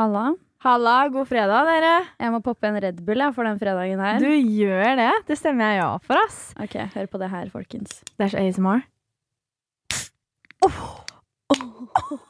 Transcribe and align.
Halla. 0.00 0.30
Halla, 0.64 0.94
god 1.12 1.28
fredag, 1.28 1.66
dere. 1.68 1.92
Jeg 2.20 2.32
må 2.32 2.38
poppe 2.44 2.68
en 2.68 2.76
Red 2.80 3.02
Bull 3.04 3.20
jeg, 3.20 3.34
for 3.36 3.44
den 3.48 3.58
fredagen 3.60 4.00
her. 4.00 4.20
Du 4.22 4.30
gjør 4.32 4.96
det. 4.96 5.10
Det 5.28 5.36
stemmer 5.36 5.74
jeg 5.74 5.80
ja 5.82 5.88
for, 6.04 6.20
ass. 6.22 6.38
Ok, 6.60 6.76
hør 6.94 7.08
på 7.12 7.20
det 7.20 7.28
her, 7.32 7.50
folkens. 7.52 7.98
Det 8.16 8.26
er 8.26 8.32
så 8.32 8.40
ASMR. 8.40 8.82
Oh. 10.64 10.80
Oh. 11.52 11.62
Oh. 12.00 12.26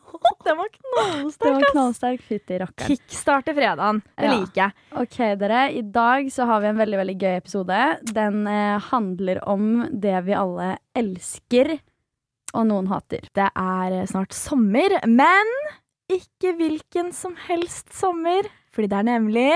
Det 0.46 0.52
var 0.58 0.70
knallsterk, 0.74 1.56
ass. 1.62 1.70
knallsterk 1.72 2.22
fytti 2.26 2.58
rakkeren. 2.60 2.90
Kickstarter 2.90 3.54
fredagen. 3.56 4.00
Det 4.18 4.26
Ja. 4.26 4.32
liker 4.34 4.62
jeg. 4.64 4.72
Ok, 5.02 5.18
dere. 5.42 5.60
I 5.78 5.82
dag 5.82 6.30
så 6.34 6.46
har 6.50 6.60
vi 6.60 6.70
en 6.72 6.80
veldig 6.82 6.98
veldig 7.04 7.16
gøy 7.22 7.36
episode. 7.36 7.78
Den 8.14 8.46
eh, 8.50 8.78
handler 8.90 9.42
om 9.48 9.86
det 9.90 10.16
vi 10.26 10.34
alle 10.34 10.72
elsker, 10.98 11.76
og 12.54 12.66
noen 12.66 12.90
hater. 12.90 13.26
Det 13.34 13.46
er 13.54 14.00
eh, 14.00 14.06
snart 14.10 14.34
sommer, 14.34 14.98
men 15.06 15.54
ikke 16.10 16.52
hvilken 16.58 17.12
som 17.16 17.36
helst 17.48 17.94
sommer. 17.96 18.48
Fordi 18.74 18.86
det 18.90 18.98
er 19.00 19.06
nemlig 19.08 19.48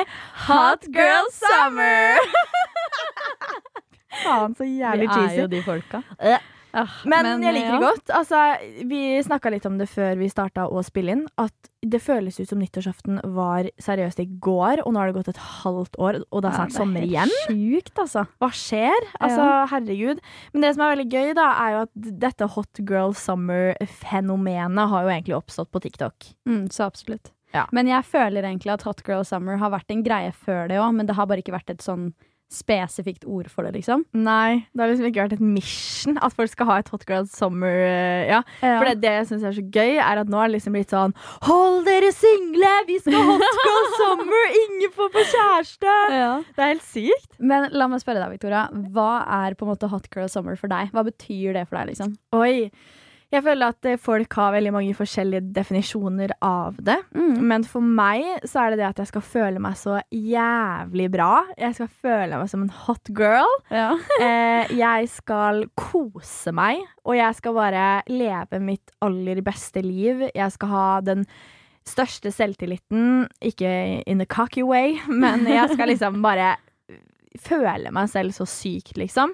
Hot 0.47 0.87
Girl 0.95 1.29
Summer! 1.35 2.19
Faen, 4.25 4.55
så 4.55 4.65
jævlig 4.65 5.09
cheesy. 5.11 5.35
vi 5.35 5.39
er 5.39 5.43
jo 5.43 5.47
de 5.51 5.62
folka. 5.67 6.01
Ah, 6.74 6.91
Men, 7.06 7.42
jeg 7.45 7.55
liker 7.55 7.69
ja. 7.70 7.77
det 7.78 7.87
godt. 7.87 8.10
Altså, 8.19 8.38
vi 8.91 9.01
snakka 9.23 9.52
litt 9.55 9.66
om 9.69 9.77
det 9.78 9.87
før 9.92 10.19
vi 10.19 10.27
starta 10.33 10.66
å 10.66 10.83
spille 10.83 11.14
inn. 11.14 11.23
At 11.38 11.70
det 11.84 12.00
føles 12.02 12.41
ut 12.41 12.50
som 12.50 12.59
nyttårsaften 12.59 13.20
var 13.37 13.69
seriøst 13.83 14.23
i 14.24 14.27
går, 14.42 14.83
og 14.83 14.95
nå 14.95 15.00
har 15.00 15.10
det 15.12 15.16
gått 15.19 15.30
et 15.34 15.42
halvt 15.60 15.98
år, 16.02 16.19
og 16.30 16.42
det 16.42 16.50
er 16.50 16.56
snart 16.59 16.74
Ja, 16.74 16.78
sommer 16.80 17.06
igjen. 17.06 17.34
Sjukt, 17.45 17.95
altså. 18.00 18.24
Hva 18.42 18.50
skjer? 18.56 19.09
Altså, 19.20 19.47
herregud. 19.70 20.24
Men 20.52 20.66
det 20.66 20.74
som 20.74 20.87
er 20.87 20.95
veldig 20.97 21.09
gøy, 21.12 21.30
da, 21.38 21.47
er 21.62 21.77
jo 21.77 21.84
at 21.87 22.10
dette 22.27 22.50
hot 22.56 22.83
girl 22.83 23.14
summer-fenomenet 23.22 24.91
har 24.91 25.06
jo 25.06 25.14
egentlig 25.14 25.38
oppstått 25.38 25.70
på 25.70 25.84
TikTok. 25.86 26.33
Mm, 26.48 26.66
så 26.75 26.88
absolutt. 26.88 27.30
Ja. 27.55 27.69
Men 27.70 27.86
jeg 27.86 28.02
føler 28.11 28.42
egentlig 28.42 28.72
at 28.75 28.83
Hot 28.83 29.05
Girl 29.06 29.22
Summer 29.22 29.61
har 29.61 29.70
vært 29.70 29.92
en 29.95 30.02
greie 30.02 30.33
før 30.34 30.66
det 30.72 30.81
òg, 30.83 30.91
men 30.97 31.06
det 31.06 31.14
har 31.14 31.28
bare 31.31 31.38
ikke 31.44 31.55
vært 31.55 31.70
et 31.70 31.84
sånn 31.84 32.09
spesifikt 32.53 33.25
ord 33.27 33.48
for 33.50 33.67
det, 33.67 33.75
liksom. 33.78 34.05
Nei, 34.14 34.64
det 34.73 34.83
har 34.83 34.91
liksom 34.92 35.09
ikke 35.09 35.25
vært 35.25 35.37
et 35.37 35.45
mission 35.45 36.19
at 36.23 36.34
folk 36.37 36.53
skal 36.53 36.69
ha 36.69 36.77
et 36.83 36.91
hot 36.92 37.05
girl 37.09 37.27
summer. 37.31 37.75
Ja. 38.28 38.41
Ja. 38.62 38.77
For 38.78 38.89
det, 38.91 38.97
det 39.03 39.14
jeg 39.17 39.28
syns 39.31 39.47
er 39.48 39.56
så 39.56 39.64
gøy, 39.64 39.97
er 39.98 40.23
at 40.23 40.31
nå 40.31 40.41
er 40.41 40.50
det 40.50 40.56
liksom 40.59 40.77
blitt 40.77 40.92
sånn 40.95 41.15
Hold 41.48 41.84
dere 41.89 42.11
single! 42.15 42.72
Vi 42.89 42.98
skal 43.03 43.17
ha 43.19 43.37
hot 43.39 43.61
girl 43.67 43.89
summer! 43.98 44.59
Ingen 44.65 44.95
får 44.95 45.12
på 45.15 45.27
kjæreste! 45.33 45.95
ja. 46.20 46.33
Det 46.55 46.67
er 46.67 46.75
helt 46.75 46.89
sykt. 46.89 47.31
Men 47.39 47.70
la 47.75 47.89
meg 47.91 48.05
spørre 48.05 48.22
deg, 48.22 48.37
Victoria. 48.37 48.67
Hva 48.95 49.12
er 49.42 49.56
på 49.59 49.67
en 49.67 49.75
måte 49.75 49.91
hot 49.91 50.11
girl 50.15 50.31
summer 50.33 50.61
for 50.61 50.72
deg? 50.72 50.92
Hva 50.95 51.06
betyr 51.06 51.56
det 51.59 51.67
for 51.69 51.81
deg, 51.81 51.95
liksom? 51.95 52.15
Oi. 52.37 52.69
Jeg 53.33 53.42
føler 53.47 53.72
at 53.72 53.89
eh, 53.89 53.98
folk 54.00 54.36
har 54.39 54.53
veldig 54.55 54.72
mange 54.75 54.94
forskjellige 54.97 55.55
definisjoner 55.56 56.34
av 56.44 56.77
det. 56.84 56.98
Mm. 57.17 57.41
Men 57.50 57.64
for 57.69 57.84
meg 57.84 58.44
så 58.47 58.64
er 58.64 58.75
det 58.75 58.83
det 58.83 58.89
at 58.91 59.03
jeg 59.03 59.12
skal 59.12 59.25
føle 59.27 59.62
meg 59.62 59.78
så 59.81 59.98
jævlig 60.12 61.08
bra. 61.14 61.31
Jeg 61.58 61.78
skal 61.78 61.91
føle 62.05 62.41
meg 62.41 62.53
som 62.53 62.64
en 62.66 62.75
hot 62.84 63.12
girl. 63.16 63.58
Ja. 63.75 63.92
Eh, 64.25 64.70
jeg 64.78 65.08
skal 65.11 65.64
kose 65.77 66.53
meg, 66.55 66.81
og 67.05 67.16
jeg 67.19 67.36
skal 67.36 67.55
bare 67.56 67.84
leve 68.08 68.61
mitt 68.62 68.92
aller 69.05 69.41
beste 69.44 69.83
liv. 69.84 70.22
Jeg 70.31 70.55
skal 70.55 70.70
ha 70.70 70.86
den 71.05 71.27
største 71.84 72.33
selvtilliten, 72.33 73.27
ikke 73.44 74.03
in 74.09 74.22
a 74.25 74.28
cocky 74.31 74.64
way, 74.64 74.97
men 75.09 75.44
jeg 75.50 75.75
skal 75.75 75.88
liksom 75.92 76.22
bare 76.25 76.55
føle 77.41 77.91
meg 77.91 78.09
selv 78.13 78.31
så 78.37 78.45
sykt, 78.47 78.93
liksom. 79.01 79.33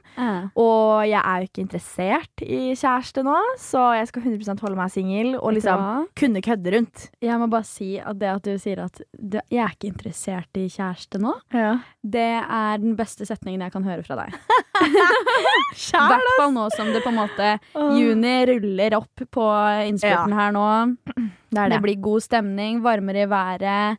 Og 0.57 1.03
jeg 1.07 1.21
er 1.21 1.43
jo 1.43 1.49
ikke 1.51 1.63
interessert 1.67 2.45
i 2.47 2.73
kjæreste 2.79 3.23
nå, 3.27 3.35
så 3.61 3.83
jeg 3.99 4.09
skal 4.09 4.23
100% 4.25 4.63
holde 4.65 4.79
meg 4.79 4.91
singel 4.95 5.35
og 5.37 5.53
liksom 5.57 6.09
kunne 6.17 6.41
kødde 6.43 6.73
rundt. 6.77 7.05
Jeg 7.21 7.39
må 7.43 7.49
bare 7.53 7.69
si 7.69 7.91
at 8.01 8.19
det 8.19 8.31
at 8.33 8.43
du 8.47 8.55
sier 8.59 8.81
at 8.87 9.03
du, 9.13 9.37
jeg 9.53 9.61
er 9.67 9.75
ikke 9.77 9.91
interessert 9.93 10.61
i 10.61 10.67
kjæreste 10.73 11.21
nå, 11.21 11.35
Ja. 11.53 11.75
det 12.03 12.25
er 12.41 12.79
den 12.81 12.97
beste 12.97 13.27
setningen 13.29 13.61
jeg 13.67 13.73
kan 13.73 13.85
høre 13.85 14.03
fra 14.07 14.17
deg. 14.25 14.35
I 14.81 16.09
hvert 16.09 16.31
fall 16.39 16.53
nå 16.55 16.67
som 16.75 16.89
det 16.95 17.03
på 17.05 17.11
en 17.13 17.19
måte 17.21 17.51
Juni 17.99 18.33
ruller 18.49 18.97
opp 18.99 19.23
på 19.33 19.45
innspurten 19.91 20.33
her 20.37 20.53
nå. 20.57 20.67
Det 21.15 21.29
Det 21.51 21.69
det. 21.75 21.81
blir 21.83 22.01
god 22.01 22.23
stemning, 22.23 22.81
varmere 22.83 23.25
i 23.27 23.31
været. 23.31 23.99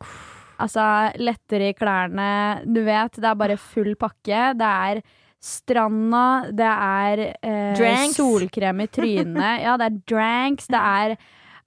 Altså, 0.60 0.84
lettere 1.18 1.70
i 1.70 1.74
klærne. 1.74 2.62
Du 2.66 2.82
vet, 2.84 3.12
det 3.20 3.24
er 3.30 3.34
bare 3.40 3.56
full 3.56 3.94
pakke. 3.96 4.42
Det 4.58 4.72
er 4.88 5.02
stranda, 5.42 6.50
det 6.54 6.72
er 6.72 7.22
eh, 7.42 8.10
solkrem 8.14 8.84
i 8.84 8.88
trynet. 8.92 9.62
Ja, 9.64 9.76
det 9.80 9.88
er 9.90 10.02
dranks, 10.12 10.68
det 10.70 10.78
er 10.82 11.16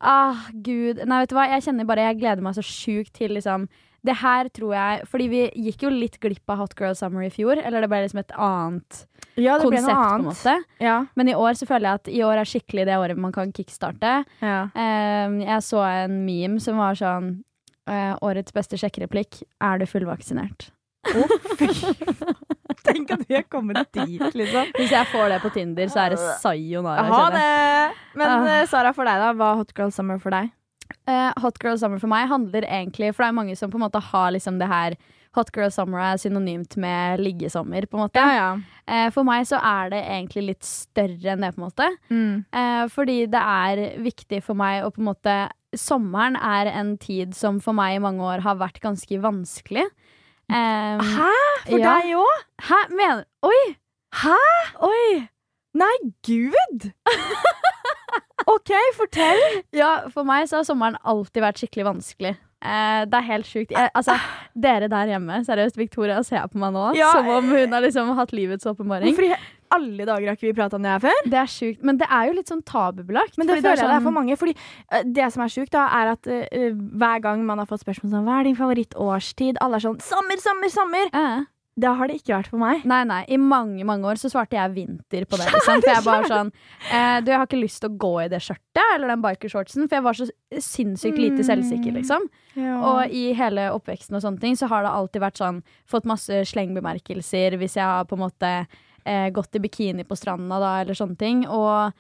Ah, 0.06 0.36
gud. 0.52 1.00
Nei, 1.08 1.22
vet 1.24 1.32
du 1.32 1.36
hva, 1.38 1.46
jeg 1.54 1.64
kjenner 1.64 1.86
bare 1.88 2.04
Jeg 2.10 2.18
gleder 2.20 2.44
meg 2.44 2.54
så 2.58 2.62
sjukt 2.62 3.14
til 3.16 3.32
liksom 3.32 3.64
Det 4.06 4.18
her 4.20 4.50
tror 4.54 4.74
jeg 4.76 5.06
Fordi 5.08 5.28
vi 5.32 5.40
gikk 5.70 5.86
jo 5.88 5.92
litt 5.94 6.18
glipp 6.22 6.52
av 6.52 6.60
Hot 6.60 6.76
Girl 6.78 6.94
Summer 7.00 7.24
i 7.24 7.30
fjor. 7.34 7.56
Eller 7.64 7.82
det 7.82 7.90
ble 7.90 8.02
liksom 8.04 8.20
et 8.22 8.34
annet 8.36 9.00
Ja, 9.40 9.56
konsept, 9.56 9.64
noe 9.64 9.72
på 9.72 9.80
en 9.80 10.04
annet. 10.04 10.28
måte. 10.28 10.56
Ja. 10.84 10.98
Men 11.16 11.32
i 11.32 11.38
år 11.40 11.56
så 11.58 11.66
føler 11.72 11.88
jeg 11.88 12.02
at 12.02 12.12
i 12.12 12.22
år 12.28 12.42
er 12.44 12.52
skikkelig 12.52 12.86
det 12.92 13.00
året 13.02 13.18
man 13.24 13.34
kan 13.36 13.56
kickstarte. 13.56 14.12
Ja. 14.44 14.60
Um, 14.76 15.40
jeg 15.48 15.64
så 15.72 15.82
en 15.88 16.20
meme 16.28 16.60
som 16.64 16.78
var 16.84 17.00
sånn 17.00 17.32
eh, 17.88 18.16
Årets 18.22 18.54
beste 18.56 18.78
sjekkereplikk. 18.78 19.44
Er 19.62 19.78
du 19.80 19.86
fullvaksinert? 19.86 20.70
Tenk 22.86 23.12
at 23.14 23.24
vi 23.28 23.36
har 23.36 23.44
kommet 23.50 23.80
dit, 23.94 24.22
liksom. 24.36 24.70
Hvis 24.78 24.92
jeg 24.94 25.08
får 25.12 25.30
det 25.34 25.40
på 25.44 25.52
Tinder, 25.56 25.90
så 25.92 26.06
er 26.06 26.16
det 26.16 26.20
sayonara. 26.42 27.06
Ha 27.10 27.24
det! 27.34 27.96
Men 28.16 28.28
Ah. 28.30 28.48
eh, 28.62 28.66
Sara, 28.70 28.94
for 28.94 29.06
deg, 29.06 29.20
da? 29.22 29.34
Hva 29.34 29.52
er 29.54 29.60
hot 29.62 29.74
girl 29.78 29.92
summer 29.92 30.20
for 30.22 30.32
deg? 30.32 30.52
Eh, 31.10 31.32
hot 31.42 31.58
girl 31.64 31.78
summer 31.82 32.00
for 32.00 32.08
meg 32.08 32.28
handler 32.30 32.62
egentlig 32.62 33.08
For 33.16 33.24
det 33.24 33.30
er 33.32 33.34
mange 33.34 33.56
som 33.58 33.72
på 33.72 33.78
en 33.80 33.82
måte 33.88 34.00
har 34.02 34.32
liksom 34.36 34.60
det 34.60 34.68
her 34.70 34.94
Hot 35.34 35.50
girl 35.52 35.70
summer 35.74 36.00
er 36.00 36.16
synonymt 36.22 36.78
med 36.78 37.20
liggesommer, 37.20 37.86
på 37.90 37.98
en 37.98 38.04
måte. 38.06 38.22
ja. 38.22 38.58
Eh, 38.88 39.10
for 39.12 39.24
meg 39.28 39.44
så 39.50 39.58
er 39.60 39.90
det 39.92 40.00
egentlig 40.06 40.46
litt 40.48 40.64
større 40.64 41.34
enn 41.34 41.42
det, 41.44 41.50
på 41.56 41.60
en 41.60 41.66
måte. 41.66 41.88
Mm. 42.10 42.46
Eh, 42.56 42.84
fordi 42.94 43.18
det 43.28 43.42
er 43.42 43.82
viktig 44.00 44.40
for 44.46 44.56
meg 44.56 44.86
å 44.86 44.94
på 44.96 45.02
en 45.04 45.10
måte 45.10 45.34
Sommeren 45.80 46.36
er 46.40 46.70
en 46.72 46.96
tid 47.02 47.36
som 47.38 47.60
for 47.64 47.76
meg 47.78 47.98
i 47.98 48.04
mange 48.04 48.24
år 48.24 48.44
har 48.46 48.58
vært 48.62 48.82
ganske 48.84 49.20
vanskelig. 49.24 49.86
Um, 50.46 51.02
Hæ? 51.02 51.32
For 51.66 51.80
ja. 51.82 51.94
deg 51.96 52.12
òg? 52.22 52.44
Hæ? 52.68 52.82
Mener 52.94 53.24
Oi! 53.48 53.62
Hæ? 54.22 54.36
Oi! 54.86 55.24
Nei, 55.76 55.96
gud! 56.24 56.92
OK, 58.56 58.72
fortell. 58.96 59.42
Ja, 59.76 60.06
for 60.14 60.28
meg 60.28 60.46
så 60.50 60.60
har 60.62 60.68
sommeren 60.68 60.98
alltid 61.04 61.42
vært 61.44 61.60
skikkelig 61.64 61.88
vanskelig. 61.88 62.36
Eh, 62.66 63.02
det 63.10 63.18
er 63.20 63.26
helt 63.28 63.48
sjukt. 63.50 63.74
Jeg, 63.74 63.90
altså, 63.98 64.16
dere 64.58 64.88
der 64.92 65.10
hjemme, 65.16 65.40
seriøst, 65.46 65.78
Victoria 65.78 66.22
ser 66.26 66.46
på 66.52 66.62
meg 66.62 66.74
nå 66.76 66.86
Ja. 66.98 67.12
som 67.14 67.28
om 67.30 67.50
hun 67.52 67.74
har 67.76 67.84
liksom 67.84 68.14
hatt 68.18 68.32
livets 68.38 68.66
åpenbaring. 68.70 69.12
Hvorfor 69.18 69.34
alle 69.74 70.06
dager 70.06 70.28
har 70.28 70.36
ikke 70.38 70.48
vi 70.50 70.54
prata 70.54 70.76
om 70.78 70.84
det 70.86 70.92
her 70.92 71.00
før? 71.08 71.22
Det 71.32 71.40
er 71.42 71.50
sjukt. 71.52 71.82
Men 71.84 71.98
det 71.98 72.08
er 72.10 72.28
jo 72.30 72.34
litt 72.38 72.48
sånn 72.52 72.62
tabubelagt. 72.64 73.38
Men 73.38 73.48
det 73.48 73.58
føler 73.62 73.72
jeg 73.76 73.82
det 73.82 73.88
er 73.90 73.96
sånn- 73.98 74.04
for 74.04 74.12
mange. 74.20 74.38
Fordi 74.38 74.54
uh, 74.94 75.02
det 75.04 75.32
som 75.34 75.44
er 75.44 75.48
sjukt, 75.56 75.72
da, 75.72 75.88
er 76.02 76.14
at 76.14 76.28
uh, 76.28 76.70
hver 77.02 77.20
gang 77.26 77.44
man 77.46 77.58
har 77.64 77.66
fått 77.70 77.82
spørsmål 77.86 78.12
sånn 78.14 78.26
Hva 78.30 78.40
er 78.40 78.44
din 78.52 78.56
favorittårstid? 78.60 79.58
Alle 79.62 79.78
er 79.82 79.86
sånn 79.90 80.00
Sommer, 80.06 80.38
sommer, 80.44 80.70
sommer! 80.70 81.12
Uh. 81.16 81.44
Det 81.76 81.90
har 81.92 82.08
det 82.08 82.22
ikke 82.22 82.32
vært 82.38 82.48
for 82.48 82.56
meg. 82.62 82.86
Nei, 82.88 83.02
nei. 83.04 83.18
I 83.28 83.36
mange 83.36 83.84
mange 83.84 84.08
år 84.08 84.16
så 84.16 84.30
svarte 84.32 84.56
jeg 84.56 84.72
vinter 84.78 85.26
på 85.28 85.36
det. 85.36 85.50
Liksom. 85.52 85.82
For 85.84 85.92
jeg 85.92 86.06
bare 86.08 86.30
sånn 86.32 86.52
eh, 86.88 87.18
Du, 87.20 87.34
jeg 87.34 87.36
har 87.42 87.50
ikke 87.50 87.60
lyst 87.60 87.82
til 87.84 87.90
å 87.92 87.98
gå 88.00 88.12
i 88.24 88.30
det 88.32 88.40
skjørtet 88.46 88.94
eller 88.94 89.12
den 89.12 89.20
bikershortsen, 89.26 89.90
for 89.90 89.98
jeg 89.98 90.06
var 90.06 90.16
så 90.16 90.30
sinnssykt 90.64 91.20
lite 91.20 91.44
Mm. 91.44 91.48
selvsikker, 91.50 91.92
liksom. 91.98 92.30
Og 92.80 93.12
i 93.12 93.26
hele 93.36 93.68
oppveksten 93.76 94.16
og 94.16 94.24
sånne 94.24 94.40
ting 94.40 94.56
så 94.56 94.70
har 94.72 94.88
det 94.88 94.94
alltid 94.96 95.20
vært 95.26 95.42
sånn 95.42 95.60
Fått 95.92 96.08
masse 96.08 96.46
slengbemerkelser 96.48 97.58
hvis 97.60 97.76
jeg 97.76 97.84
har 97.84 98.08
på 98.08 98.16
en 98.16 98.24
måte 98.24 98.54
eh, 99.06 99.30
gått 99.32 99.56
i 99.56 99.60
bikini 99.64 100.04
på 100.04 100.18
stranda 100.18 100.60
da, 100.60 100.74
eller 100.82 100.94
sånne 100.98 101.18
ting. 101.18 101.46
Og 101.48 101.94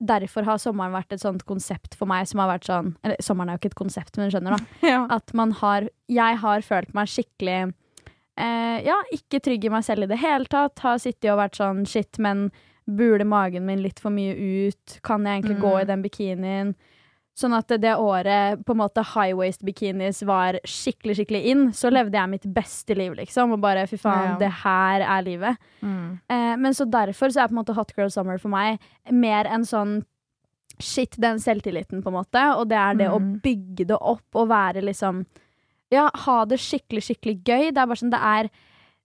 derfor 0.00 0.46
har 0.48 0.56
sommeren 0.62 0.92
vært 0.94 1.12
et 1.12 1.20
sånt 1.24 1.42
konsept 1.48 1.94
for 1.98 2.08
meg 2.08 2.26
som 2.28 2.40
har 2.40 2.48
vært 2.54 2.64
sånn 2.70 2.94
Eller 3.04 3.16
sommeren 3.20 3.50
er 3.50 3.58
jo 3.58 3.60
ikke 3.64 3.72
et 3.74 3.80
konsept, 3.82 4.16
men 4.16 4.30
du 4.30 4.36
skjønner, 4.36 4.56
da. 4.56 4.78
ja. 4.94 5.02
At 5.12 5.34
man 5.36 5.52
har 5.60 5.88
Jeg 6.08 6.38
har 6.40 6.62
følt 6.64 6.94
meg 6.96 7.10
skikkelig 7.12 7.58
eh, 8.40 8.78
Ja, 8.86 8.96
ikke 9.12 9.42
trygg 9.44 9.64
i 9.68 9.72
meg 9.72 9.84
selv 9.84 10.06
i 10.06 10.10
det 10.14 10.18
hele 10.22 10.48
tatt. 10.48 10.78
Har 10.84 10.96
sittet 11.02 11.28
og 11.34 11.40
vært 11.42 11.60
sånn 11.60 11.84
shit, 11.88 12.16
men 12.18 12.46
buler 12.90 13.26
magen 13.28 13.66
min 13.68 13.82
litt 13.84 14.00
for 14.00 14.10
mye 14.10 14.32
ut? 14.34 14.96
Kan 15.06 15.26
jeg 15.28 15.42
egentlig 15.42 15.60
gå 15.60 15.74
Mm. 15.76 15.80
i 15.82 15.88
den 15.92 16.02
bikinien? 16.02 16.72
Sånn 17.40 17.54
at 17.56 17.72
det 17.80 17.94
året 17.96 18.60
på 18.66 18.74
en 18.74 18.80
måte 18.82 19.04
high 19.14 19.32
waist 19.38 19.62
bikinis 19.64 20.20
var 20.28 20.58
skikkelig 20.68 21.16
skikkelig 21.20 21.42
in, 21.54 21.62
så 21.72 21.88
levde 21.92 22.18
jeg 22.18 22.28
mitt 22.34 22.46
beste 22.52 22.96
liv, 22.98 23.14
liksom. 23.16 23.54
Og 23.56 23.60
bare 23.62 23.86
fy 23.88 23.96
faen, 23.96 24.32
Ja. 24.34 24.38
det 24.42 24.50
her 24.62 25.00
er 25.06 25.22
livet. 25.24 25.56
Mm. 25.82 26.20
Eh, 26.28 26.56
men 26.56 26.72
så 26.76 26.84
derfor 26.90 27.32
så 27.32 27.42
er 27.44 27.48
på 27.48 27.56
en 27.56 27.62
måte 27.64 27.74
Hot 27.78 27.92
Girl 27.96 28.10
Summer 28.12 28.38
for 28.38 28.50
meg 28.52 28.78
mer 29.10 29.46
en 29.46 29.62
sånn 29.64 30.02
shit, 30.80 31.16
den 31.20 31.38
selvtilliten, 31.38 32.02
på 32.02 32.08
en 32.08 32.18
måte. 32.20 32.42
Og 32.58 32.68
det 32.68 32.76
er 32.78 32.94
det 32.94 33.08
å 33.10 33.18
Mm. 33.20 33.40
bygge 33.42 33.86
det 33.86 33.98
opp 34.00 34.24
og 34.34 34.48
være 34.48 34.82
liksom 34.82 35.26
Ja, 35.92 36.08
ha 36.14 36.44
det 36.44 36.58
skikkelig, 36.60 37.02
skikkelig 37.02 37.42
gøy. 37.42 37.74
Det 37.74 37.78
er 37.78 37.86
bare 37.86 37.96
sånn 37.98 38.10
det 38.12 38.20
er 38.22 38.50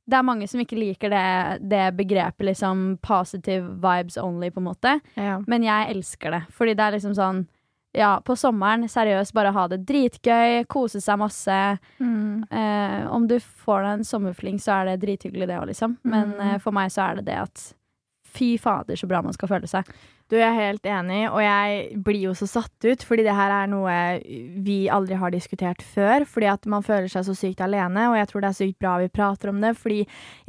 det 0.08 0.14
er 0.20 0.22
mange 0.22 0.48
som 0.48 0.60
ikke 0.62 0.78
liker 0.78 1.10
det, 1.10 1.68
det 1.68 1.98
begrepet 1.98 2.46
liksom 2.46 3.00
positive 3.02 3.66
vibes 3.82 4.18
only, 4.22 4.52
på 4.52 4.58
en 4.58 4.64
måte. 4.76 5.02
Ja. 5.18 5.40
Men 5.48 5.64
jeg 5.64 5.96
elsker 5.96 6.30
det. 6.30 6.44
Fordi 6.52 6.76
det 6.76 6.80
er 6.86 6.92
liksom 7.00 7.16
sånn 7.16 7.48
ja, 7.96 8.20
på 8.22 8.36
sommeren, 8.38 8.84
seriøst, 8.92 9.34
bare 9.34 9.52
ha 9.56 9.68
det 9.72 9.86
dritgøy, 9.88 10.66
kose 10.68 11.02
seg 11.02 11.18
masse. 11.22 11.60
Mm. 12.00 12.44
Eh, 12.52 13.08
om 13.12 13.28
du 13.28 13.38
får 13.40 13.82
deg 13.88 13.92
en 14.00 14.04
sommerfling, 14.04 14.60
så 14.60 14.82
er 14.82 14.92
det 14.92 15.00
drithyggelig, 15.08 15.48
det 15.48 15.58
òg, 15.62 15.68
liksom. 15.72 15.98
Men 16.04 16.34
Mm. 16.36 16.42
eh, 16.54 16.58
for 16.60 16.72
meg 16.76 16.92
så 16.92 17.10
er 17.12 17.16
det 17.22 17.26
det 17.26 17.38
at 17.40 17.74
fy 18.36 18.58
fader, 18.62 19.00
så 19.00 19.08
bra 19.08 19.22
man 19.26 19.34
skal 19.36 19.50
føle 19.56 19.68
seg. 19.72 19.88
Du, 20.26 20.34
jeg 20.40 20.48
er 20.48 20.56
helt 20.58 20.88
enig, 20.90 21.20
og 21.30 21.38
jeg 21.38 22.00
blir 22.02 22.24
jo 22.24 22.32
så 22.34 22.48
satt 22.50 22.86
ut, 22.88 23.04
fordi 23.06 23.22
det 23.28 23.36
her 23.38 23.52
er 23.54 23.68
noe 23.70 23.94
vi 24.66 24.88
aldri 24.90 25.14
har 25.22 25.30
diskutert 25.30 25.84
før. 25.86 26.26
Fordi 26.26 26.48
at 26.50 26.66
man 26.66 26.82
føler 26.82 27.06
seg 27.14 27.28
så 27.28 27.36
sykt 27.38 27.62
alene, 27.62 28.08
og 28.10 28.16
jeg 28.18 28.32
tror 28.32 28.42
det 28.42 28.50
er 28.50 28.58
sykt 28.58 28.80
bra 28.82 28.96
vi 29.04 29.12
prater 29.14 29.52
om 29.54 29.60
det. 29.62 29.76
Fordi 29.78 30.00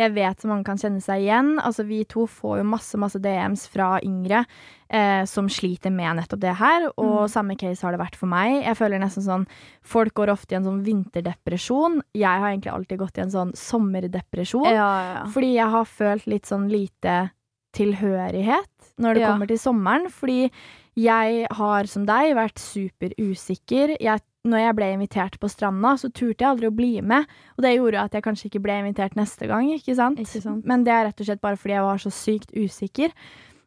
jeg 0.01 0.15
vet 0.17 0.41
så 0.41 0.49
mange 0.49 0.65
kan 0.65 0.81
kjenne 0.81 1.05
seg 1.05 1.27
igjen. 1.27 1.59
Altså, 1.61 1.85
vi 1.85 2.01
to 2.09 2.25
får 2.25 2.63
jo 2.63 2.71
masse, 2.73 2.97
masse 2.97 3.21
DMs 3.21 3.67
fra 3.69 3.99
yngre 4.01 4.47
eh, 4.89 5.27
som 5.29 5.51
sliter 5.53 5.93
med 5.93 6.23
nettopp 6.23 6.41
det 6.47 6.57
her, 6.57 6.89
og 6.97 7.27
Mm. 7.27 7.31
samme 7.37 7.59
case 7.61 7.83
har 7.85 7.93
det 7.93 8.01
vært 8.01 8.17
for 8.17 8.33
meg. 8.33 8.63
Jeg 8.65 8.77
føler 8.81 8.99
nesten 9.03 9.23
sånn 9.29 9.47
Folk 9.87 10.15
går 10.15 10.33
ofte 10.33 10.55
i 10.55 10.57
en 10.57 10.65
sånn 10.65 10.81
vinterdepresjon. 10.89 12.01
Jeg 12.17 12.41
har 12.41 12.49
egentlig 12.49 12.73
alltid 12.73 12.99
gått 12.99 13.19
i 13.19 13.23
en 13.27 13.31
sånn 13.31 13.53
sommerdepresjon. 13.55 14.65
Ja, 14.73 14.91
ja. 15.13 15.25
Fordi 15.31 15.53
jeg 15.55 15.69
har 15.71 15.85
følt 15.85 16.27
litt 16.27 16.47
sånn 16.49 16.69
lite 16.73 17.31
tilhørighet 17.77 18.93
når 18.99 19.15
det 19.15 19.23
Ja. 19.23 19.31
kommer 19.33 19.47
til 19.51 19.59
sommeren. 19.61 20.09
Fordi 20.11 20.51
jeg 20.97 21.47
har, 21.53 21.85
som 21.93 22.07
deg, 22.09 22.35
vært 22.37 22.59
superusikker. 22.59 23.97
Jeg, 24.01 24.21
når 24.47 24.63
jeg 24.63 24.77
ble 24.79 24.89
invitert 24.95 25.39
på 25.43 25.49
stranda, 25.51 25.95
så 26.01 26.09
turte 26.13 26.45
jeg 26.45 26.51
aldri 26.55 26.71
å 26.71 26.77
bli 26.77 26.93
med. 27.03 27.27
Og 27.59 27.65
det 27.67 27.75
gjorde 27.77 28.05
at 28.05 28.13
jeg 28.17 28.25
kanskje 28.27 28.49
ikke 28.51 28.63
ble 28.65 28.79
invitert 28.83 29.17
neste 29.19 29.49
gang, 29.51 29.69
ikke 29.75 29.97
sant? 29.99 30.19
Ikke 30.23 30.43
sant. 30.45 30.65
Men 30.69 30.85
det 30.87 30.95
er 30.95 31.05
rett 31.09 31.21
og 31.21 31.27
slett 31.29 31.43
bare 31.45 31.59
fordi 31.61 31.75
jeg 31.77 31.87
var 31.89 31.99
så 32.03 32.13
sykt 32.15 32.55
usikker. 32.57 33.13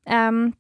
Um, 0.10 0.54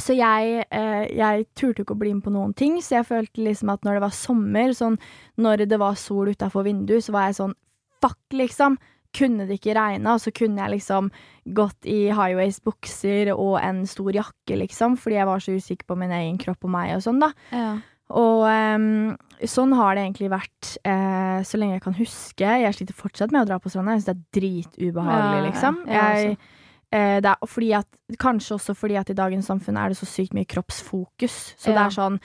så 0.00 0.14
jeg, 0.14 0.64
eh, 0.70 1.08
jeg 1.18 1.46
turte 1.58 1.82
ikke 1.82 1.96
å 1.96 1.98
bli 1.98 2.12
med 2.14 2.22
på 2.22 2.30
noen 2.30 2.54
ting, 2.54 2.76
så 2.80 3.00
jeg 3.00 3.08
følte 3.08 3.42
liksom 3.42 3.72
at 3.72 3.82
når 3.82 3.98
det 3.98 4.04
var 4.04 4.14
sommer, 4.14 4.70
sånn 4.78 4.96
når 5.42 5.66
det 5.68 5.78
var 5.82 5.96
sol 5.98 6.30
utafor 6.30 6.62
vinduet, 6.68 7.02
så 7.02 7.12
var 7.16 7.26
jeg 7.26 7.40
sånn 7.40 7.54
fuck, 8.00 8.20
liksom. 8.32 8.78
Kunne 9.16 9.46
det 9.48 9.58
ikke 9.58 9.76
regna, 9.78 10.16
så 10.20 10.32
kunne 10.36 10.60
jeg 10.60 10.76
liksom 10.76 11.12
gått 11.56 11.86
i 11.88 12.10
highways 12.12 12.58
bukser 12.64 13.32
og 13.34 13.56
en 13.62 13.84
stor 13.88 14.10
jakke, 14.12 14.58
liksom, 14.60 14.98
fordi 15.00 15.16
jeg 15.16 15.28
var 15.30 15.44
så 15.44 15.54
usikker 15.56 15.88
på 15.88 15.96
min 15.98 16.12
egen 16.12 16.36
kropp 16.40 16.68
og 16.68 16.74
meg 16.74 16.96
og 16.96 17.04
sånn, 17.06 17.22
da. 17.22 17.32
Ja. 17.54 17.70
Og 18.16 18.44
um, 18.48 19.16
sånn 19.44 19.74
har 19.76 19.96
det 19.96 20.04
egentlig 20.06 20.30
vært 20.32 20.70
uh, 20.88 21.40
så 21.44 21.60
lenge 21.60 21.76
jeg 21.76 21.84
kan 21.84 21.96
huske. 21.98 22.52
Jeg 22.62 22.76
sliter 22.76 22.96
fortsatt 22.96 23.34
med 23.34 23.44
å 23.44 23.48
dra 23.50 23.58
på 23.60 23.72
stranda. 23.72 23.96
Jeg 23.96 24.00
syns 24.00 24.08
det 24.08 24.14
er 24.14 24.38
dritubehagelig, 24.38 25.18
Ja, 25.18 25.34
ja, 25.34 25.42
ja. 25.42 25.48
liksom. 25.50 25.80
Jeg 25.92 26.38
uh, 26.38 27.18
det 27.20 27.32
er 27.34 27.50
fordi 27.52 27.72
at, 27.76 27.88
kanskje 28.20 28.56
også 28.56 28.76
fordi 28.78 28.96
at 28.96 29.12
i 29.12 29.18
dagens 29.18 29.50
samfunn 29.50 29.76
er 29.76 29.92
det 29.92 30.00
så 30.00 30.08
sykt 30.08 30.36
mye 30.36 30.48
kroppsfokus. 30.48 31.36
Så 31.60 31.74
det 31.76 31.84
er 31.84 31.96
sånn 31.98 32.16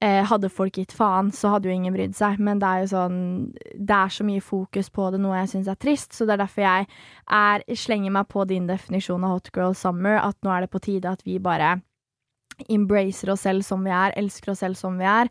Hadde 0.00 0.48
folk 0.48 0.78
gitt 0.80 0.94
faen, 0.96 1.28
så 1.28 1.50
hadde 1.52 1.68
jo 1.68 1.74
ingen 1.76 1.92
brydd 1.92 2.14
seg. 2.16 2.38
Men 2.40 2.60
det 2.62 2.68
er 2.68 2.78
jo 2.80 2.86
sånn 2.94 3.18
Det 3.76 3.96
er 3.96 4.14
så 4.14 4.24
mye 4.24 4.40
fokus 4.40 4.88
på 4.88 5.10
det, 5.12 5.20
noe 5.20 5.42
jeg 5.42 5.50
syns 5.52 5.68
er 5.68 5.76
trist. 5.76 6.14
Så 6.16 6.24
det 6.24 6.38
er 6.38 6.40
derfor 6.46 6.64
jeg 6.64 6.86
er, 7.36 7.64
slenger 7.76 8.14
meg 8.16 8.30
på 8.32 8.46
din 8.48 8.70
definisjon 8.70 9.26
av 9.28 9.36
hot 9.36 9.52
girl 9.52 9.76
summer. 9.76 10.16
At 10.22 10.38
nå 10.40 10.54
er 10.54 10.64
det 10.64 10.72
på 10.72 10.80
tide 10.86 11.12
at 11.12 11.20
vi 11.28 11.36
bare 11.42 11.74
embracer 12.68 13.30
oss 13.32 13.44
selv 13.46 13.64
som 13.64 13.84
vi 13.84 13.92
er, 13.94 14.16
elsker 14.20 14.52
oss 14.52 14.64
selv 14.64 14.80
som 14.80 14.96
vi 15.00 15.08
er. 15.08 15.30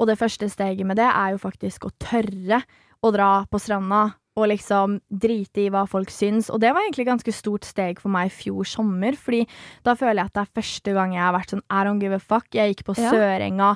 Og 0.00 0.08
det 0.08 0.18
første 0.20 0.48
steget 0.48 0.86
med 0.88 1.00
det 1.00 1.08
er 1.08 1.34
jo 1.34 1.42
faktisk 1.42 1.88
å 1.88 1.94
tørre 2.00 2.62
å 3.00 3.12
dra 3.12 3.30
på 3.50 3.60
stranda 3.60 4.06
og 4.40 4.48
liksom 4.50 4.98
drite 5.22 5.66
i 5.66 5.70
hva 5.72 5.84
folk 5.88 6.10
syns. 6.12 6.48
Og 6.50 6.60
det 6.62 6.72
var 6.72 6.82
egentlig 6.84 7.04
et 7.06 7.12
ganske 7.12 7.34
stort 7.36 7.68
steg 7.68 8.00
for 8.02 8.12
meg 8.12 8.30
i 8.30 8.34
fjor 8.34 8.66
sommer, 8.68 9.16
fordi 9.18 9.44
da 9.86 9.94
føler 9.98 10.22
jeg 10.22 10.30
at 10.32 10.38
det 10.38 10.44
er 10.46 10.54
første 10.60 10.96
gang 10.96 11.14
jeg 11.16 11.24
har 11.24 11.36
vært 11.36 11.54
sånn 11.54 11.64
I 11.68 11.84
don't 11.86 12.02
give 12.02 12.16
a 12.16 12.22
fuck. 12.22 12.48
Jeg 12.56 12.74
gikk 12.74 12.86
på 12.88 12.96
Ja. 13.00 13.12
Sørenga 13.14 13.70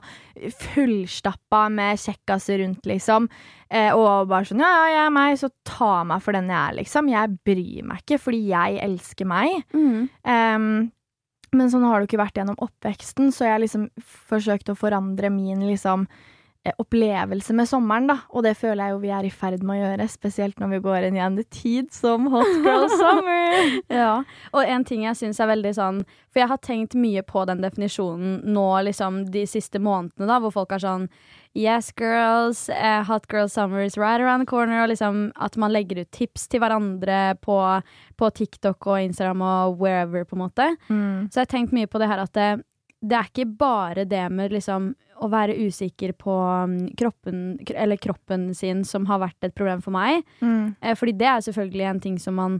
fullstappa 0.74 1.68
med 1.72 2.00
kjekkaser 2.00 2.60
rundt, 2.64 2.84
liksom. 2.88 3.28
Eh, 3.70 3.92
og 3.94 4.28
bare 4.30 4.48
sånn 4.48 4.62
ja, 4.62 4.72
ja, 4.72 4.90
jeg 4.92 5.04
er 5.04 5.14
meg, 5.14 5.38
så 5.40 5.50
ta 5.66 5.94
meg 6.08 6.22
for 6.24 6.36
den 6.36 6.50
jeg 6.52 6.58
er, 6.58 6.76
liksom. 6.80 7.08
Jeg 7.12 7.38
bryr 7.46 7.88
meg 7.88 8.04
ikke, 8.04 8.20
fordi 8.26 8.42
jeg 8.50 8.82
elsker 8.84 9.28
meg. 9.28 9.64
Mm. 9.74 10.04
Um, 10.24 10.68
men 11.54 11.70
sånn 11.70 11.86
har 11.86 11.98
det 11.98 12.06
jo 12.06 12.12
ikke 12.12 12.24
vært 12.24 12.38
gjennom 12.40 12.58
oppveksten, 12.62 13.30
så 13.34 13.46
jeg 13.46 13.54
har 13.56 13.62
liksom 13.62 13.88
forsøkt 14.30 14.72
å 14.72 14.78
forandre 14.78 15.30
min 15.32 15.62
liksom 15.68 16.08
opplevelse 16.78 17.52
med 17.56 17.68
sommeren, 17.68 18.06
da. 18.08 18.16
Og 18.32 18.44
det 18.46 18.54
føler 18.56 18.86
jeg 18.86 18.94
jo 18.94 19.00
vi 19.02 19.12
er 19.12 19.28
i 19.28 19.32
ferd 19.32 19.64
med 19.66 19.76
å 19.76 19.80
gjøre, 19.82 20.08
spesielt 20.08 20.60
når 20.60 20.72
vi 20.72 20.82
går 20.86 21.08
inn 21.08 21.18
i 21.18 21.24
en 21.24 21.38
tid 21.52 21.92
som 21.92 22.30
hot 22.32 22.50
girl 22.64 22.88
summer. 23.00 23.78
Ja, 23.92 24.14
og 24.52 24.64
en 24.64 24.86
ting 24.88 25.04
jeg 25.04 25.18
syns 25.20 25.40
er 25.42 25.50
veldig 25.50 25.74
sånn 25.76 26.02
For 26.32 26.42
jeg 26.42 26.50
har 26.50 26.60
tenkt 26.64 26.96
mye 26.98 27.22
på 27.26 27.44
den 27.48 27.60
definisjonen 27.62 28.40
nå 28.54 28.66
liksom 28.88 29.24
de 29.34 29.44
siste 29.50 29.80
månedene, 29.82 30.28
da, 30.30 30.40
hvor 30.42 30.54
folk 30.54 30.74
er 30.74 30.84
sånn 30.84 31.08
Yes, 31.54 31.92
girls, 31.94 32.66
Uh, 32.68 33.04
hot 33.06 33.28
girl 33.28 33.46
summer 33.48 33.80
is 33.84 33.96
right 33.96 34.20
around 34.20 34.42
the 34.42 34.46
corner. 34.50 34.82
Og 34.82 34.88
liksom 34.90 35.28
at 35.38 35.54
man 35.56 35.70
legger 35.70 36.00
ut 36.02 36.10
tips 36.10 36.48
til 36.50 36.58
hverandre 36.64 37.36
på, 37.44 37.58
på 38.18 38.30
TikTok 38.34 38.88
og 38.90 39.04
Instagram 39.04 39.44
og 39.46 39.78
wherever, 39.78 40.24
på 40.26 40.34
en 40.34 40.42
måte. 40.42 40.66
Mm. 40.88 41.30
Så 41.30 41.38
jeg 41.38 41.46
har 41.46 41.52
tenkt 41.52 41.76
mye 41.76 41.86
på 41.86 42.02
det 42.02 42.10
her 42.10 42.24
at 42.24 42.34
det, 43.04 43.16
er 43.18 43.28
ikke 43.30 43.46
bare 43.60 44.04
det 44.08 44.24
med 44.32 44.52
liksom 44.54 44.92
å 45.22 45.28
være 45.30 45.54
usikker 45.68 46.12
på 46.18 46.34
mm, 46.68 46.78
kroppen, 46.98 47.42
eller 47.74 48.00
kroppen 48.02 48.48
sin 48.56 48.82
som 48.88 49.06
har 49.06 49.20
vært 49.22 49.46
et 49.46 49.54
problem 49.54 49.82
for 49.84 49.94
meg. 49.94 50.24
Mm. 50.40 50.74
Eh, 50.80 50.96
fordi 50.98 51.14
det 51.20 51.28
er 51.30 51.44
selvfølgelig 51.46 51.86
en 51.90 52.00
ting 52.08 52.18
som 52.22 52.34
man 52.40 52.56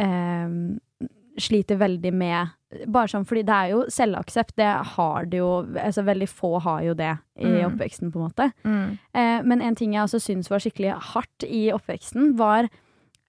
eh, 0.00 0.54
sliter 1.40 1.78
veldig 1.80 2.12
med. 2.16 2.56
Bare 2.86 3.10
sånn, 3.10 3.24
fordi 3.26 3.42
det 3.48 3.54
er 3.56 3.70
jo 3.72 3.80
selvaksept. 3.90 4.54
Det 4.60 4.68
har 4.94 5.24
det 5.30 5.40
jo 5.40 5.50
altså 5.80 6.04
Veldig 6.06 6.28
få 6.30 6.52
har 6.62 6.82
jo 6.86 6.94
det 6.98 7.12
i 7.40 7.48
Mm. 7.50 7.64
oppveksten, 7.70 8.12
på 8.12 8.20
en 8.20 8.28
måte. 8.28 8.50
Mm. 8.64 8.98
Eh, 9.14 9.42
men 9.42 9.62
en 9.62 9.74
ting 9.78 9.94
jeg 9.94 10.04
også 10.04 10.20
syns 10.20 10.50
var 10.50 10.62
skikkelig 10.62 10.92
hardt 11.14 11.46
i 11.48 11.70
oppveksten, 11.74 12.36
var 12.38 12.68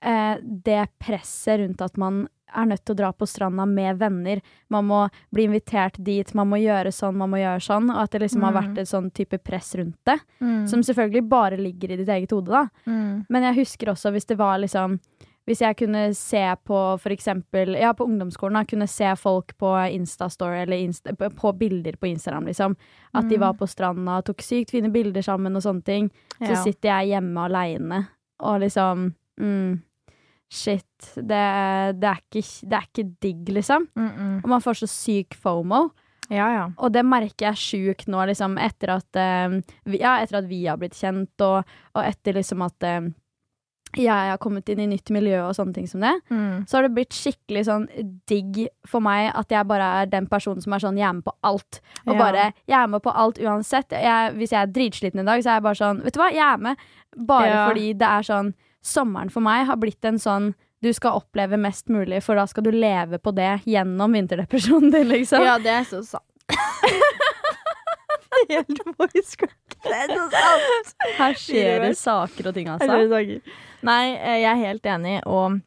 eh, 0.01 0.37
det 0.41 0.87
presset 0.99 1.59
rundt 1.61 1.81
at 1.81 1.97
man 1.97 2.27
er 2.56 2.65
nødt 2.65 2.83
til 2.86 2.94
å 2.95 2.98
dra 2.98 3.12
på 3.13 3.27
stranda 3.27 3.65
med 3.68 3.98
venner. 4.00 4.42
Man 4.69 4.86
må 4.88 5.09
bli 5.33 5.44
invitert 5.48 6.01
dit, 6.03 6.33
man 6.33 6.50
må 6.50 6.57
gjøre 6.62 6.92
sånn, 6.92 7.15
man 7.15 7.30
må 7.31 7.38
gjøre 7.38 7.62
sånn. 7.62 7.89
Og 7.89 7.98
at 8.03 8.12
det 8.12 8.21
liksom 8.21 8.42
har 8.44 8.51
Mm. 8.53 8.62
vært 8.62 8.77
et 8.80 8.88
sånn 8.88 9.12
type 9.13 9.38
press 9.44 9.75
rundt 9.75 9.98
det. 10.06 10.19
Mm. 10.42 10.68
Som 10.68 10.81
selvfølgelig 10.81 11.30
bare 11.30 11.57
ligger 11.57 11.92
i 11.92 11.95
ditt 11.98 12.07
eget 12.09 12.31
hode, 12.31 12.48
da. 12.51 12.68
Mm. 12.86 13.25
Men 13.30 13.44
jeg 13.44 13.65
husker 13.65 13.88
også 13.88 14.12
hvis 14.12 14.25
det 14.27 14.38
var 14.38 14.57
liksom 14.59 15.00
Hvis 15.48 15.57
jeg 15.59 15.75
kunne 15.75 16.13
se 16.13 16.56
på 16.68 17.00
for 17.01 17.09
eksempel 17.09 17.75
Ja, 17.75 17.94
på 17.94 18.06
ungdomsskolen, 18.06 18.53
da, 18.53 18.63
kunne 18.63 18.88
se 18.88 19.15
folk 19.15 19.57
på 19.57 19.92
Instastory 19.92 20.62
eller 20.62 20.77
Insta, 20.77 21.13
på- 21.18 21.57
bilder 21.57 21.94
på 21.94 22.07
Instagram, 22.13 22.45
liksom. 22.45 22.75
At 23.15 23.27
de 23.27 23.36
Mm. 23.38 23.39
var 23.39 23.53
på 23.53 23.68
stranda 23.68 24.18
og 24.19 24.25
tok 24.25 24.38
sykt 24.38 24.69
fine 24.69 24.92
bilder 24.94 25.21
sammen 25.24 25.56
og 25.56 25.63
sånne 25.63 25.83
ting. 25.83 26.12
Så 26.39 26.48
Ja. 26.51 26.63
sitter 26.63 26.89
jeg 26.89 27.09
hjemme 27.24 27.38
aleine 27.50 28.08
og 28.39 28.62
liksom 28.62 29.15
mm, 29.39 29.81
Shit. 30.51 31.13
Det, 31.15 31.41
det, 31.96 32.10
er 32.10 32.20
ikke, 32.20 32.43
det 32.67 32.77
er 32.77 32.88
ikke 32.89 33.08
digg, 33.24 33.51
liksom. 33.55 33.88
Mm, 33.96 34.10
mm. 34.12 34.34
Og 34.43 34.50
man 34.51 34.63
får 34.63 34.81
så 34.81 34.89
syk 34.91 35.38
fomo. 35.39 35.86
Ja, 36.31 36.50
ja. 36.55 36.65
Og 36.79 36.91
det 36.96 37.03
merker 37.08 37.50
jeg 37.50 37.60
sjukt 37.60 38.12
nå, 38.12 38.20
liksom, 38.29 38.58
etter 38.60 38.93
at, 38.98 39.20
uh, 39.20 39.58
ja, 39.96 40.17
etter 40.20 40.41
at 40.41 40.48
vi 40.51 40.65
har 40.67 40.79
blitt 40.79 40.96
kjent, 40.96 41.34
og, 41.43 41.74
og 41.96 42.03
etter 42.03 42.36
liksom 42.39 42.63
at 42.67 42.88
uh, 42.88 43.10
jeg 44.00 44.08
har 44.31 44.39
kommet 44.39 44.70
inn 44.72 44.79
i 44.79 44.88
nytt 44.88 45.12
miljø 45.12 45.41
og 45.43 45.55
sånne 45.58 45.75
ting 45.75 45.88
som 45.91 46.03
det. 46.03 46.13
Mm. 46.31 46.63
Så 46.67 46.77
har 46.77 46.86
det 46.88 46.93
blitt 46.96 47.15
skikkelig 47.15 47.65
sånn 47.67 47.88
digg 48.29 48.62
for 48.88 49.03
meg 49.03 49.29
at 49.36 49.51
jeg 49.51 49.67
bare 49.67 49.89
er 50.01 50.12
den 50.12 50.29
personen 50.31 50.63
som 50.63 50.75
er 50.75 50.84
sånn, 50.84 51.00
jeg 51.00 51.10
er 51.10 51.17
med 51.17 51.27
på 51.27 51.36
alt. 51.48 51.81
Og 52.05 52.13
Ja. 52.15 52.20
bare, 52.20 52.46
jeg 52.67 52.77
er 52.79 52.88
med 52.88 53.03
på 53.03 53.12
alt 53.12 53.39
uansett. 53.43 53.91
Jeg, 53.91 54.34
hvis 54.39 54.51
jeg 54.55 54.62
er 54.62 54.72
dritsliten 54.72 55.20
i 55.24 55.27
dag, 55.27 55.43
så 55.43 55.51
er 55.51 55.60
jeg 55.60 55.67
bare 55.67 55.81
sånn, 55.81 56.03
vet 56.03 56.15
du 56.15 56.22
hva, 56.24 56.31
jeg 56.31 56.48
er 56.48 56.63
med. 56.70 56.77
Bare 57.27 57.67
fordi 57.67 57.93
det 58.00 58.08
er 58.08 58.24
sånn, 58.24 58.53
sommeren 58.85 59.31
for 59.33 59.43
meg 59.45 59.65
har 59.69 59.79
blitt 59.81 60.05
en 60.07 60.19
sånn, 60.21 60.51
du 60.81 60.89
skal 60.97 61.19
oppleve 61.21 61.59
mest 61.61 61.91
mulig, 61.93 62.23
for 62.25 62.39
da 62.39 62.47
skal 62.50 62.65
du 62.65 62.71
leve 62.73 63.19
på 63.21 63.33
det 63.38 63.61
gjennom 63.69 64.17
vinterdepresjonen 64.17 64.91
din, 64.93 65.09
liksom. 65.11 65.45
Ja, 65.45 65.59
det 65.61 65.73
er 65.75 65.88
så 65.89 66.01
sant. 66.05 66.25
Helt 68.50 68.79
voice 68.97 69.35
crack. 69.38 69.75
Det 69.85 69.93
er 69.93 70.13
så 70.15 70.23
sant. 70.33 70.95
Her 71.19 71.35
skjer 71.38 71.83
det 71.85 71.91
saker 72.00 72.50
og 72.50 72.55
ting, 72.57 72.71
altså. 72.73 72.89
Nei, 73.85 74.03
eh, 74.15 74.39
jeg 74.41 74.50
er 74.50 74.59
helt 74.61 74.88
enig, 74.95 75.19
og 75.29 75.59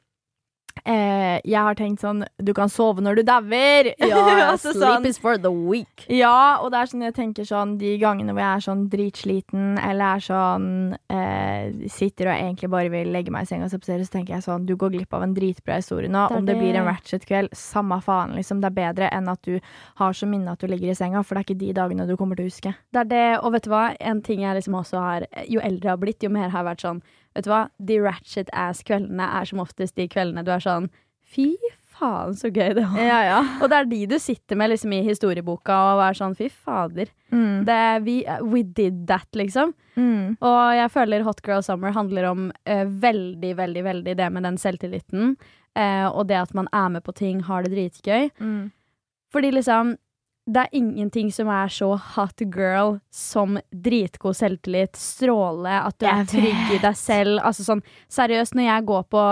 eh, 0.85 1.41
jeg 1.45 1.61
har 1.61 1.77
tenkt 1.79 2.03
sånn 2.03 2.25
Du 2.43 2.53
kan 2.57 2.69
sove 2.73 3.01
når 3.05 3.21
du 3.21 3.23
dauer. 3.29 3.93
Altså 4.45 4.73
sånn- 4.75 5.07
is 5.09 5.19
for 5.19 5.39
the 5.39 5.51
weak. 5.51 6.05
Ja, 6.13 6.59
og 6.63 6.71
det 6.73 6.81
er 6.81 6.91
sånn 6.91 7.05
jeg 7.07 7.15
tenker 7.17 7.47
sånn 7.49 7.77
de 7.81 7.95
gangene 8.03 8.35
hvor 8.35 8.43
jeg 8.43 8.59
er 8.59 8.65
sånn 8.67 8.83
dritsliten, 8.93 9.79
eller 9.81 10.19
er 10.19 10.25
sånn 10.25 10.67
eh, 11.11 11.89
Sitter 11.91 12.29
og 12.31 12.37
egentlig 12.37 12.71
bare 12.73 12.91
vil 12.93 13.11
legge 13.15 13.33
meg 13.35 13.47
i 13.47 13.51
senga 13.51 13.69
og 13.69 13.73
se 13.73 13.81
på 13.81 13.89
serie, 13.89 14.05
så 14.07 14.17
tenker 14.19 14.37
jeg 14.37 14.47
sånn 14.47 14.67
Du 14.69 14.75
går 14.81 14.93
glipp 14.97 15.15
av 15.17 15.25
en 15.27 15.35
dritbra 15.37 15.79
historie 15.81 16.11
nå. 16.11 16.27
Det 16.29 16.39
Om 16.43 16.47
det 16.51 16.59
blir 16.61 16.79
en 16.81 16.89
ratchet-kveld, 16.91 17.55
samme 17.59 18.01
faen, 18.05 18.35
liksom. 18.39 18.61
Det 18.63 18.71
er 18.71 18.79
bedre 18.79 19.11
enn 19.15 19.29
at 19.33 19.43
du 19.47 19.59
har 20.01 20.13
så 20.17 20.29
minne 20.29 20.53
at 20.53 20.61
du 20.61 20.69
ligger 20.71 20.93
i 20.93 20.99
senga, 20.99 21.23
for 21.25 21.35
det 21.35 21.45
er 21.45 21.49
ikke 21.49 21.61
de 21.65 21.73
dagene 21.81 22.07
du 22.09 22.17
kommer 22.21 22.37
til 22.39 22.47
å 22.47 22.53
huske. 22.53 22.75
Det 22.93 23.05
er 23.07 23.11
det, 23.11 23.27
og 23.43 23.53
vet 23.57 23.67
du 23.67 23.71
hva? 23.73 23.85
En 24.01 24.23
ting 24.25 24.45
jeg 24.45 24.61
liksom 24.61 24.79
også 24.81 25.01
har 25.01 25.27
Jo 25.49 25.61
eldre 25.65 25.89
jeg 25.89 25.95
har 25.97 26.01
blitt, 26.03 26.23
jo 26.25 26.31
mer 26.33 26.49
har 26.51 26.63
jeg 26.63 26.71
vært 26.73 26.85
sånn 26.89 27.03
Vet 27.35 27.47
du 27.47 27.51
hva? 27.51 27.65
De 27.79 28.01
ratchet 28.03 28.51
ass 28.53 28.85
kveldene 28.87 29.27
er 29.41 29.49
som 29.51 29.63
oftest 29.63 29.97
de 29.99 30.07
kveldene 30.11 30.45
du 30.47 30.53
er 30.55 30.63
sånn 30.63 30.91
Fy 31.35 31.55
faen, 31.95 32.35
så 32.37 32.51
gøy 32.51 32.75
det 32.77 32.85
var. 32.85 33.01
Ja, 33.01 33.19
ja. 33.27 33.41
Og 33.63 33.71
det 33.71 33.79
er 33.79 33.89
de 33.91 34.01
du 34.11 34.17
sitter 34.23 34.59
med 34.59 34.73
liksom, 34.73 34.93
i 34.97 35.03
historieboka 35.07 35.77
og 35.95 36.03
er 36.05 36.19
sånn 36.19 36.37
fy 36.39 36.49
fader. 36.51 37.11
Mm. 37.35 37.65
Det, 37.69 37.81
we, 38.07 38.17
we 38.51 38.63
did 38.67 39.05
that, 39.11 39.29
liksom. 39.39 39.75
Mm. 39.97 40.37
Og 40.37 40.63
jeg 40.79 40.93
føler 40.95 41.27
Hot 41.27 41.43
Girl 41.47 41.65
Summer 41.65 41.95
handler 41.95 42.31
om 42.31 42.49
uh, 42.51 42.85
veldig, 42.85 43.53
veldig, 43.61 43.85
veldig 43.89 44.17
det 44.21 44.31
med 44.35 44.47
den 44.47 44.59
selvtilliten. 44.61 45.37
Uh, 45.75 46.09
og 46.11 46.27
det 46.31 46.39
at 46.43 46.55
man 46.55 46.71
er 46.75 46.97
med 46.97 47.07
på 47.07 47.15
ting, 47.17 47.45
har 47.47 47.65
det 47.65 47.75
dritgøy. 47.75 48.31
Mm. 48.41 48.73
Fordi 49.35 49.51
liksom 49.55 49.97
det 50.47 50.61
er 50.67 50.75
ingenting 50.77 51.31
som 51.33 51.49
er 51.49 51.71
så 51.73 51.87
hot 52.15 52.43
girl 52.53 52.99
som 53.11 53.57
dritgod 53.73 54.37
selvtillit, 54.37 54.97
stråle, 55.01 55.73
at 55.87 55.97
du 55.99 56.05
er 56.07 56.27
trygg 56.29 56.51
trygg 56.53 56.75
i 56.77 56.83
deg 56.83 56.97
selv. 57.01 57.39
Altså 57.41 57.65
sånn, 57.65 57.81
seriøst, 58.13 58.55
når 58.59 58.67
jeg 58.69 58.85
går 58.91 59.03
på 59.15 59.23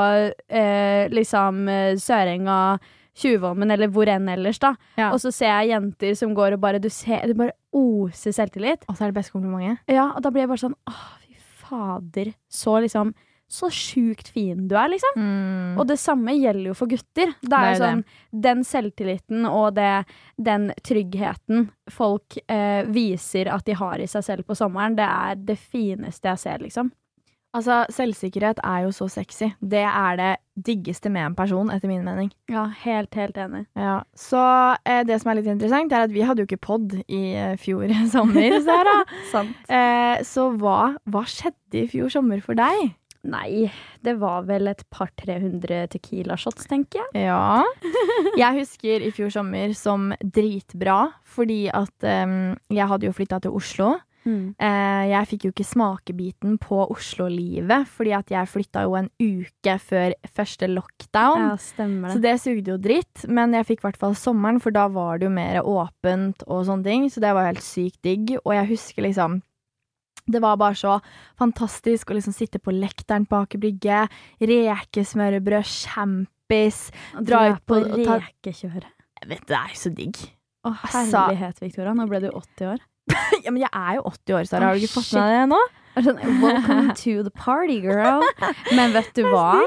eh, 0.49 1.09
liksom 1.13 1.69
eh, 1.69 1.95
Sørenga, 2.01 2.79
Tjuvholmen 3.13 3.69
eller 3.75 3.91
hvor 3.93 4.09
enn 4.09 4.25
ellers, 4.33 4.57
da, 4.63 4.71
Ja. 4.97 5.11
og 5.13 5.19
så 5.21 5.29
ser 5.37 5.51
jeg 5.53 5.75
jenter 5.75 6.15
som 6.17 6.33
går 6.35 6.55
og 6.57 6.61
bare 6.63 6.79
Du 6.81 6.89
ser, 6.89 7.27
du 7.29 7.35
bare 7.37 7.53
oser 7.77 8.33
selvtillit. 8.33 8.87
Og 8.89 8.97
så 8.97 9.05
er 9.05 9.13
det 9.13 9.19
beste 9.21 9.35
komplimentet. 9.35 9.83
Ja, 9.93 10.07
og 10.17 10.23
da 10.25 10.31
blir 10.33 10.47
jeg 10.47 10.49
bare 10.49 10.63
sånn 10.65 10.79
Åh, 10.89 11.03
fy 11.21 11.37
fader. 11.61 12.33
Så 12.49 12.79
liksom 12.81 13.13
Så 13.53 13.69
sjukt 13.69 14.31
fin 14.33 14.65
du 14.69 14.73
er, 14.81 14.89
liksom. 14.95 15.19
Mm. 15.21 15.75
Og 15.77 15.85
det 15.91 15.99
samme 16.01 16.33
gjelder 16.39 16.71
jo 16.71 16.77
for 16.79 16.89
gutter. 16.89 17.35
Det 17.43 17.45
er, 17.45 17.51
Det 17.53 17.59
er 17.59 17.69
jo 17.75 17.83
sånn, 17.83 18.01
sånn, 18.01 18.41
Den 18.47 18.65
selvtilliten 18.65 19.45
og 19.51 19.75
det, 19.77 19.91
den 20.41 20.71
tryggheten 20.81 21.69
folk 21.93 22.39
eh, 22.47 22.89
viser 22.89 23.53
at 23.53 23.69
de 23.69 23.77
har 23.77 24.01
i 24.01 24.09
seg 24.09 24.25
selv 24.25 24.49
på 24.49 24.57
sommeren, 24.57 24.97
det 24.97 25.05
er 25.05 25.37
det 25.53 25.59
fineste 25.61 26.33
jeg 26.33 26.45
ser, 26.47 26.65
liksom. 26.65 26.93
Altså, 27.53 27.83
selvsikkerhet 27.93 28.63
er 28.65 28.87
jo 28.87 28.93
så 28.97 29.11
sexy. 29.13 29.51
Det 29.61 29.83
er 29.85 30.17
det 30.17 30.31
diggeste 30.57 31.11
med 31.13 31.27
en 31.27 31.35
person, 31.37 31.69
etter 31.75 31.91
min 31.91 32.05
mening. 32.07 32.31
Ja, 32.49 32.65
helt, 32.85 33.13
helt 33.15 33.37
enig. 33.37 33.67
Ja. 33.77 33.99
Så 34.17 34.41
eh, 34.89 35.03
det 35.05 35.19
som 35.21 35.33
er 35.33 35.41
litt 35.43 35.51
interessant, 35.53 35.93
er 35.93 36.07
at 36.07 36.15
vi 36.15 36.25
hadde 36.25 36.41
jo 36.41 36.49
ikke 36.49 36.63
pod 36.65 36.97
i 37.05 37.21
eh, 37.37 37.53
fjor 37.61 37.93
sommer, 38.15 38.57
Sara. 38.65 38.97
Sant. 39.35 39.53
eh, 39.69 40.25
så 40.25 40.49
hva, 40.57 40.95
hva 41.13 41.25
skjedde 41.29 41.83
i 41.83 41.87
fjor 41.93 42.09
sommer 42.17 42.41
for 42.45 42.57
deg? 42.57 42.95
Nei, 43.23 43.69
det 44.03 44.17
var 44.19 44.43
vel 44.49 44.67
et 44.73 44.83
par-tre 44.91 45.37
hundre 45.39 45.85
Tequila-shots, 45.93 46.67
tenker 46.71 47.05
jeg. 47.05 47.27
Ja. 47.29 47.63
Jeg 48.41 48.63
husker 48.63 49.05
i 49.07 49.13
fjor 49.15 49.31
sommer 49.31 49.75
som 49.79 50.11
dritbra, 50.19 51.13
fordi 51.23 51.67
at 51.71 52.07
um, 52.27 52.57
jeg 52.73 52.89
hadde 52.89 53.07
jo 53.07 53.13
flytta 53.15 53.39
til 53.45 53.55
Oslo. 53.59 53.93
Eh, 54.23 55.05
jeg 55.11 55.29
fikk 55.33 55.45
jo 55.49 55.51
ikke 55.51 55.67
smakebiten 55.67 56.55
på 56.63 56.79
Oslo-livet, 56.95 57.89
fordi 57.91 58.13
at 58.15 58.31
jeg 58.31 58.51
flytta 58.51 58.85
jo 58.87 58.95
en 59.01 59.09
uke 59.19 59.75
før 59.83 60.15
første 60.31 60.69
lockdown. 60.71 61.49
Ja, 61.49 61.57
stemmer 61.59 62.15
Så 62.15 62.21
det. 62.23 62.31
det 62.31 62.41
sugde 62.45 62.75
jo 62.75 62.79
dritt, 62.79 63.25
men 63.29 63.55
jeg 63.59 63.67
fikk 63.73 63.83
i 63.83 63.89
hvert 63.89 63.99
fall 64.03 64.15
sommeren, 64.19 64.61
for 64.63 64.75
da 64.75 64.87
var 64.95 65.19
det 65.19 65.27
jo 65.27 65.35
mer 65.35 65.63
åpent 65.67 66.47
og 66.47 66.67
sånne 66.71 66.87
ting, 66.87 67.09
så 67.11 67.23
det 67.25 67.35
var 67.35 67.51
helt 67.51 67.67
sykt 67.67 67.99
digg. 68.07 68.37
Og 68.45 68.55
jeg 68.55 68.71
husker 68.77 69.09
liksom 69.09 69.41
det 70.31 70.41
var 70.43 70.57
bare 70.61 70.77
så 70.79 70.99
fantastisk 71.39 72.11
å 72.11 72.15
liksom 72.15 72.35
sitte 72.37 72.61
på 72.63 72.71
lekteren 72.75 73.27
på 73.27 73.41
Aker 73.43 73.59
Brygge, 73.63 74.05
rekesmørbrød, 74.41 75.67
kjempis 75.67 76.79
Dra 77.21 77.45
ut 77.53 77.63
på 77.67 77.81
rekekjøret. 77.83 78.89
Jeg 79.23 79.29
vet, 79.31 79.45
Det 79.47 79.57
er 79.59 79.75
så 79.79 79.93
digg. 79.95 80.17
Å, 80.65 80.73
Altså- 80.79 81.27
herlighet, 81.29 81.61
Victoria. 81.61 81.93
Nå 81.95 82.07
ble 82.09 82.21
du 82.21 82.31
80 82.31 82.67
år. 82.75 82.79
Ja, 83.45 83.51
men 83.51 83.63
jeg 83.65 83.71
er 83.75 83.97
jo 83.99 84.03
80 84.07 84.35
år, 84.39 84.45
Sara. 84.47 84.67
Har 84.67 84.75
du 84.79 84.85
ikke 84.85 85.01
fått 85.01 85.13
med 85.17 85.23
deg 85.27 85.41
det 85.41 85.49
nå? 85.51 85.63
Sånn, 86.07 86.21
Welcome 86.41 86.95
to 86.95 87.23
the 87.27 87.31
party, 87.35 87.81
girl. 87.83 88.23
Men 88.77 88.93
vet 88.95 89.11
du 89.19 89.25
hva? 89.27 89.67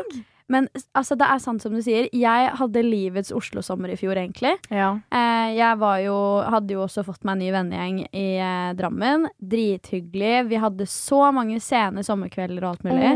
Men 0.52 0.68
altså, 0.94 1.16
det 1.18 1.26
er 1.26 1.42
sant 1.42 1.64
som 1.64 1.74
du 1.74 1.82
sier. 1.82 2.06
Jeg 2.14 2.50
hadde 2.60 2.84
livets 2.86 3.32
Oslo-sommer 3.34 3.94
i 3.94 3.98
fjor, 3.98 4.14
egentlig. 4.20 4.54
Ja. 4.70 4.92
Eh, 5.10 5.56
jeg 5.58 5.80
var 5.82 5.98
jo, 6.04 6.18
hadde 6.54 6.76
jo 6.76 6.84
også 6.86 7.06
fått 7.08 7.26
meg 7.26 7.38
en 7.38 7.42
ny 7.42 7.50
vennegjeng 7.56 7.98
i 8.12 8.28
eh, 8.38 8.76
Drammen. 8.78 9.26
Drithyggelig. 9.42 10.46
Vi 10.52 10.62
hadde 10.62 10.88
så 10.92 11.24
mange 11.36 11.58
sene 11.64 12.06
sommerkvelder 12.06 12.62
og 12.62 12.76
alt 12.76 12.86
mulig. 12.86 13.12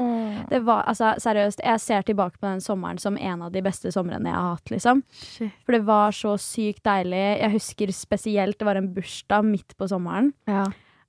Det 0.49 0.63
var, 0.65 0.87
altså, 0.89 1.13
seriøst, 1.21 1.61
jeg 1.65 1.85
ser 1.85 2.09
tilbake 2.09 2.39
på 2.39 2.47
den 2.47 2.65
sommeren 2.65 3.01
som 3.01 3.17
en 3.19 3.45
av 3.45 3.53
de 3.53 3.63
beste 3.65 3.93
somrene 3.93 4.31
jeg 4.31 4.39
har 4.39 4.57
hatt, 4.57 4.73
liksom. 4.73 5.05
Shit. 5.21 5.53
For 5.67 5.77
det 5.77 5.83
var 5.85 6.15
så 6.15 6.33
sykt 6.41 6.81
deilig. 6.87 7.25
Jeg 7.43 7.55
husker 7.59 7.93
spesielt 7.93 8.57
det 8.59 8.67
var 8.67 8.79
en 8.79 8.89
bursdag 8.95 9.45
midt 9.45 9.77
på 9.77 9.89
sommeren. 9.91 10.33
Ja. 10.49 10.65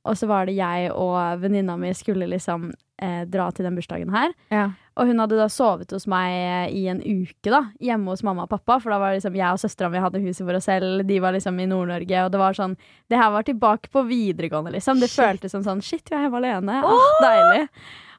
Og 0.08 0.16
så 0.16 0.28
var 0.30 0.48
det 0.48 0.56
jeg 0.56 0.92
og 0.96 1.42
venninna 1.42 1.76
mi 1.80 1.90
skulle 1.96 2.28
liksom 2.30 2.70
eh, 3.02 3.24
dra 3.28 3.50
til 3.52 3.66
den 3.68 3.76
bursdagen 3.76 4.12
her. 4.14 4.32
Ja. 4.52 4.70
Og 5.00 5.08
hun 5.08 5.22
hadde 5.22 5.38
da 5.38 5.46
sovet 5.48 5.92
hos 5.94 6.04
meg 6.10 6.34
eh, 6.36 6.72
i 6.76 6.82
en 6.92 7.00
uke, 7.00 7.48
da. 7.48 7.62
Hjemme 7.80 8.12
hos 8.12 8.20
mamma 8.26 8.44
og 8.44 8.50
pappa. 8.52 8.76
For 8.82 8.92
da 8.92 8.98
var 9.00 9.14
liksom 9.16 9.38
jeg 9.38 9.56
og 9.56 9.62
søstera 9.62 9.88
mi 9.88 10.02
hadde 10.02 10.20
huset 10.20 10.44
for 10.44 10.58
oss 10.58 10.68
selv. 10.68 11.06
De 11.08 11.16
var 11.24 11.32
liksom 11.32 11.56
i 11.62 11.68
Nord-Norge. 11.70 12.24
Og 12.26 12.34
det 12.34 12.40
var 12.42 12.58
sånn 12.58 12.76
Det 13.08 13.16
her 13.16 13.30
var 13.32 13.46
tilbake 13.48 13.88
på 13.94 14.04
videregående, 14.10 14.74
liksom. 14.76 15.00
Det 15.00 15.08
Shit. 15.08 15.22
føltes 15.22 15.56
som 15.56 15.64
sånn 15.64 15.80
Shit, 15.84 16.04
vi 16.10 16.18
er 16.18 16.26
hjemme 16.26 16.42
alene. 16.42 16.82
Åh, 16.84 17.14
deilig. 17.24 17.62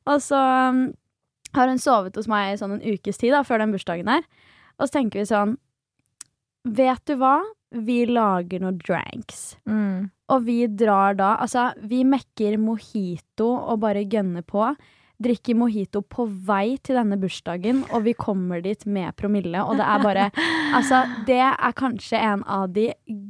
Og 0.09 0.23
så 0.25 0.39
um, 0.71 0.79
har 1.53 1.69
hun 1.69 1.81
sovet 1.81 2.17
hos 2.17 2.29
meg 2.31 2.55
i 2.55 2.57
sånn 2.57 2.79
en 2.79 2.85
ukes 2.95 3.21
tid 3.21 3.35
da, 3.35 3.43
før 3.45 3.61
den 3.61 3.75
bursdagen 3.75 4.09
her. 4.09 4.25
Og 4.79 4.87
så 4.87 4.97
tenker 4.97 5.21
vi 5.21 5.29
sånn 5.29 5.59
Vet 6.65 7.05
du 7.09 7.15
hva? 7.21 7.39
Vi 7.71 8.03
lager 8.09 8.61
noen 8.61 8.81
dranks. 8.81 9.55
Mm. 9.69 10.09
Og 10.33 10.43
vi 10.47 10.57
drar 10.67 11.15
da 11.19 11.35
Altså, 11.41 11.69
vi 11.85 12.01
mekker 12.07 12.57
mojito 12.61 13.51
og 13.53 13.83
bare 13.85 14.03
gønner 14.05 14.45
på. 14.45 14.65
Drikker 15.21 15.53
mojito 15.59 16.01
på 16.01 16.25
vei 16.47 16.77
til 16.81 16.97
denne 16.97 17.17
bursdagen, 17.21 17.83
og 17.93 18.03
vi 18.07 18.13
kommer 18.17 18.61
dit 18.65 18.85
med 18.89 19.13
promille. 19.19 19.61
Og 19.61 19.77
det 19.77 19.85
er 19.85 20.01
bare 20.05 20.25
Altså, 20.77 21.03
det 21.27 21.37
er 21.43 21.73
kanskje 21.77 22.17
en 22.17 22.41
av 22.47 22.69
de 22.73 22.87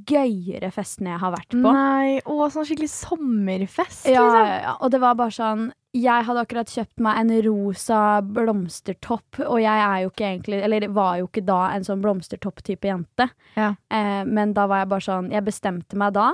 gøyere 0.08 0.70
festene 0.72 1.16
jeg 1.16 1.22
har 1.24 1.34
vært 1.34 1.52
på. 1.56 1.62
Nei, 1.74 2.20
å, 2.30 2.38
sånn 2.54 2.68
skikkelig 2.70 2.92
sommerfest, 2.94 4.06
Ja, 4.12 4.24
liksom. 4.24 4.52
ja. 4.68 4.76
Og 4.80 4.92
det 4.94 5.02
var 5.04 5.18
bare 5.20 5.34
sånn 5.36 5.64
Jeg 5.98 6.24
hadde 6.28 6.44
akkurat 6.46 6.72
kjøpt 6.72 7.02
meg 7.04 7.18
en 7.20 7.34
rosa 7.50 8.02
blomstertopp, 8.24 9.42
og 9.48 9.58
jeg 9.60 9.82
er 9.88 10.04
jo 10.06 10.12
ikke 10.14 10.28
egentlig 10.30 10.62
Eller 10.64 10.86
var 10.96 11.18
jo 11.20 11.28
ikke 11.28 11.44
da 11.48 11.60
en 11.76 11.84
sånn 11.88 12.02
blomstertopp-type 12.04 12.88
jente. 12.88 13.28
Ja. 13.58 13.74
Eh, 13.92 14.22
men 14.28 14.54
da 14.58 14.68
var 14.72 14.84
jeg 14.86 14.92
bare 14.94 15.08
sånn 15.10 15.32
Jeg 15.34 15.44
bestemte 15.50 16.00
meg 16.00 16.16
da 16.16 16.32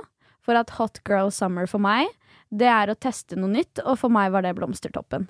for 0.47 0.55
at 0.55 0.69
hot 0.77 1.01
girl 1.03 1.27
summer 1.27 1.65
for 1.67 1.83
meg, 1.83 2.07
det 2.49 2.69
er 2.71 2.91
å 2.91 2.97
teste 2.99 3.37
noe 3.39 3.51
nytt, 3.51 3.83
og 3.85 3.97
for 3.99 4.13
meg 4.13 4.31
var 4.31 4.45
det 4.45 4.55
blomstertoppen. 4.57 5.27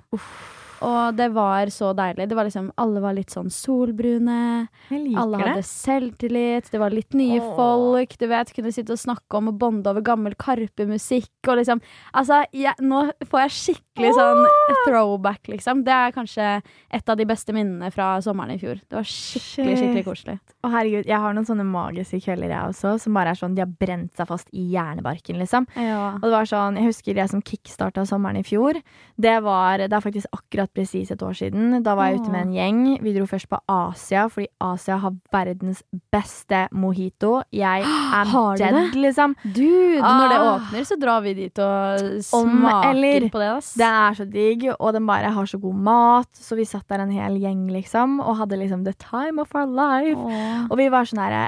Og 0.84 1.16
det 1.18 1.28
var 1.34 1.70
så 1.74 1.90
deilig. 1.96 2.28
Det 2.30 2.36
var 2.38 2.46
liksom, 2.46 2.70
Alle 2.78 3.00
var 3.02 3.16
litt 3.16 3.32
sånn 3.34 3.50
solbrune. 3.50 4.68
Alle 4.92 5.38
det. 5.38 5.42
hadde 5.42 5.64
selvtillit, 5.66 6.70
det 6.70 6.78
var 6.78 6.94
litt 6.94 7.16
nye 7.18 7.40
Åh. 7.42 7.54
folk. 7.56 8.14
Du 8.18 8.26
vet, 8.30 8.52
Kunne 8.54 8.72
sitte 8.72 8.94
og 8.94 9.02
snakke 9.02 9.40
om 9.40 9.50
og 9.50 9.58
bonde 9.58 9.90
over 9.90 10.04
gammel 10.06 10.36
Karpe-musikk. 10.38 11.32
Og 11.48 11.58
liksom, 11.58 11.82
altså, 12.12 12.44
jeg, 12.52 12.74
Nå 12.78 13.08
får 13.26 13.40
jeg 13.46 13.56
skikkelig 13.58 13.87
sånn 14.14 14.44
throwback, 14.86 15.48
liksom. 15.48 15.82
Det 15.84 15.92
er 15.92 16.12
kanskje 16.14 16.62
et 16.94 17.08
av 17.08 17.16
de 17.16 17.24
beste 17.28 17.52
minnene 17.52 17.90
fra 17.92 18.18
sommeren 18.24 18.54
i 18.54 18.58
fjor. 18.58 18.80
Det 18.88 18.96
var 18.98 19.02
skikkelig, 19.08 19.74
Shit. 19.74 19.78
skikkelig 19.82 20.04
koselig. 20.06 20.38
Å 20.64 20.70
herregud, 20.72 21.06
jeg 21.06 21.18
har 21.22 21.34
noen 21.36 21.46
sånne 21.46 21.64
magiske 21.66 22.20
kvelder 22.24 22.48
jeg 22.50 22.72
også, 22.72 22.94
som 23.00 23.14
bare 23.14 23.30
er 23.34 23.38
sånn, 23.38 23.54
de 23.54 23.62
har 23.62 23.70
brent 23.70 24.14
seg 24.16 24.26
fast 24.30 24.48
i 24.52 24.64
hjernebarken, 24.72 25.38
liksom. 25.38 25.66
Og 25.76 26.22
det 26.22 26.32
var 26.34 26.44
sånn, 26.50 26.76
jeg 26.80 26.86
husker 26.90 27.14
det 27.14 27.28
som 27.30 27.42
kickstarta 27.42 28.04
sommeren 28.08 28.38
i 28.40 28.42
fjor. 28.46 28.80
Det 29.18 29.36
var, 29.42 29.78
det 29.78 29.92
er 29.92 30.00
faktisk 30.04 30.26
akkurat 30.32 30.72
presis 30.74 31.10
et 31.10 31.22
år 31.22 31.34
siden. 31.38 31.82
Da 31.82 31.94
var 31.98 32.10
jeg 32.10 32.20
ute 32.22 32.30
med 32.32 32.46
en 32.46 32.52
gjeng. 32.54 32.82
Vi 33.02 33.12
dro 33.16 33.26
først 33.26 33.48
på 33.48 33.58
Asia, 33.68 34.28
fordi 34.28 34.48
Asia 34.60 34.96
har 34.98 35.12
verdens 35.32 35.82
beste 36.12 36.68
mojito. 36.72 37.42
Jeg 37.52 37.82
er 37.82 38.24
dead, 38.58 38.94
liksom. 38.94 39.34
Dude, 39.44 40.00
når 40.02 40.28
det 40.28 40.38
Ah. 40.38 40.58
åpner, 40.58 40.84
så 40.86 40.96
drar 41.00 41.20
vi 41.22 41.34
dit 41.34 41.58
og 41.58 42.00
Om 42.32 42.50
smaker 42.60 42.90
eller. 42.90 43.28
på 43.30 43.38
det. 43.38 43.48
ass. 43.58 43.74
Den 43.88 43.96
er 43.96 44.16
så 44.18 44.26
digg, 44.28 44.66
og 44.78 44.92
den 44.92 45.06
bare 45.08 45.30
har 45.32 45.46
så 45.48 45.58
god 45.60 45.76
mat. 45.86 46.28
Så 46.36 46.56
vi 46.58 46.66
satt 46.68 46.88
der 46.92 47.00
en 47.04 47.12
hel 47.14 47.38
gjeng, 47.40 47.66
liksom, 47.72 48.18
og 48.20 48.36
hadde 48.42 48.58
liksom 48.60 48.84
the 48.84 48.92
time 49.00 49.40
of 49.40 49.54
our 49.56 49.66
life. 49.68 50.18
Åh. 50.18 50.66
Og 50.68 50.76
vi 50.80 50.90
var 50.92 51.08
sånn 51.08 51.22
herre 51.24 51.46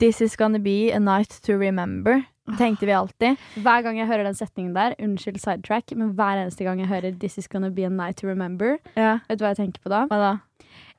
This 0.00 0.20
is 0.20 0.34
gonna 0.36 0.58
be 0.58 0.90
a 0.92 0.98
night 1.00 1.38
to 1.46 1.56
remember. 1.56 2.24
Tenkte 2.58 2.84
vi 2.88 2.92
alltid. 2.92 3.38
Hver 3.62 3.84
gang 3.86 3.96
jeg 4.00 4.08
hører 4.10 4.26
den 4.26 4.34
setningen 4.34 4.74
der, 4.74 4.96
unnskyld 4.98 5.38
sidetrack, 5.40 5.94
men 5.96 6.10
hver 6.18 6.40
eneste 6.42 6.66
gang 6.66 6.80
jeg 6.82 6.88
hører 6.90 7.12
'This 7.16 7.38
is 7.38 7.48
gonna 7.48 7.70
be 7.70 7.84
a 7.84 7.88
night 7.88 8.16
to 8.18 8.26
remember', 8.26 8.76
Ja. 8.96 9.20
vet 9.28 9.38
du 9.38 9.44
hva 9.44 9.54
jeg 9.54 9.60
tenker 9.62 9.80
på 9.80 9.88
da? 9.88 10.06
Hva 10.10 10.18
da? 10.18 10.32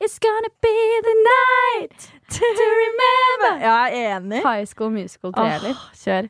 It's 0.02 0.18
gonna 0.18 0.50
be 0.62 0.78
the 1.06 1.16
night 1.30 2.12
to 2.30 2.46
remember! 2.58 3.62
Ja, 3.68 3.76
jeg 3.86 4.06
er 4.08 4.16
enig. 4.16 4.40
High 4.42 4.66
School 4.66 4.90
Musical-trailer. 4.96 5.76
Oh, 5.78 5.84
kjør. 5.94 6.30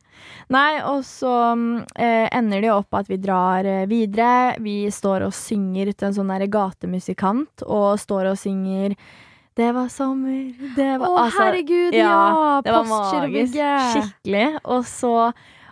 Nei, 0.52 0.82
og 0.90 1.06
så 1.08 1.32
mm, 1.56 1.78
eh, 1.96 2.26
ender 2.36 2.60
det 2.60 2.68
jo 2.68 2.76
opp 2.82 2.98
at 3.00 3.08
vi 3.08 3.18
drar 3.24 3.68
eh, 3.68 3.86
videre. 3.88 4.58
Vi 4.60 4.76
står 4.92 5.24
og 5.30 5.32
synger 5.36 5.94
til 5.94 6.10
en 6.10 6.18
sånn 6.18 6.34
der 6.34 6.50
gatemusikant, 6.52 7.64
og 7.64 7.96
står 8.02 8.34
og 8.34 8.42
synger 8.42 8.98
Det 9.56 9.72
var 9.76 9.88
sommer, 9.94 10.52
det 10.76 10.90
Å, 10.98 11.08
altså, 11.08 11.40
herregud, 11.40 11.96
ja, 11.96 12.12
ja! 12.12 12.60
Det 12.68 12.76
var 12.76 12.92
magisk. 12.92 13.56
Skikkelig. 13.96 14.46
Og 14.68 14.84
så 14.90 15.16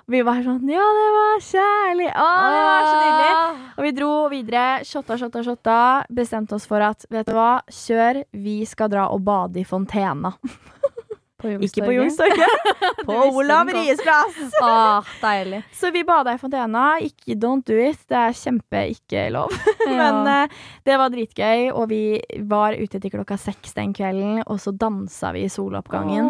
vi 0.10 0.22
var 0.26 0.42
sånn 0.46 0.70
Ja, 0.72 0.86
det 0.98 1.10
var 1.16 1.44
kjærlig! 1.46 2.10
Å, 2.10 2.30
det 2.50 2.64
var 2.66 2.88
så 2.88 2.96
nydelig! 3.00 3.68
Og 3.80 3.86
vi 3.86 3.92
dro 3.96 4.12
videre. 4.32 4.64
Shotta, 4.88 5.18
shotta, 5.22 5.44
shotta. 5.46 5.80
Bestemte 6.12 6.58
oss 6.58 6.66
for 6.70 6.84
at 6.84 7.06
vet 7.14 7.30
du 7.30 7.36
hva, 7.38 7.62
kjør. 7.72 8.24
Vi 8.36 8.58
skal 8.68 8.92
dra 8.92 9.08
og 9.14 9.24
bade 9.28 9.62
i 9.62 9.68
fontena. 9.68 10.34
På 11.40 11.52
Ikke 11.64 11.86
på 11.86 11.94
Youngstorget. 11.96 12.68
på 13.08 13.16
Olav. 13.40 13.72
Ries 13.72 14.02
plass. 14.04 14.40
Ah, 14.62 15.08
deilig. 15.22 15.62
Så 15.74 15.92
vi 15.96 16.04
bada 16.04 16.34
i 16.36 16.42
fontena. 16.42 17.00
Ikke 17.00 17.38
don't 17.40 17.64
do 17.68 17.78
it. 17.80 18.02
Det 18.10 18.18
er 18.18 18.36
kjempe 18.36 18.84
ikke 18.92 19.30
lov. 19.32 19.56
Men 19.88 20.28
eh, 20.28 20.60
det 20.86 21.00
var 21.00 21.14
dritgøy, 21.14 21.70
og 21.72 21.90
vi 21.94 22.04
var 22.50 22.76
ute 22.76 23.00
til 23.00 23.14
klokka 23.14 23.40
seks 23.40 23.74
den 23.78 23.96
kvelden, 23.96 24.44
og 24.46 24.60
så 24.60 24.76
dansa 24.76 25.32
vi 25.36 25.46
i 25.48 25.52
soloppgangen. 25.52 26.28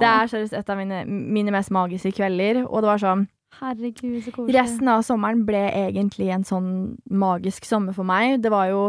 Det 0.00 0.08
er 0.08 0.30
seriøst 0.32 0.56
et 0.56 0.72
av 0.72 0.78
mine, 0.80 1.02
mine 1.08 1.52
mest 1.54 1.72
magiske 1.74 2.12
kvelder, 2.20 2.64
og 2.66 2.82
det 2.84 2.92
var 2.92 3.02
sånn 3.02 3.28
Herregud, 3.60 4.20
så 4.24 4.30
koselig. 4.32 4.54
Resten 4.54 4.88
av 4.88 5.02
sommeren 5.04 5.42
ble 5.44 5.64
egentlig 5.74 6.30
en 6.32 6.46
sånn 6.46 6.68
magisk 7.10 7.66
sommer 7.68 7.96
for 7.96 8.06
meg. 8.08 8.38
Det 8.44 8.52
var 8.52 8.70
jo 8.70 8.84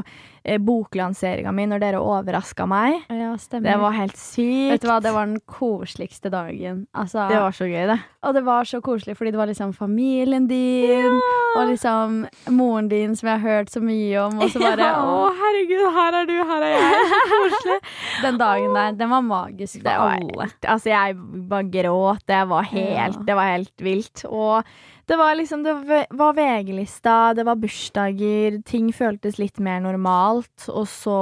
boklanseringa 0.65 1.51
mi 1.53 1.67
når 1.69 1.79
dere 1.83 1.99
overraska 2.01 2.65
meg. 2.69 3.03
Ja. 3.09 3.35
Det 3.61 3.75
var 3.79 3.93
helt 3.93 4.17
sykt. 4.17 4.71
Vet 4.73 4.81
du 4.81 4.87
hva, 4.89 4.99
det 5.03 5.11
var 5.13 5.27
den 5.29 5.39
koseligste 5.45 6.31
dagen. 6.33 6.87
Altså, 6.97 7.27
Det 7.29 7.37
var 7.43 7.51
så 7.55 7.67
gøy, 7.69 7.85
det. 7.91 7.99
Og 8.25 8.33
det 8.37 8.43
var 8.45 8.63
så 8.69 8.79
koselig, 8.85 9.15
fordi 9.17 9.31
det 9.33 9.39
var 9.41 9.49
liksom 9.49 9.71
familien 9.73 10.47
din, 10.49 11.19
og 11.57 11.67
liksom 11.71 12.19
moren 12.53 12.89
din 12.91 13.15
som 13.17 13.29
jeg 13.31 13.39
har 13.39 13.47
hørt 13.49 13.71
så 13.73 13.81
mye 13.81 14.17
om, 14.27 14.39
og 14.41 14.49
så 14.53 14.59
bare 14.65 14.89
Ja. 14.91 14.99
Å, 15.01 15.29
herregud, 15.37 15.87
her 15.97 16.19
er 16.21 16.29
du, 16.29 16.35
her 16.51 16.65
er 16.67 16.75
jeg. 16.75 17.09
Så 17.11 17.31
koselig. 17.33 17.79
Den 18.25 18.37
dagen 18.41 18.73
der, 18.77 18.91
den 19.01 19.09
var 19.13 19.21
magisk 19.25 19.81
for 19.81 19.89
var 19.89 20.15
alle. 20.17 20.47
helt, 20.49 20.65
altså 20.75 20.89
jeg 20.93 21.17
bare 21.49 21.69
gråt. 21.73 22.25
Det 22.27 22.41
var 22.49 22.63
helt, 22.73 23.17
Ja. 23.21 23.25
det 23.29 23.35
var 23.35 23.51
helt 23.55 23.81
vilt. 23.81 24.25
Og 24.29 24.63
det 25.11 25.17
var 25.17 25.35
liksom 25.35 25.63
Det 25.63 26.05
var 26.09 26.33
VG-lista, 26.33 27.33
det 27.33 27.43
var 27.43 27.55
bursdager, 27.59 28.61
ting 28.63 28.93
føltes 28.95 29.35
litt 29.41 29.59
mer 29.59 29.81
normalt. 29.83 30.69
Og 30.71 30.85
så 30.87 31.15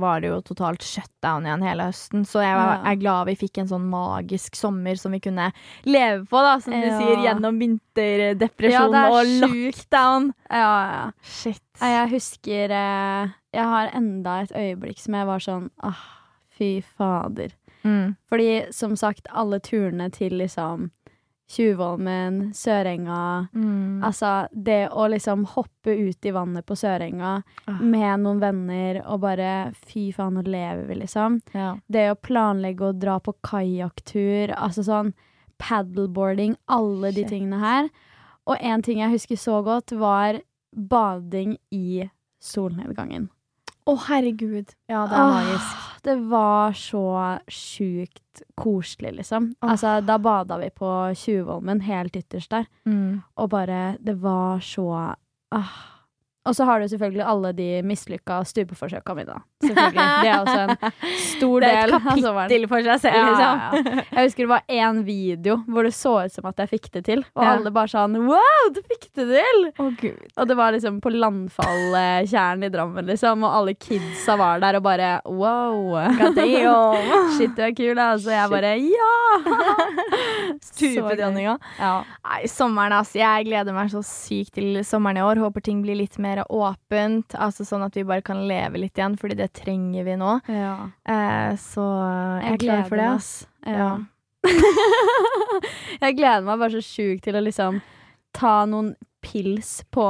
var 0.00 0.22
det 0.22 0.30
jo 0.30 0.38
totalt 0.40 0.80
shutdown 0.80 1.44
igjen 1.44 1.66
hele 1.66 1.90
høsten. 1.90 2.24
Så 2.24 2.40
jeg 2.40 2.54
var, 2.56 2.80
er 2.88 2.96
glad 3.02 3.28
vi 3.28 3.34
fikk 3.42 3.60
en 3.60 3.68
sånn 3.68 3.84
magisk 3.92 4.56
sommer 4.56 4.96
som 4.96 5.12
vi 5.12 5.20
kunne 5.20 5.50
leve 5.84 6.24
på, 6.30 6.40
da, 6.46 6.54
som 6.64 6.72
du 6.72 6.86
sier, 6.86 7.20
gjennom 7.26 7.60
vinterdepresjon 7.60 8.96
Ja, 8.96 9.02
og 9.12 9.34
lockdown. 9.42 10.30
Ja, 10.48 10.72
ja. 10.94 11.02
Shit. 11.20 11.66
Jeg 11.80 12.08
husker 12.14 12.72
eh, 12.76 13.36
Jeg 13.52 13.68
har 13.74 13.92
enda 13.96 14.38
et 14.46 14.56
øyeblikk 14.56 14.98
som 15.00 15.16
jeg 15.16 15.28
var 15.28 15.44
sånn 15.44 15.68
Åh, 15.84 16.00
fy 16.56 16.70
fader. 16.96 17.52
Mm. 17.84 18.16
Fordi 18.32 18.48
som 18.72 18.96
sagt, 18.96 19.28
alle 19.28 19.60
turene 19.64 20.08
til 20.12 20.40
liksom 20.40 20.88
Tjuvholmen, 21.50 22.52
Sørenga 22.54 23.48
Mm. 23.52 24.02
Altså, 24.04 24.46
det 24.52 24.88
å 24.94 25.08
liksom 25.10 25.44
hoppe 25.56 25.90
ut 25.98 26.24
i 26.26 26.30
vannet 26.30 26.64
på 26.66 26.76
Sørenga 26.78 27.42
Ah. 27.66 27.80
med 27.82 28.20
noen 28.20 28.38
venner 28.40 29.02
og 29.04 29.20
bare 29.20 29.72
fy 29.74 30.12
faen, 30.12 30.34
nå 30.34 30.42
lever 30.46 30.86
vi, 30.86 30.94
liksom. 31.02 31.40
Ja. 31.52 31.76
Det 31.90 32.10
å 32.12 32.14
planlegge 32.20 32.80
å 32.92 32.98
dra 32.98 33.18
på 33.18 33.34
kajakktur, 33.42 34.54
altså 34.56 34.84
sånn 34.86 35.12
paddleboarding, 35.58 36.56
alle 36.68 37.10
de 37.12 37.22
Shit. 37.24 37.28
tingene 37.30 37.58
her. 37.58 37.90
Og 38.46 38.56
en 38.60 38.82
ting 38.82 38.98
jeg 38.98 39.10
husker 39.10 39.36
så 39.36 39.62
godt, 39.64 39.92
var 39.92 40.40
bading 40.74 41.56
i 41.72 42.08
solnedgangen. 42.40 43.28
Å, 43.88 43.94
herregud. 44.08 44.74
Ja, 44.90 45.06
det 45.08 45.16
er 45.16 45.22
Åh, 45.22 45.36
magisk. 45.36 45.86
Det 46.04 46.16
var 46.30 46.76
så 46.76 47.04
sjukt 47.48 48.42
koselig, 48.56 49.14
liksom. 49.20 49.50
Åh. 49.60 49.70
Altså, 49.74 49.98
da 50.04 50.18
bada 50.18 50.58
vi 50.60 50.70
på 50.72 50.90
Tjuvholmen, 51.16 51.82
helt 51.84 52.16
ytterst 52.16 52.50
der. 52.50 52.68
Mm. 52.88 53.22
Og 53.36 53.50
bare 53.52 53.96
Det 54.00 54.16
var 54.20 54.60
så 54.64 54.90
ah. 55.52 55.78
Og 56.48 56.54
så 56.56 56.64
har 56.64 56.80
du 56.80 56.86
selvfølgelig 56.88 57.24
alle 57.28 57.50
de 57.52 57.64
mislykka 57.84 58.38
stupeforsøka 58.48 59.12
mine. 59.14 59.34
Selvfølgelig. 59.60 60.04
Det 60.24 60.30
er 60.30 60.38
også 60.40 60.60
en 60.62 60.94
stor 61.20 61.60
del. 61.60 61.66
Det 61.66 61.72
er 61.76 61.82
et 61.84 61.92
kapittel 62.06 62.64
for 62.70 62.86
seg 62.86 63.02
selv, 63.02 63.26
liksom. 63.28 63.60
ja, 63.60 63.82
ja. 64.00 64.04
Jeg 64.16 64.24
husker 64.30 64.46
det 64.46 64.48
var 64.54 64.62
én 64.72 65.02
video 65.04 65.58
hvor 65.68 65.84
det 65.84 65.92
så 65.94 66.14
ut 66.24 66.32
som 66.32 66.48
at 66.48 66.62
jeg 66.64 66.70
fikk 66.72 66.88
det 66.96 67.02
til. 67.10 67.20
Og 67.36 67.44
Ja. 67.44 67.50
alle 67.58 67.70
bare 67.76 67.92
sånn 67.92 68.16
Wow, 68.24 68.70
du 68.72 68.80
fikk 68.88 69.04
det 69.20 69.26
til! 69.34 69.60
Oh, 69.84 69.90
gud. 70.00 70.16
Og 70.40 70.48
det 70.48 70.56
var 70.56 70.72
liksom 70.72 70.96
på 71.04 71.12
Landfalltjernen 71.12 72.64
i 72.64 72.72
Drammen, 72.72 73.04
liksom, 73.12 73.44
og 73.44 73.58
alle 73.60 73.74
kidsa 73.76 74.38
var 74.40 74.64
der 74.64 74.80
og 74.80 74.82
bare 74.88 75.10
wow. 75.28 76.00
Shit, 77.36 77.52
du 77.56 77.62
er 77.68 77.76
kul, 77.76 77.92
da. 78.00 78.14
Så 78.16 78.32
jeg 78.32 78.48
bare 78.56 78.72
ja! 78.80 79.12
Stupedronninga. 80.70 81.58
Ja. 81.78 81.92
Nei, 82.24 82.40
sommeren, 82.50 82.96
altså. 82.96 83.18
Jeg 83.20 83.46
gleder 83.48 83.76
meg 83.76 83.90
så 83.92 84.02
sykt 84.06 84.54
til 84.58 84.80
sommeren 84.86 85.20
i 85.20 85.24
år. 85.24 85.40
Håper 85.44 85.64
ting 85.64 85.82
blir 85.84 85.98
litt 86.00 86.16
mer 86.22 86.39
åpent. 86.48 87.34
Altså 87.34 87.66
Sånn 87.68 87.84
at 87.86 87.96
vi 87.96 88.06
bare 88.08 88.24
kan 88.24 88.42
leve 88.48 88.80
litt 88.80 88.98
igjen, 88.98 89.18
fordi 89.20 89.36
det 89.40 89.50
trenger 89.60 90.06
vi 90.06 90.16
nå. 90.20 90.38
ja. 90.48 90.74
Eh, 91.04 91.52
så 91.60 91.86
jeg 92.40 92.56
er 92.56 92.64
klar 92.64 92.82
for 92.88 93.00
det, 93.00 93.10
ass. 93.18 93.30
Ja. 93.66 93.92
jeg 96.04 96.16
gleder 96.16 96.46
meg 96.46 96.60
bare 96.62 96.72
så 96.78 96.84
sjukt 96.84 97.26
til 97.26 97.36
å 97.36 97.44
liksom 97.44 97.80
ta 98.36 98.60
noen 98.70 98.94
pils 99.20 99.80
på 99.92 100.04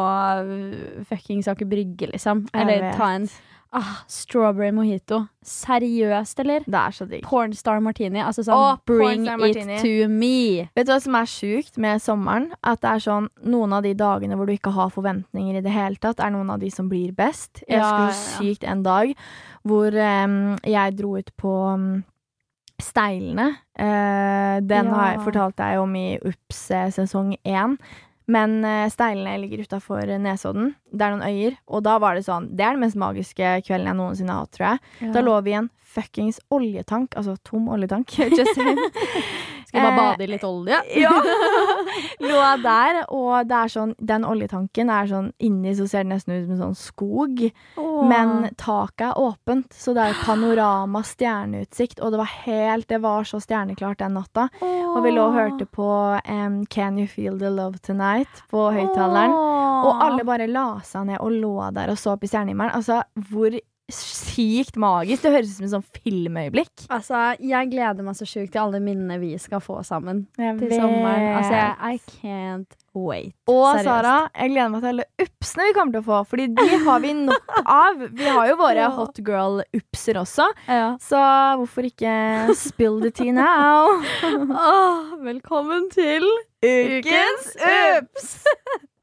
fuckings 1.09 1.49
Aker 1.51 1.66
Brygge, 1.66 2.11
liksom. 2.12 2.45
Eller 2.55 2.93
ta 2.95 3.11
en 3.16 3.27
ah, 3.72 4.02
strawberry 4.11 4.70
mojito. 4.74 5.20
Seriøst, 5.46 6.40
eller? 6.42 6.64
Det 6.66 6.74
er 6.80 6.90
så 6.96 7.06
digg. 7.09 7.22
Pornstar 7.26 7.80
martini. 7.85 8.18
Altså 8.20 8.42
sånn 8.46 8.56
Åh, 8.59 8.80
bring 8.87 9.24
martini. 9.28 9.76
it 9.78 9.83
to 9.85 10.09
me. 10.11 10.68
Vet 10.76 10.87
du 10.88 10.92
hva 10.92 11.00
som 11.02 11.14
er 11.14 11.30
sjukt 11.30 11.78
med 11.78 12.02
sommeren? 12.02 12.50
At 12.62 12.80
det 12.83 12.90
er 12.90 13.04
sånn 13.06 13.28
noen 13.46 13.72
av 13.78 13.83
de 13.87 13.94
dagene 13.94 14.37
hvor 14.37 14.46
du 14.50 14.52
ikke 14.56 14.72
har 14.74 14.90
forventninger 14.90 15.56
i 15.59 15.64
det 15.64 15.72
hele 15.74 15.96
tatt, 16.02 16.20
er 16.20 16.30
noen 16.35 16.50
av 16.50 16.59
de 16.62 16.70
som 16.70 16.88
blir 16.90 17.12
best. 17.16 17.62
Jeg 17.68 17.78
Ja, 17.78 18.06
husker 18.09 18.44
sykt 18.44 18.64
en 18.64 18.83
dag 18.83 19.14
hvor 19.62 19.92
um, 19.94 20.56
jeg 20.64 20.96
dro 20.96 21.16
ut 21.18 21.30
på 21.37 21.54
um, 21.74 22.04
Steilene. 22.80 23.50
Uh, 23.78 24.61
den 24.64 24.87
Ja. 24.88 24.94
har 24.94 25.11
jeg 25.14 25.24
fortalt 25.26 25.56
deg 25.56 25.78
om 25.80 25.94
i 25.96 26.18
Ups 26.24 26.70
eh, 26.70 26.88
sesong 26.90 27.37
én. 27.44 27.78
Men 28.31 28.61
eh, 28.64 28.87
Steilene 28.93 29.37
ligger 29.43 29.64
utafor 29.66 30.07
Nesodden. 30.23 30.75
Det 30.93 31.07
er 31.07 31.14
noen 31.16 31.27
øyer. 31.27 31.57
Og 31.66 31.83
da 31.87 31.97
var 32.03 32.14
det 32.14 32.27
sånn 32.29 32.51
Det 32.55 32.62
er 32.66 32.77
den 32.77 32.85
mest 32.85 32.99
magiske 33.01 33.57
kvelden 33.66 33.90
jeg 33.90 33.99
noensinne 33.99 34.37
har 34.37 34.47
hatt, 34.47 34.55
tror 34.57 34.69
jeg. 34.69 35.12
Da 35.16 35.25
lå 35.25 35.35
vi 35.47 35.55
i 35.55 35.59
en 35.61 35.71
fuckings 35.90 36.38
oljetank. 36.55 37.16
Altså 37.19 37.35
tom 37.47 37.69
oljetank. 37.75 38.14
Just 38.38 38.55
saying. 38.55 38.79
Skal 39.70 39.85
bare 39.87 39.90
Eh, 39.94 39.98
bade 40.02 40.24
i 40.24 40.30
litt 40.33 40.44
olje? 40.46 40.80
Ja! 41.04 41.12
Lå 42.20 42.40
der, 42.62 42.98
og 43.14 43.46
det 43.48 43.56
er 43.56 43.70
sånn 43.72 43.92
Den 43.96 44.24
oljetanken 44.28 44.90
er 44.92 45.06
sånn 45.09 45.30
Inni 45.46 45.72
så 45.78 45.87
ser 45.88 46.04
det 46.04 46.11
nesten 46.14 46.35
ut 46.35 46.44
som 46.48 46.54
en 46.56 46.62
sånn 46.64 46.78
skog. 46.78 47.42
Men 48.11 48.50
taket 48.61 49.06
er 49.11 49.20
åpent, 49.20 49.72
så 49.76 49.94
det 49.96 50.09
er 50.11 50.18
panorama, 50.24 51.02
stjerneutsikt. 51.06 52.00
Og 52.02 52.12
det 52.12 52.20
var 52.20 52.33
helt 52.44 52.88
Det 52.90 53.00
var 53.04 53.28
så 53.28 53.40
stjerneklart 53.42 54.02
den 54.02 54.16
natta. 54.18 54.48
Og 54.61 55.00
vi 55.04 55.14
lå 55.14 55.28
og 55.30 55.37
hørte 55.38 55.66
på 55.70 55.88
um, 56.18 56.61
Can 56.66 56.98
You 56.98 57.06
Feel 57.11 57.38
The 57.40 57.50
Love 57.54 57.78
Tonight 57.87 58.42
på 58.50 58.66
høyttaleren. 58.74 59.35
Og 59.80 60.02
alle 60.04 60.26
bare 60.28 60.48
la 60.50 60.80
seg 60.85 61.06
ned 61.09 61.20
og 61.22 61.33
lå 61.40 61.54
der 61.76 61.92
og 61.92 62.00
så 62.00 62.16
opp 62.16 62.24
i 62.26 62.30
stjernehimmelen. 62.30 62.74
Altså, 62.76 63.00
hvor 63.30 63.54
sykt 63.94 64.76
magisk. 64.81 65.22
Det 65.24 65.31
høres 65.35 65.50
ut 65.50 65.57
som 65.59 65.64
en 65.66 65.72
sånn 65.74 65.87
filmøyeblikk. 66.03 66.87
Altså, 66.92 67.20
jeg 67.42 67.70
gleder 67.72 68.05
meg 68.07 68.16
så 68.18 68.26
sjukt 68.29 68.53
til 68.55 68.61
alle 68.62 68.81
minnene 68.85 69.18
vi 69.22 69.33
skal 69.42 69.61
få 69.64 69.81
sammen 69.87 70.26
Jeg 70.38 70.59
til 70.61 70.72
sommeren. 70.74 71.26
Altså, 71.37 71.55
jeg, 71.55 71.74
I 71.81 72.00
can't 72.20 72.76
wait. 72.94 73.35
Og 73.46 73.64
Seriøst. 73.76 73.87
Sara, 73.87 74.14
jeg 74.35 74.50
gleder 74.55 74.72
meg 74.74 74.83
til 74.85 74.90
alle 74.94 75.07
upsene 75.26 75.66
vi 75.68 75.74
kommer 75.76 75.92
til 75.96 76.03
å 76.03 76.09
få, 76.11 76.20
Fordi 76.33 76.46
de 76.59 76.68
har 76.87 77.00
vi 77.05 77.12
nok 77.20 77.55
av. 77.64 78.05
Vi 78.20 78.29
har 78.37 78.48
jo 78.50 78.57
våre 78.61 78.74
Ja. 78.85 78.90
hot 78.96 79.20
girl-upser 79.26 80.20
også, 80.22 80.48
Ja. 80.68 80.96
så 81.00 81.20
hvorfor 81.61 81.87
ikke 81.90 82.55
spill 82.57 83.00
the 83.00 83.11
tea 83.11 83.33
now? 83.33 84.03
Åh, 84.24 85.16
velkommen 85.22 85.90
til 85.92 86.26
Ukens 86.62 87.55
ups! 87.61 88.44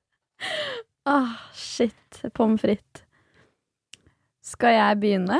Åh, 1.07 1.29
shit. 1.55 1.93
Pommes 2.35 2.59
frites. 2.61 3.03
Skal 4.57 4.73
jeg 4.73 4.97
begynne? 5.03 5.37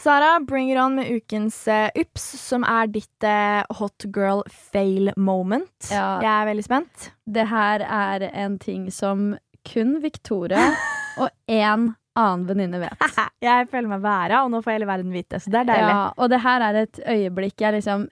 Sara, 0.00 0.40
bring 0.40 0.72
it 0.72 0.78
on 0.80 0.96
med 0.96 1.10
ukens 1.12 1.68
eh, 1.68 1.90
ups, 1.94 2.24
som 2.40 2.64
er 2.66 2.88
ditt 2.90 3.26
uh, 3.26 3.60
hot 3.78 4.06
girl 4.10 4.40
fail 4.48 5.12
moment. 5.16 5.90
Ja. 5.92 6.16
Jeg 6.24 6.30
er 6.32 6.48
veldig 6.48 6.64
spent. 6.64 7.10
Det 7.30 7.44
her 7.46 7.84
er 7.84 8.24
en 8.32 8.56
ting 8.58 8.88
som 8.90 9.36
kun 9.68 9.98
Victoria 10.02 10.70
og 11.20 11.28
én 11.46 11.92
annen 12.18 12.46
venninne 12.48 12.80
vet. 12.82 13.20
Jeg 13.44 13.68
føler 13.70 13.92
meg 13.92 14.02
væra, 14.02 14.42
og 14.42 14.50
nå 14.50 14.64
får 14.64 14.80
hele 14.80 14.88
verden 14.88 15.14
vite, 15.14 15.38
så 15.38 15.52
det 15.52 15.62
er 15.62 15.70
deilig. 15.70 15.92
Ja, 15.94 16.02
og 16.16 16.32
det 16.32 16.42
her 16.42 16.64
er 16.66 16.80
et 16.82 17.00
øyeblikk 17.06 17.62
jeg 17.62 17.76
liksom 17.78 18.08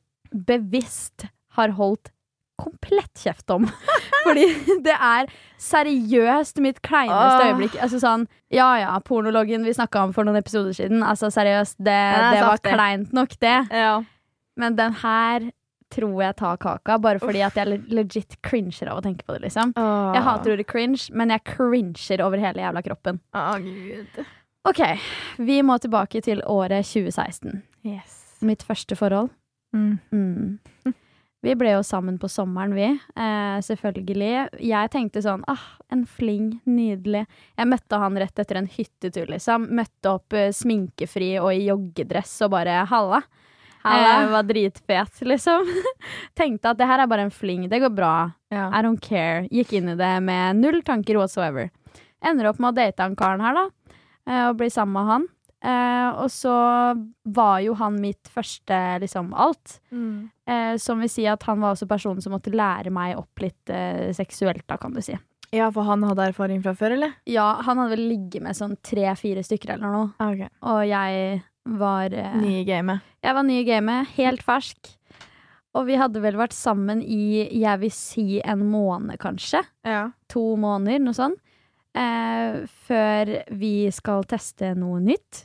bevisst 0.46 1.26
har 1.58 1.74
holdt 1.74 2.12
komplett 2.58 3.22
kjeft 3.22 3.50
om. 3.54 3.66
Fordi 4.26 4.46
det 4.84 4.94
er 4.94 5.30
seriøst 5.62 6.60
mitt 6.64 6.80
kleineste 6.84 7.38
Åh. 7.38 7.46
øyeblikk. 7.48 7.78
Altså 7.82 8.00
sånn, 8.02 8.26
ja 8.54 8.68
ja, 8.82 8.96
pornologen 9.04 9.66
vi 9.66 9.76
snakka 9.76 10.08
om 10.08 10.14
for 10.16 10.28
noen 10.28 10.40
episoder 10.40 10.74
siden. 10.76 11.04
Altså 11.06 11.30
seriøst, 11.34 11.78
det, 11.78 12.00
det 12.34 12.42
var 12.44 12.62
kleint 12.64 13.14
nok, 13.16 13.38
det. 13.42 13.58
Ja. 13.70 13.94
Men 14.58 14.78
den 14.78 14.98
her 15.04 15.50
tror 15.88 16.18
jeg 16.20 16.36
tar 16.36 16.58
kaka, 16.60 16.98
bare 17.00 17.20
fordi 17.22 17.40
at 17.46 17.56
jeg 17.56 17.80
legit 17.94 18.36
cringer 18.44 18.90
av 18.92 19.00
å 19.00 19.04
tenke 19.04 19.24
på 19.24 19.36
det, 19.36 19.46
liksom. 19.46 19.72
Åh. 19.78 20.10
Jeg 20.16 20.24
hater 20.26 20.54
ordet 20.54 20.68
cringe, 20.68 21.06
men 21.16 21.32
jeg 21.32 21.46
cringer 21.48 22.24
over 22.26 22.42
hele 22.42 22.64
jævla 22.64 22.82
kroppen. 22.84 23.22
OK, 24.68 24.82
vi 25.48 25.62
må 25.64 25.78
tilbake 25.80 26.20
til 26.24 26.42
året 26.44 26.84
2016. 26.90 27.62
Yes. 27.88 28.18
Mitt 28.44 28.66
første 28.66 28.98
forhold. 28.98 29.32
Mm. 29.72 29.98
Mm. 30.12 30.58
Vi 31.46 31.52
ble 31.54 31.70
jo 31.76 31.82
sammen 31.86 32.16
på 32.18 32.26
sommeren, 32.30 32.72
vi. 32.74 32.88
Eh, 33.14 33.58
selvfølgelig. 33.62 34.30
Jeg 34.66 34.90
tenkte 34.90 35.22
sånn 35.22 35.44
ah, 35.46 35.62
en 35.94 36.02
fling. 36.10 36.48
Nydelig. 36.66 37.24
Jeg 37.54 37.70
møtte 37.70 38.00
han 38.02 38.18
rett 38.18 38.42
etter 38.42 38.58
en 38.58 38.66
hyttetur, 38.72 39.28
liksom. 39.30 39.68
Møtte 39.78 40.16
opp 40.16 40.34
eh, 40.34 40.48
sminkefri 40.54 41.36
og 41.38 41.52
i 41.54 41.68
joggedress 41.68 42.32
og 42.46 42.56
bare 42.56 42.80
halla. 42.90 43.22
Halla. 43.84 44.16
Eh, 44.24 44.32
var 44.34 44.48
dritfet, 44.50 45.22
liksom. 45.30 45.70
tenkte 46.40 46.72
at 46.74 46.80
det 46.82 46.90
her 46.90 47.04
er 47.04 47.10
bare 47.14 47.28
en 47.28 47.34
fling. 47.34 47.68
Det 47.70 47.78
går 47.86 47.94
bra. 47.94 48.12
Ja. 48.50 48.66
I 48.74 48.82
don't 48.82 48.98
care. 49.00 49.46
Gikk 49.54 49.76
inn 49.78 49.94
i 49.94 49.98
det 50.00 50.12
med 50.26 50.58
null 50.58 50.82
tanker 50.82 51.20
whatsoever. 51.22 51.70
Ender 52.26 52.50
opp 52.50 52.58
med 52.58 52.72
å 52.72 52.78
date 52.82 53.04
han 53.06 53.14
karen 53.14 53.46
her, 53.46 53.54
da. 53.54 53.94
eh, 54.26 54.44
Og 54.50 54.58
bli 54.58 54.72
sammen 54.74 54.98
med 54.98 55.12
han. 55.14 55.28
Eh, 55.64 56.08
og 56.22 56.28
så 56.30 56.52
var 57.26 57.56
jo 57.64 57.72
han 57.80 57.96
mitt 58.00 58.28
første 58.30 58.76
liksom 59.02 59.32
alt. 59.34 59.80
Mm. 59.90 60.28
Eh, 60.46 60.76
som 60.78 61.00
vil 61.02 61.10
si 61.10 61.24
at 61.26 61.42
han 61.48 61.58
var 61.64 61.74
også 61.74 61.88
personen 61.90 62.22
som 62.22 62.32
måtte 62.36 62.52
lære 62.54 62.92
meg 62.94 63.16
opp 63.18 63.42
litt 63.42 63.72
eh, 63.74 64.12
seksuelt, 64.14 64.62
da, 64.70 64.76
kan 64.78 64.94
du 64.94 65.02
si. 65.02 65.16
ja, 65.50 65.70
for 65.72 65.82
han 65.88 66.02
hadde 66.04 66.28
erfaring 66.30 66.62
fra 66.62 66.74
før, 66.76 66.94
eller? 66.98 67.16
Ja, 67.26 67.54
han 67.64 67.78
hadde 67.80 67.96
vel 67.96 68.06
ligget 68.10 68.42
med 68.44 68.54
sånn 68.58 68.76
tre-fire 68.84 69.42
stykker 69.42 69.74
eller 69.78 69.94
noe, 69.94 70.10
Okay. 70.20 70.48
og 70.62 70.82
jeg 70.86 71.42
var 71.78 72.12
eh, 72.14 72.36
Ny 72.38 72.52
i 72.60 72.64
gamet. 72.68 73.00
Jeg 73.24 73.34
var 73.34 73.42
ny 73.48 73.58
i 73.60 73.66
gamet, 73.66 74.14
helt 74.16 74.42
fersk. 74.46 74.94
Og 75.76 75.84
vi 75.90 75.98
hadde 76.00 76.20
vel 76.22 76.36
vært 76.38 76.54
sammen 76.56 77.02
i, 77.04 77.44
jeg 77.60 77.80
vil 77.82 77.90
si, 77.92 78.40
en 78.40 78.62
måned, 78.70 79.18
kanskje. 79.20 79.60
Ja. 79.84 80.06
To 80.32 80.54
måneder, 80.60 81.02
noe 81.04 81.16
sånt. 81.18 81.42
Eh, 81.98 82.62
før 82.88 83.34
vi 83.58 83.74
skal 83.92 84.24
teste 84.28 84.72
noe 84.78 85.00
nytt. 85.02 85.44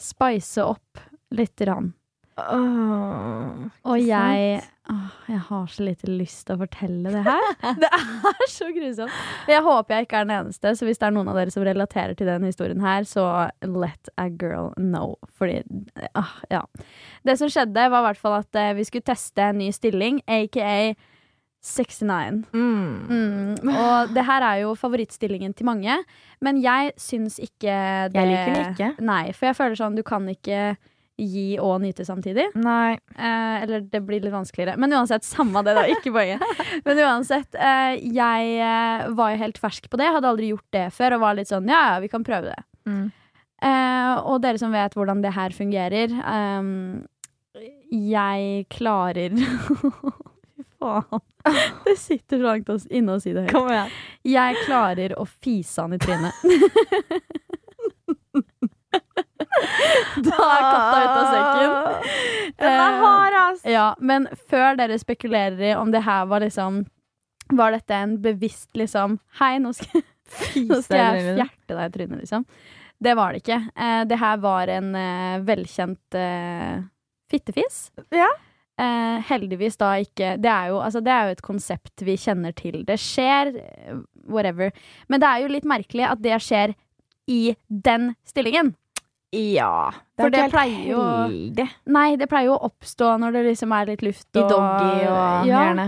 Spice 0.00 0.64
opp 0.64 1.00
lite 1.36 1.66
grann. 1.68 1.92
Og 2.40 3.96
jeg 4.00 4.60
åh, 4.90 5.08
Jeg 5.28 5.40
har 5.50 5.66
så 5.68 5.84
lite 5.84 6.08
lyst 6.08 6.46
til 6.48 6.56
å 6.56 6.62
fortelle 6.62 7.12
det 7.12 7.20
her. 7.26 7.50
Det 7.82 7.90
er 7.92 8.48
så 8.50 8.70
grusomt. 8.74 9.12
Jeg 9.50 9.62
håper 9.66 9.94
jeg 9.98 10.06
ikke 10.08 10.22
er 10.22 10.26
den 10.28 10.36
eneste, 10.38 10.72
så 10.78 10.88
hvis 10.88 10.98
det 11.02 11.08
er 11.10 11.14
noen 11.18 11.28
av 11.30 11.36
dere 11.38 11.52
som 11.54 11.66
relaterer 11.66 12.16
til 12.18 12.30
den 12.30 12.46
historien 12.48 12.80
her, 12.82 13.04
så 13.08 13.26
let 13.66 14.10
a 14.16 14.28
girl 14.30 14.72
know. 14.80 15.16
Fordi 15.38 15.60
åh, 16.16 16.32
Ja. 16.50 16.64
Det 17.28 17.36
som 17.38 17.52
skjedde, 17.52 17.90
var 17.92 18.00
i 18.02 18.08
hvert 18.08 18.22
fall 18.24 18.38
at 18.40 18.56
eh, 18.58 18.72
vi 18.78 18.88
skulle 18.88 19.06
teste 19.12 19.50
en 19.50 19.60
ny 19.60 19.68
stilling, 19.76 20.22
aka 20.26 20.72
69. 21.60 22.44
Mm. 22.56 22.92
Mm, 23.10 23.72
og 23.74 24.14
det 24.14 24.24
her 24.24 24.44
er 24.46 24.62
jo 24.62 24.76
favorittstillingen 24.78 25.52
til 25.56 25.68
mange, 25.68 25.98
men 26.40 26.60
jeg 26.62 26.94
syns 27.00 27.36
ikke 27.36 27.74
det 28.12 28.16
Jeg 28.16 28.30
liker 28.30 28.54
den 28.54 28.72
ikke. 28.72 28.88
Nei, 29.04 29.26
for 29.36 29.50
jeg 29.50 29.58
føler 29.58 29.80
sånn 29.80 29.98
du 29.98 30.04
kan 30.06 30.24
ikke 30.32 30.62
gi 31.20 31.58
og 31.60 31.82
nyte 31.82 32.04
samtidig. 32.08 32.46
Nei. 32.56 32.96
Eh, 33.12 33.56
eller 33.60 33.84
det 33.92 34.00
blir 34.06 34.22
litt 34.24 34.32
vanskeligere. 34.32 34.78
Men 34.80 34.94
uansett, 34.96 35.26
samme 35.28 35.60
det, 35.66 35.74
da. 35.76 35.84
Ikke 35.92 36.14
poenget. 36.14 36.40
Men 36.86 37.02
uansett, 37.04 37.52
eh, 37.60 38.00
jeg 38.08 38.54
eh, 38.56 39.06
var 39.18 39.34
jo 39.34 39.42
helt 39.42 39.60
fersk 39.60 39.90
på 39.92 40.00
det. 40.00 40.08
Hadde 40.14 40.30
aldri 40.32 40.52
gjort 40.54 40.68
det 40.72 40.86
før 40.96 41.18
og 41.18 41.24
var 41.26 41.36
litt 41.36 41.52
sånn 41.52 41.68
ja, 41.68 41.82
ja, 41.92 42.00
vi 42.00 42.08
kan 42.12 42.24
prøve 42.24 42.54
det. 42.54 42.60
Mm. 42.88 43.10
Eh, 43.60 44.12
og 44.24 44.40
dere 44.40 44.60
som 44.60 44.72
vet 44.72 44.96
hvordan 44.96 45.20
det 45.20 45.34
her 45.36 45.52
fungerer 45.52 46.14
ehm, 46.16 47.02
Jeg 47.92 48.64
klarer 48.72 49.36
faen. 50.80 51.20
Det 51.86 51.96
sitter 52.00 52.40
så 52.40 52.44
langt 52.48 52.68
inne 52.90 53.16
å 53.16 53.20
si 53.22 53.32
det 53.36 53.46
høyt. 53.46 53.54
Kom 53.54 53.68
igjen. 53.70 53.92
Jeg 54.28 54.58
klarer 54.66 55.14
å 55.20 55.24
fise 55.28 55.84
han 55.84 55.96
i 55.96 56.00
trynet. 56.02 56.34
da 60.20 60.36
er 60.36 60.64
katta 60.64 60.98
ute 61.00 61.18
av 61.18 61.26
sekken. 61.30 61.70
Den 62.60 62.74
er 62.74 62.90
Eh, 62.90 63.00
hard, 63.00 63.34
ass. 63.38 63.62
Ja, 63.64 63.94
men 63.98 64.26
før 64.50 64.76
dere 64.76 64.98
spekulerer 65.00 65.62
i 65.70 65.74
om 65.78 65.92
det 65.94 66.02
her 66.04 66.26
var 66.28 66.42
liksom 66.44 66.82
Var 67.50 67.72
dette 67.72 67.94
en 67.96 68.12
bevisst 68.22 68.76
liksom 68.76 69.16
Hei, 69.40 69.54
nå 69.62 69.72
skal, 69.74 70.02
nå 70.68 70.80
skal 70.84 71.00
jeg 71.00 71.34
fjerte 71.38 71.72
deg 71.78 71.80
i 71.86 71.94
trynet, 71.94 72.20
liksom. 72.20 72.44
Det 73.00 73.14
var 73.16 73.32
det 73.32 73.40
ikke. 73.40 73.56
Eh, 73.80 74.02
det 74.10 74.18
her 74.20 74.36
var 74.42 74.68
en 74.68 74.90
eh, 74.94 75.40
velkjent 75.48 76.18
eh, 76.20 76.82
fittefis. 77.32 77.86
Ja. 78.12 78.28
Eh, 78.80 79.20
heldigvis 79.28 79.76
da 79.80 79.90
ikke 80.00 80.36
det 80.40 80.48
er, 80.48 80.70
jo, 80.70 80.78
altså, 80.80 81.02
det 81.04 81.12
er 81.12 81.26
jo 81.26 81.36
et 81.36 81.42
konsept 81.44 82.04
vi 82.06 82.14
kjenner 82.20 82.54
til. 82.56 82.80
Det 82.88 82.96
skjer, 83.02 83.50
eh, 83.60 83.96
whatever. 84.30 84.70
Men 85.08 85.20
det 85.20 85.28
er 85.28 85.42
jo 85.42 85.50
litt 85.52 85.66
merkelig 85.68 86.06
at 86.08 86.22
det 86.24 86.38
skjer 86.40 86.72
i 87.28 87.56
den 87.68 88.14
stillingen. 88.26 88.74
Ja. 89.36 89.90
For 90.18 90.32
det 90.32 90.38
ikke 90.38 90.46
helt 90.46 90.54
pleier 90.54 90.86
jo- 90.88 91.02
heldig. 91.04 91.66
Nei, 91.86 92.06
det 92.16 92.28
pleier 92.30 92.48
jo 92.50 92.56
å 92.56 92.70
oppstå 92.70 93.12
når 93.20 93.36
det 93.36 93.44
liksom 93.50 93.74
er 93.76 93.90
litt 93.92 94.02
luft 94.06 94.26
I 94.34 94.40
doggy 94.40 95.04
og 95.04 95.10
ja. 95.10 95.44
gjerne. 95.50 95.86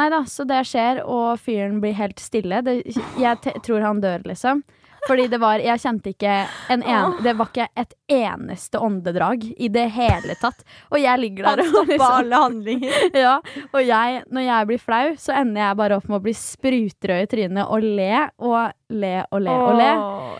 Nei 0.00 0.08
da, 0.12 0.20
så 0.24 0.46
det 0.48 0.64
skjer, 0.66 1.02
og 1.04 1.38
fyren 1.38 1.80
blir 1.82 1.94
helt 1.98 2.20
stille. 2.22 2.62
Det, 2.64 2.80
jeg 3.20 3.62
tror 3.62 3.80
han 3.84 4.00
dør, 4.00 4.22
liksom. 4.24 4.62
Fordi 5.06 5.26
det 5.32 5.40
var 5.40 5.62
Jeg 5.64 5.80
kjente 5.82 6.12
ikke 6.12 6.34
en 6.72 6.82
en, 6.82 7.14
Det 7.24 7.34
var 7.38 7.50
ikke 7.50 7.68
et 7.78 7.94
eneste 8.10 8.80
åndedrag 8.80 9.44
i 9.56 9.68
det 9.72 9.86
hele 9.94 10.36
tatt. 10.40 10.64
Og 10.90 11.00
jeg 11.00 11.22
ligger 11.22 11.50
der 11.50 11.62
og 11.66 11.88
liksom, 11.88 12.06
alle 12.06 12.42
handlinger. 12.44 13.04
ja, 13.24 13.36
Og 13.72 13.80
jeg, 13.84 14.22
når 14.30 14.46
jeg 14.48 14.70
blir 14.70 14.82
flau, 14.82 15.04
så 15.20 15.36
ender 15.40 15.64
jeg 15.64 15.80
bare 15.82 16.00
opp 16.00 16.08
med 16.10 16.20
å 16.20 16.24
bli 16.24 16.34
sprutrød 16.36 17.26
i 17.26 17.30
trynet 17.30 17.66
og 17.66 17.84
le 17.84 18.26
og 18.38 18.72
le 18.90 19.14
og 19.30 19.44
le 19.44 19.60
og 19.68 19.72
le. 19.78 19.92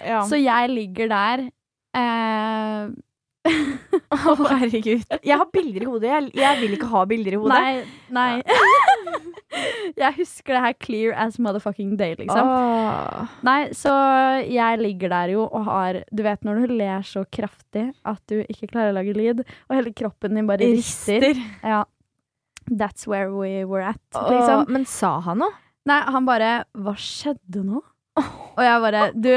Ja. 0.07 0.25
Så 0.29 0.41
jeg 0.41 0.73
ligger 0.75 1.11
der 1.13 1.47
eh, 1.97 2.91
Å, 3.49 4.35
herregud. 4.51 5.05
Jeg 5.25 5.37
har 5.41 5.49
bilder 5.53 5.85
i 5.85 5.89
hodet. 5.89 6.09
Jeg, 6.11 6.31
jeg 6.41 6.59
vil 6.61 6.75
ikke 6.77 6.89
ha 6.93 7.05
bilder 7.09 7.37
i 7.37 7.39
hodet. 7.41 7.61
Nei, 7.61 7.85
nei. 8.13 9.13
jeg 10.03 10.17
husker 10.19 10.57
det 10.57 10.63
her 10.65 10.75
clear 10.83 11.15
as 11.19 11.39
motherfucking 11.43 11.95
day, 12.01 12.17
liksom. 12.19 12.51
Oh. 12.51 13.31
Nei, 13.47 13.61
så 13.77 13.95
jeg 14.45 14.83
ligger 14.83 15.15
der 15.15 15.33
jo 15.35 15.47
og 15.47 15.65
har 15.69 16.03
Du 16.15 16.23
vet 16.27 16.45
når 16.47 16.65
du 16.65 16.75
ler 16.81 17.07
så 17.07 17.25
kraftig 17.33 17.89
at 18.07 18.21
du 18.31 18.43
ikke 18.43 18.71
klarer 18.75 18.93
å 18.93 18.99
lage 18.99 19.17
lyd, 19.17 19.43
og 19.69 19.79
hele 19.79 19.95
kroppen 19.97 20.37
din 20.37 20.51
bare 20.51 20.69
rister. 20.69 21.25
Rister. 21.25 21.43
Ja. 21.65 21.85
That's 22.71 23.09
where 23.09 23.33
we 23.35 23.65
were 23.65 23.83
at, 23.83 24.03
liksom. 24.15 24.69
Men 24.71 24.87
sa 24.87 25.17
han 25.25 25.43
noe? 25.43 25.57
Nei, 25.89 26.03
han 26.13 26.27
bare 26.29 26.51
Hva 26.77 26.93
skjedde 27.01 27.65
nå? 27.65 27.81
Og 28.21 28.61
jeg 28.61 28.83
bare 28.85 29.05
Du, 29.17 29.31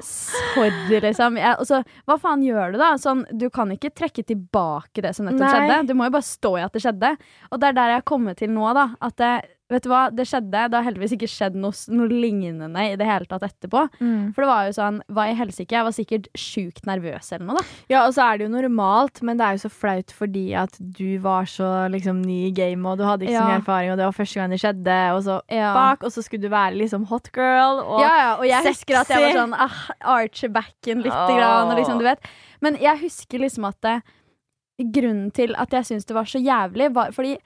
sorry, 0.00 1.00
liksom. 1.04 1.36
Jeg, 1.40 1.56
og 1.60 2.08
hva 2.08 2.16
faen 2.20 2.44
gjør 2.46 2.74
du, 2.74 2.78
da? 2.80 2.92
Sånn, 3.00 3.24
du 3.30 3.48
kan 3.52 3.70
ikke 3.74 3.92
trekke 3.94 4.24
tilbake 4.26 5.04
det 5.04 5.14
som 5.16 5.28
nettopp 5.28 5.52
skjedde. 5.52 5.80
Du 5.90 5.94
må 5.98 6.08
jo 6.08 6.14
bare 6.16 6.26
stå 6.26 6.54
i 6.58 6.64
at 6.64 6.72
det 6.72 6.84
skjedde. 6.84 7.10
Og 7.50 7.60
det 7.60 7.68
er 7.70 7.76
der 7.78 7.92
jeg 7.92 8.00
har 8.00 8.08
kommet 8.08 8.40
til 8.40 8.52
nå, 8.54 8.64
da. 8.78 8.86
At 9.04 9.18
det, 9.20 9.32
vet 9.72 9.86
du 9.86 9.90
hva, 9.90 10.02
det 10.12 10.26
skjedde. 10.28 10.64
Det 10.70 10.78
har 10.78 10.86
heldigvis 10.86 11.14
ikke 11.16 11.30
skjedd 11.30 11.56
noe, 11.58 11.74
noe 11.92 12.08
lignende 12.10 12.84
i 12.84 12.96
det 13.00 13.08
hele 13.08 13.28
tatt 13.30 13.46
etterpå. 13.46 13.86
For 13.98 14.44
det 14.44 14.50
var 14.50 14.68
jo 14.68 14.74
sånn, 14.76 15.00
hva 15.12 15.26
i 15.30 15.36
helsike? 15.38 15.74
Jeg 15.74 15.86
var 15.88 15.96
sikkert 15.96 16.28
sjukt 16.38 16.86
nervøs 16.88 17.32
eller 17.32 17.48
noe, 17.48 17.62
da. 17.62 17.80
Ja, 17.92 18.04
og 18.06 18.14
så 18.16 18.26
er 18.26 18.38
det 18.38 18.46
jo 18.46 18.52
normalt, 18.54 19.22
men 19.24 19.40
det 19.40 19.46
er 19.46 19.58
jo 19.58 19.64
så 19.64 19.72
flaut 19.72 20.12
fordi 20.16 20.44
at 20.58 20.76
du 20.78 21.18
var 21.24 21.48
så 21.50 21.70
liksom 21.92 22.22
ny 22.24 22.38
i 22.50 22.54
gamet, 22.56 22.86
og 22.92 23.00
du 23.00 23.06
hadde 23.08 23.26
ikke 23.26 23.38
så 23.38 23.48
mye 23.48 23.60
erfaring, 23.62 23.92
og 23.92 24.00
det 24.00 24.08
var 24.08 24.16
første 24.16 24.40
gang 24.40 24.54
det 24.54 24.60
skjedde, 24.62 24.98
og 25.16 25.22
så 25.26 25.40
Ja. 25.52 25.72
bak, 25.76 26.04
og 26.04 26.12
så 26.14 26.24
skulle 26.24 26.42
du 26.42 26.52
være 26.52 26.78
liksom 26.78 27.06
hot 27.10 27.30
girl, 27.32 27.82
og 27.82 28.00
ja, 28.04 28.14
ja, 28.22 28.32
og 28.36 28.46
jeg 28.48 28.68
husker 28.68 29.00
at 29.00 29.12
jeg 29.12 29.22
var 29.24 29.38
sånn 29.40 29.54
ah, 29.54 29.78
archer 30.16 30.52
backen 30.52 31.02
litt, 31.04 31.12
oh. 31.12 31.32
grann, 31.36 31.72
og 31.72 31.78
liksom, 31.80 31.98
du 31.98 32.06
vet. 32.06 32.32
Men 32.60 32.76
jeg 32.80 33.00
husker 33.06 33.42
liksom 33.42 33.66
at 33.68 33.80
det, 33.82 33.96
grunnen 34.92 35.30
til 35.34 35.54
at 35.60 35.74
jeg 35.74 35.88
syntes 35.88 36.08
det 36.08 36.16
var 36.16 36.28
så 36.28 36.40
jævlig, 36.42 36.88
var 36.94 37.12
fordi 37.14 37.36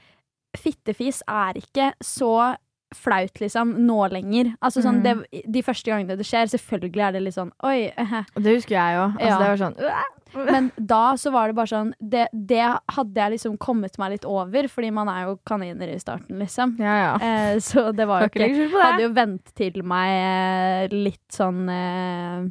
fittefis 0.57 1.23
er 1.29 1.55
ikke 1.61 1.93
så 2.03 2.57
flaut, 2.95 3.41
liksom, 3.43 3.73
nå 3.83 3.97
lenger. 4.13 4.53
Altså 4.63 4.81
sånn, 4.81 5.03
Mm. 5.03 5.25
det, 5.33 5.43
De 5.53 5.63
første 5.63 5.91
gangene 5.91 6.17
det 6.17 6.25
skjer, 6.25 6.47
selvfølgelig 6.53 7.03
er 7.09 7.13
det 7.13 7.23
litt 7.23 7.35
sånn 7.35 7.51
oi. 7.65 7.93
eh, 7.97 8.23
det 8.39 8.55
husker 8.57 8.77
jeg 8.77 8.95
jo. 8.95 9.07
Altså, 9.19 9.27
Ja. 9.27 9.39
Det 9.39 9.49
var 9.49 9.57
sånn 9.67 9.77
«Åh!» 9.81 10.13
Men 10.53 10.71
da 10.85 11.15
så 11.17 11.31
var 11.33 11.47
det 11.49 11.55
bare 11.57 11.67
sånn 11.71 11.93
Det, 12.03 12.29
det 12.33 12.61
hadde 12.91 13.15
jeg 13.15 13.33
liksom 13.33 13.57
kommet 13.59 13.97
meg 13.99 14.11
litt 14.13 14.25
over, 14.25 14.69
fordi 14.69 14.91
man 14.93 15.09
er 15.09 15.27
jo 15.27 15.39
kaniner 15.47 15.89
i 15.95 15.99
starten, 15.99 16.39
liksom. 16.39 16.77
Ja, 16.79 16.95
ja. 16.97 17.15
Eh, 17.23 17.57
så 17.59 17.95
det 17.95 18.07
var 18.07 18.23
jo 18.23 18.29
ikke 18.29 18.47
det. 18.55 18.71
Hadde 18.73 19.03
jo 19.03 19.13
vent 19.15 19.55
til 19.55 19.83
meg 19.83 20.89
eh, 20.93 20.97
litt 20.97 21.29
sånn 21.33 21.69
eh, 21.69 22.51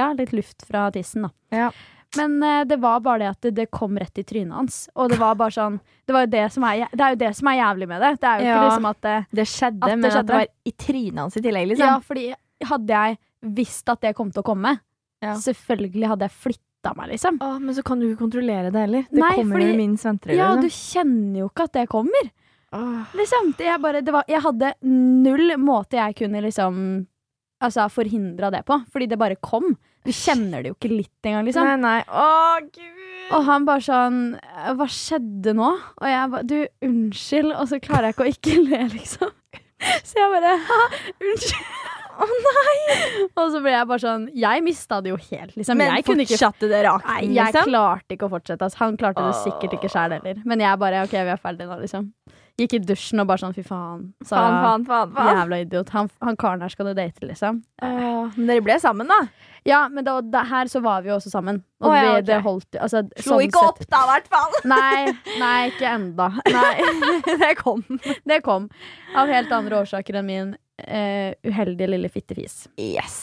Ja, 0.00 0.12
litt 0.14 0.32
luft 0.32 0.64
fra 0.66 0.90
tissen, 0.90 1.22
da. 1.22 1.30
Ja. 1.52 1.70
Men 2.16 2.42
eh, 2.42 2.64
det 2.66 2.76
var 2.82 3.00
bare 3.00 3.18
det 3.22 3.28
at 3.30 3.40
det, 3.46 3.50
det 3.54 3.66
kom 3.70 3.94
rett 3.98 4.18
i 4.18 4.24
trynet 4.26 4.52
hans. 4.56 4.88
Og 4.98 5.10
det 5.12 5.18
var 5.20 5.36
bare 5.38 5.54
sånn 5.54 5.76
Det, 6.06 6.12
var 6.12 6.24
jo 6.26 6.30
det, 6.32 6.46
som 6.52 6.64
er, 6.66 6.88
det 6.90 7.00
er 7.06 7.14
jo 7.14 7.18
det 7.20 7.36
som 7.38 7.46
er 7.52 7.58
jævlig 7.60 7.86
med 7.88 8.00
det. 8.02 8.12
Det 8.20 8.26
er 8.30 8.38
jo 8.40 8.46
ikke 8.48 8.56
Ja. 8.56 8.64
liksom 8.68 8.88
at 8.90 9.00
det, 9.06 9.16
Det 9.40 9.46
skjedde, 9.46 9.84
At 9.92 9.98
men 9.98 10.10
at 10.10 10.26
det 10.26 10.34
var 10.34 10.46
i 10.66 10.72
trynet 10.72 11.18
hans 11.22 11.36
i 11.36 11.40
tillegg, 11.44 11.68
liksom. 11.70 11.86
Ja, 11.86 12.00
fordi 12.00 12.34
hadde 12.66 12.88
jeg 12.88 13.18
visst 13.60 13.88
at 13.88 14.00
det 14.00 14.14
kom 14.16 14.30
til 14.34 14.42
å 14.42 14.48
komme, 14.50 14.80
Ja. 15.22 15.34
selvfølgelig 15.34 16.08
hadde 16.08 16.26
jeg 16.26 16.30
flytta 16.30 16.96
meg, 16.96 17.10
liksom. 17.12 17.38
Åh, 17.40 17.58
men 17.60 17.74
så 17.74 17.82
kan 17.84 18.00
du 18.00 18.08
ikke 18.08 18.18
kontrollere 18.24 18.72
det 18.72 18.80
heller. 18.80 19.02
Det 19.10 19.20
Nei, 19.20 19.30
kommer 19.36 19.56
fordi- 19.60 19.70
jo 19.70 19.76
min 19.76 19.96
sventre. 19.96 20.34
Ja, 20.34 20.54
liksom. 20.56 20.62
du 20.62 20.68
kjenner 20.68 21.38
jo 21.38 21.48
ikke 21.48 21.64
at 21.64 21.72
det 21.72 21.88
kommer. 21.88 22.30
Åh. 22.72 23.06
Liksom. 23.14 23.54
Er 23.60 23.78
bare, 23.78 24.00
det 24.02 24.12
var, 24.12 24.24
jeg 24.28 24.40
hadde 24.42 24.74
null 24.82 25.56
måte 25.58 25.92
jeg 25.98 26.16
kunne 26.16 26.42
liksom 26.42 27.06
Altså 27.62 27.90
forhindra 27.92 28.50
det 28.50 28.64
på, 28.64 28.72
fordi 28.90 29.06
det 29.06 29.18
bare 29.18 29.36
kom. 29.36 29.76
Du 30.06 30.12
kjenner 30.16 30.64
det 30.64 30.72
jo 30.72 30.76
ikke 30.78 30.92
litt 30.92 31.28
engang, 31.28 31.44
liksom. 31.48 31.66
Nei, 31.66 31.76
nei. 31.80 31.98
Å, 32.08 32.60
gud. 32.72 33.00
Og 33.30 33.44
han 33.46 33.66
bare 33.68 33.84
sånn 33.84 34.20
Hva 34.78 34.86
skjedde 34.90 35.52
nå? 35.54 35.68
Og 36.00 36.08
jeg 36.08 36.30
bare 36.32 36.48
Du, 36.48 36.56
unnskyld. 36.88 37.52
Og 37.54 37.68
så 37.70 37.78
klarer 37.82 38.10
jeg 38.10 38.16
ikke 38.16 38.26
å 38.26 38.32
ikke 38.32 38.56
le, 38.64 38.80
liksom. 38.96 39.30
Så 40.08 40.18
jeg 40.18 40.32
bare 40.32 40.56
Hæ? 40.66 40.80
Unnskyld. 41.20 41.70
Å 42.20 42.26
nei! 42.28 42.72
Og 43.38 43.46
så 43.52 43.60
ble 43.64 43.72
jeg 43.72 43.88
bare 43.88 44.02
sånn 44.02 44.26
Jeg 44.36 44.64
mista 44.64 44.98
det 45.04 45.12
jo 45.12 45.18
helt, 45.20 45.54
liksom. 45.54 45.78
Men 45.80 45.94
jeg 45.94 46.04
kunne 46.08 46.26
ikke 46.26 46.50
dere 46.60 46.82
rakt, 46.90 47.06
Nei, 47.08 47.20
jeg 47.30 47.54
liksom? 47.54 47.70
klarte 47.70 48.16
ikke 48.16 48.28
å 48.28 48.32
fortsette. 48.34 48.66
Altså. 48.66 48.80
Han 48.82 48.98
klarte 49.00 49.24
det 49.24 49.38
sikkert 49.40 49.78
ikke 49.78 49.88
sjæl 49.92 50.16
heller. 50.18 50.42
Men 50.44 50.64
jeg 50.64 50.80
bare 50.82 51.04
OK, 51.06 51.14
vi 51.16 51.32
er 51.32 51.40
ferdige 51.40 51.70
nå, 51.70 51.78
liksom. 51.80 52.10
Gikk 52.60 52.76
i 52.76 52.82
dusjen 52.84 53.22
og 53.22 53.30
bare 53.30 53.40
sånn 53.40 53.54
fy 53.56 53.64
faen. 53.64 54.10
Så, 54.20 54.34
faen, 54.34 54.84
faen. 54.84 55.14
faen. 55.16 55.30
jævla 55.38 55.62
idiot. 55.62 55.94
Han, 55.96 56.10
han 56.20 56.36
karen 56.40 56.66
her 56.66 56.74
skal 56.74 56.90
du 56.90 56.92
date, 56.98 57.24
liksom. 57.24 57.62
Uh, 57.80 58.28
men 58.36 58.52
dere 58.52 58.66
ble 58.66 58.76
sammen, 58.82 59.08
da? 59.08 59.22
Ja, 59.68 59.88
men 59.92 60.04
da, 60.06 60.18
da, 60.24 60.42
her 60.48 60.70
så 60.72 60.80
var 60.84 61.02
vi 61.04 61.10
jo 61.10 61.16
også 61.18 61.30
sammen. 61.32 61.62
Og 61.82 61.90
oh, 61.90 61.96
ja, 61.96 62.12
okay. 62.14 62.26
det 62.28 62.38
holdt 62.44 62.78
altså, 62.80 63.02
Slo 63.16 63.36
sånn 63.36 63.44
ikke 63.46 63.64
sett- 63.64 63.82
opp, 63.82 63.90
da, 63.92 64.00
i 64.04 64.10
hvert 64.12 64.30
fall. 64.32 64.56
Nei, 64.74 65.14
nei, 65.42 65.56
ikke 65.72 65.90
enda. 65.96 66.30
Nei, 66.48 66.72
det 67.44 67.52
kom. 67.60 67.84
det 68.28 68.40
kom. 68.46 68.70
Av 69.16 69.30
helt 69.32 69.52
andre 69.56 69.82
årsaker 69.82 70.20
enn 70.20 70.28
min 70.30 70.54
uh, 70.56 71.30
uheldige 71.46 71.90
lille 71.92 72.08
fittefis. 72.12 72.62
Yes. 72.80 73.20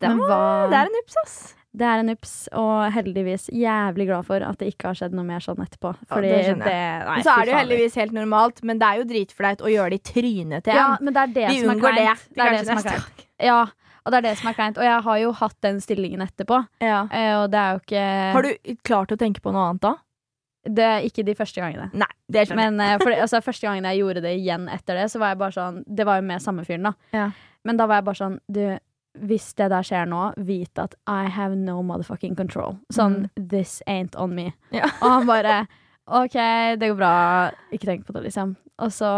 Det, 0.00 0.08
var, 0.08 0.28
hva- 0.28 0.68
det 0.72 0.78
er 0.82 0.92
en 0.92 1.00
ups, 1.02 1.18
ass. 1.24 1.38
Det 1.70 1.86
er 1.86 2.00
en 2.02 2.08
ups, 2.10 2.30
og 2.58 2.88
heldigvis 2.90 3.44
jævlig 3.54 4.08
glad 4.08 4.26
for 4.26 4.42
at 4.42 4.58
det 4.58 4.72
ikke 4.72 4.88
har 4.90 4.96
skjedd 4.98 5.12
noe 5.14 5.22
mer 5.28 5.42
sånn 5.44 5.60
etterpå. 5.62 5.92
Fordi 6.10 6.30
det 6.32 6.56
det, 6.64 6.78
nei, 7.06 7.18
så 7.22 7.36
er 7.36 7.46
det 7.46 7.52
jo 7.52 7.58
heldigvis 7.60 7.98
helt 8.00 8.16
normalt, 8.16 8.58
men 8.66 8.80
det 8.80 8.88
er 8.88 8.98
jo 8.98 9.04
dritflaut 9.12 9.62
å 9.62 9.70
gjøre 9.70 9.92
det 9.94 10.00
i 10.00 10.06
trynet 10.10 10.66
til 10.66 10.74
en. 10.74 10.80
Ja, 10.80 10.88
men 10.98 11.14
det 11.14 11.22
er 11.22 11.36
det 11.36 11.44
Vi 11.52 11.60
som 11.60 11.70
er 11.70 11.76
unngår 11.76 11.94
det. 12.00 12.06
kleint. 12.08 12.26
Det 12.34 12.48
er 12.48 12.56
det 12.56 12.64
som 12.66 12.90
er. 12.90 13.06
Ja, 13.46 13.60
og 14.04 14.12
det 14.12 14.18
er 14.20 14.26
det 14.28 14.36
som 14.38 14.48
er 14.50 14.54
kleint. 14.58 14.78
Og 14.78 14.84
jeg 14.86 15.02
har 15.06 15.18
jo 15.22 15.32
hatt 15.32 15.56
den 15.62 15.80
stillingen 15.80 16.20
etterpå, 16.24 16.62
Ja. 16.80 17.02
eh, 17.10 17.34
og 17.42 17.50
det 17.52 17.58
er 17.60 17.72
jo 17.74 17.80
ikke 17.84 18.04
Har 18.36 18.42
du 18.42 18.74
klart 18.84 19.12
å 19.12 19.18
tenke 19.20 19.40
på 19.44 19.52
noe 19.52 19.68
annet 19.70 19.80
da? 19.82 19.94
Det 20.68 20.84
er 20.84 21.00
ikke 21.08 21.24
de 21.24 21.34
første 21.34 21.56
gangene. 21.62 21.86
Nei, 21.96 22.08
det 22.28 22.46
skjønner 22.48 22.62
jeg. 22.66 22.72
Men 22.76 22.80
eh, 22.84 22.98
for, 23.00 23.10
altså, 23.16 23.40
første 23.40 23.64
gangen 23.66 23.84
jeg 23.88 24.02
gjorde 24.02 24.20
det 24.26 24.34
igjen 24.38 24.68
etter 24.68 24.94
det, 25.00 25.06
så 25.10 25.18
var 25.22 25.32
jeg 25.32 25.38
bare 25.40 25.56
sånn 25.56 25.82
Det 25.88 26.04
var 26.04 26.20
jo 26.20 26.26
med 26.28 26.42
samme 26.44 26.64
fyren, 26.68 26.82
da. 26.90 26.92
Ja. 27.16 27.30
Men 27.64 27.76
da 27.80 27.86
var 27.88 28.00
jeg 28.02 28.04
bare 28.10 28.20
sånn 28.20 28.38
Du, 28.52 28.60
hvis 29.26 29.54
det 29.56 29.70
der 29.72 29.82
skjer 29.82 30.04
nå, 30.06 30.34
vit 30.36 30.78
at 30.78 30.94
I 31.08 31.24
have 31.32 31.56
no 31.56 31.80
motherfucking 31.82 32.36
control. 32.36 32.76
Sånn 32.92 33.30
This 33.36 33.82
ain't 33.88 34.14
on 34.20 34.34
me. 34.36 34.52
Ja. 34.70 34.84
Og 35.00 35.08
han 35.10 35.26
bare 35.26 35.66
OK, 36.10 36.36
det 36.80 36.88
går 36.92 36.96
bra. 36.98 37.14
Ikke 37.72 37.86
tenk 37.86 38.04
på 38.06 38.12
det, 38.16 38.24
liksom. 38.28 38.56
Og 38.82 38.90
så 38.92 39.08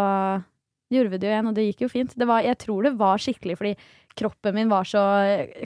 gjorde 0.92 1.10
vi 1.14 1.18
det 1.22 1.26
jo 1.28 1.32
igjen, 1.32 1.46
og 1.48 1.54
det 1.56 1.62
gikk 1.70 1.84
jo 1.86 1.88
fint. 1.88 2.14
Det 2.20 2.26
var, 2.28 2.42
jeg 2.44 2.58
tror 2.60 2.82
det 2.84 2.94
var 3.00 3.16
skikkelig 3.22 3.54
fordi 3.56 3.70
kroppen 4.14 4.54
min 4.54 4.68
var 4.68 4.84
så 4.84 5.02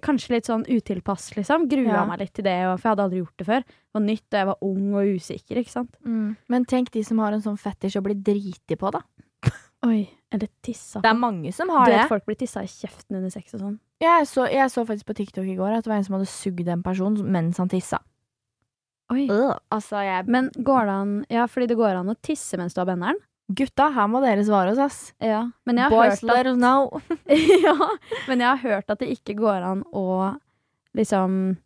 Kanskje 0.02 0.30
litt 0.36 0.46
sånn 0.48 0.64
utilpass, 0.66 1.30
liksom. 1.36 1.68
Grua 1.68 1.92
Ja. 2.00 2.04
meg 2.06 2.20
litt 2.20 2.32
til 2.34 2.44
det, 2.44 2.56
for 2.78 2.88
jeg 2.88 2.96
hadde 2.96 3.04
aldri 3.06 3.18
gjort 3.24 3.36
det 3.38 3.46
før. 3.46 3.60
Det 3.66 3.94
var 3.94 4.02
nytt, 4.06 4.26
og 4.32 4.38
jeg 4.38 4.46
var 4.46 4.56
ung 4.62 4.94
og 4.94 5.04
usikker, 5.16 5.56
ikke 5.62 5.70
sant. 5.70 5.96
Mm. 6.04 6.36
Men 6.48 6.64
tenk 6.64 6.90
de 6.90 7.02
som 7.02 7.18
har 7.18 7.32
en 7.32 7.42
sånn 7.42 7.58
fetisj 7.58 7.96
å 7.98 8.02
bli 8.02 8.14
driti 8.14 8.76
på, 8.76 8.90
da. 8.92 9.00
Oi, 9.86 10.08
eller 10.32 10.48
tissa 10.62 11.00
Det 11.02 11.10
er 11.10 11.14
mange 11.20 11.52
som 11.54 11.68
har 11.68 11.84
Du 11.86 11.92
det. 11.92 11.98
vet 12.00 12.08
folk 12.08 12.24
blir 12.26 12.36
tissa 12.40 12.62
i 12.64 12.66
kjeften 12.66 13.16
under 13.16 13.30
sex 13.30 13.54
og 13.54 13.60
sånn. 13.60 13.78
Jeg 14.00 14.26
så, 14.26 14.46
jeg 14.50 14.70
så 14.70 14.84
faktisk 14.86 15.06
på 15.06 15.14
TikTok 15.14 15.46
i 15.46 15.54
går 15.56 15.76
at 15.78 15.84
det 15.84 15.90
var 15.92 15.96
en 16.00 16.04
som 16.04 16.14
hadde 16.18 16.26
sugd 16.28 16.68
en 16.68 16.82
person 16.82 17.14
mens 17.30 17.58
han 17.58 17.68
tissa. 17.68 17.98
Oi. 19.12 19.28
Altså, 19.70 20.00
jeg 20.02 20.26
Men 20.26 20.50
går 20.50 20.86
det 20.88 20.94
an 20.96 21.12
Ja, 21.30 21.46
fordi 21.46 21.68
det 21.68 21.76
går 21.78 21.94
an 22.00 22.08
å 22.10 22.16
tisse 22.20 22.56
mens 22.58 22.74
du 22.74 22.80
har 22.80 22.86
benderen? 22.88 23.20
Gutta, 23.54 23.90
her 23.94 24.08
må 24.10 24.18
dere 24.24 24.42
svare 24.42 24.72
oss, 24.72 24.78
ass. 24.82 25.12
Ja. 25.22 25.44
Men 25.68 25.78
jeg 25.78 25.86
har 25.86 25.90
Boys, 25.94 26.22
hørt 26.22 26.46
at 26.48 26.56
know. 26.56 27.00
ja, 27.66 27.76
men 28.26 28.40
jeg 28.42 28.48
har 28.48 28.56
hørt 28.62 28.90
at 28.90 28.98
det 28.98 29.12
ikke 29.14 29.36
går 29.38 29.62
an 29.62 29.84
å 29.94 30.34
liksom 30.96 31.56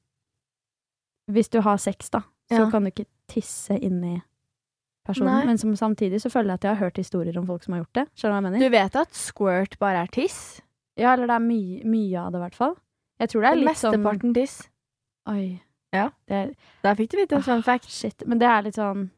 Hvis 1.31 1.49
du 1.49 1.61
har 1.63 1.79
sex, 1.79 2.11
da, 2.11 2.21
så 2.51 2.65
Ja. 2.67 2.71
kan 2.71 2.85
du 2.85 2.91
ikke 2.91 3.07
tisse 3.31 3.79
inni 3.79 4.21
personen. 5.07 5.31
Nei. 5.39 5.47
Men 5.47 5.59
som, 5.59 5.73
samtidig 5.79 6.21
så 6.21 6.29
føler 6.31 6.51
jeg 6.51 6.59
at 6.61 6.65
jeg 6.67 6.75
har 6.77 6.85
hørt 6.85 6.97
historier 6.99 7.39
om 7.39 7.47
folk 7.47 7.63
som 7.65 7.73
har 7.75 7.85
gjort 7.85 7.95
det. 8.01 8.07
Skjønner 8.19 8.35
du 8.35 8.35
hva 8.35 8.41
jeg 8.41 8.47
mener? 8.51 8.65
Du 8.67 8.75
vet 8.75 8.97
at 8.97 9.15
squirt 9.15 9.79
bare 9.79 10.03
er 10.05 10.11
tiss? 10.13 10.61
Ja, 10.99 11.15
eller 11.15 11.31
det 11.31 11.37
er 11.39 11.45
my 11.47 11.61
mye 11.87 12.19
av 12.21 12.33
det, 12.33 12.41
i 12.41 12.45
hvert 12.45 12.59
fall. 12.59 12.75
Jeg 13.21 13.31
tror 13.31 13.43
det 13.47 13.51
er 13.53 13.61
litt 13.61 13.79
sånn 13.79 13.95
Mesteparten 13.97 14.35
tiss. 14.37 14.57
Oi. 15.31 15.63
Ja. 15.95 16.11
Det 16.29 16.37
er, 16.37 16.51
Der 16.83 16.95
fikk 16.99 17.11
du 17.15 17.17
vite 17.23 17.39
en 17.39 17.43
fun 17.47 17.63
fact. 17.63 17.89
Shit. 17.91 18.27
Men 18.27 18.39
det 18.43 18.49
er 18.51 18.63
litt 18.67 18.77
sånn 18.79 19.09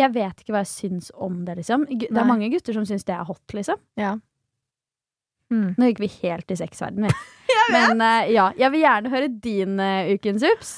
Jeg 0.00 0.14
vet 0.16 0.42
ikke 0.42 0.54
hva 0.54 0.64
jeg 0.64 0.72
syns 0.72 1.12
om 1.14 1.44
det, 1.46 1.60
liksom. 1.60 1.86
Det 1.88 2.08
Det 2.08 2.16
Nei. 2.16 2.24
er 2.24 2.28
mange 2.28 2.50
gutter 2.52 2.76
som 2.76 2.86
syns 2.88 3.06
det 3.08 3.14
er 3.16 3.28
hot, 3.28 3.44
liksom. 3.56 3.80
Ja. 4.00 4.16
Mm. 5.50 5.74
Nå 5.74 5.88
gikk 5.90 6.00
vi 6.04 6.08
helt 6.20 6.52
i 6.54 6.56
sexverdenen, 6.58 7.10
vi. 7.10 7.36
Men 7.74 8.00
uh, 8.02 8.26
ja, 8.30 8.48
jeg 8.58 8.72
vil 8.72 8.84
gjerne 8.84 9.10
høre 9.12 9.28
din 9.42 9.80
uh, 9.82 10.10
ukens 10.14 10.44
ups. 10.46 10.70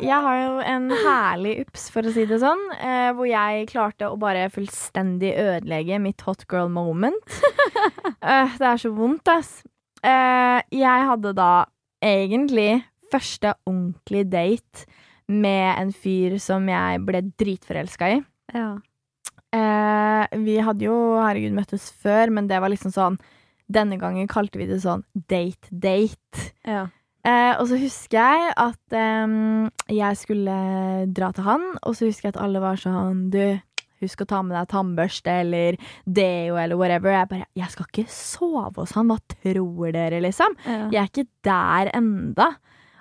Jeg 0.00 0.18
har 0.24 0.36
jo 0.36 0.52
en 0.64 0.86
herlig 0.92 1.54
ups, 1.64 1.88
for 1.92 2.04
å 2.04 2.12
si 2.12 2.26
det 2.28 2.40
sånn, 2.42 2.60
uh, 2.76 3.10
hvor 3.16 3.28
jeg 3.28 3.68
klarte 3.72 4.08
å 4.08 4.18
bare 4.20 4.46
fullstendig 4.52 5.32
ødelegge 5.40 6.00
mitt 6.00 6.24
hot 6.28 6.46
girl 6.50 6.70
moment. 6.72 7.40
Det 8.60 8.66
er 8.68 8.80
så 8.80 8.90
vondt, 8.92 9.28
ass. 9.32 9.62
Jeg 10.04 11.06
hadde 11.08 11.32
da 11.36 11.64
egentlig 12.04 12.82
første 13.12 13.54
ordentlig 13.68 14.26
date 14.32 14.84
med 15.30 15.68
en 15.78 15.92
fyr 15.94 16.36
som 16.42 16.66
jeg 16.68 17.02
ble 17.06 17.20
dritforelska 17.38 18.08
i. 18.16 18.20
Ja. 18.56 18.70
Eh, 19.54 20.38
vi 20.44 20.56
hadde 20.62 20.86
jo, 20.86 20.96
herregud, 21.18 21.54
møttes 21.56 21.88
før, 22.02 22.30
men 22.34 22.46
det 22.50 22.60
var 22.62 22.70
liksom 22.72 22.92
sånn 22.94 23.20
Denne 23.70 24.00
gangen 24.02 24.26
kalte 24.26 24.58
vi 24.58 24.64
det 24.66 24.80
sånn 24.82 25.04
date-date. 25.30 26.50
ja. 26.66 26.88
Eh, 27.20 27.52
og 27.60 27.66
så 27.68 27.76
husker 27.76 28.16
jeg 28.16 28.52
at 28.56 28.94
eh, 28.96 29.32
jeg 29.92 30.16
skulle 30.16 30.54
dra 31.12 31.28
til 31.36 31.44
han, 31.44 31.66
og 31.84 31.92
så 31.94 32.08
husker 32.08 32.30
jeg 32.30 32.32
at 32.32 32.40
alle 32.40 32.62
var 32.64 32.80
sånn 32.80 33.26
Du, 33.30 33.42
husk 34.00 34.22
å 34.24 34.26
ta 34.30 34.38
med 34.40 34.56
deg 34.56 34.70
tannbørste 34.72 35.34
eller 35.42 35.76
deo 36.08 36.56
eller 36.56 36.80
whatever. 36.80 37.12
Jeg 37.12 37.28
bare 37.28 37.46
Jeg 37.60 37.70
skal 37.74 37.90
ikke 37.90 38.06
sove 38.08 38.72
hos 38.80 38.96
han, 38.96 39.12
hva 39.12 39.18
tror 39.36 39.92
dere, 39.92 40.22
liksom? 40.24 40.56
ja. 40.64 40.86
Jeg 40.88 41.02
er 41.02 41.10
ikke 41.12 41.26
der 41.44 41.92
enda. 42.00 42.48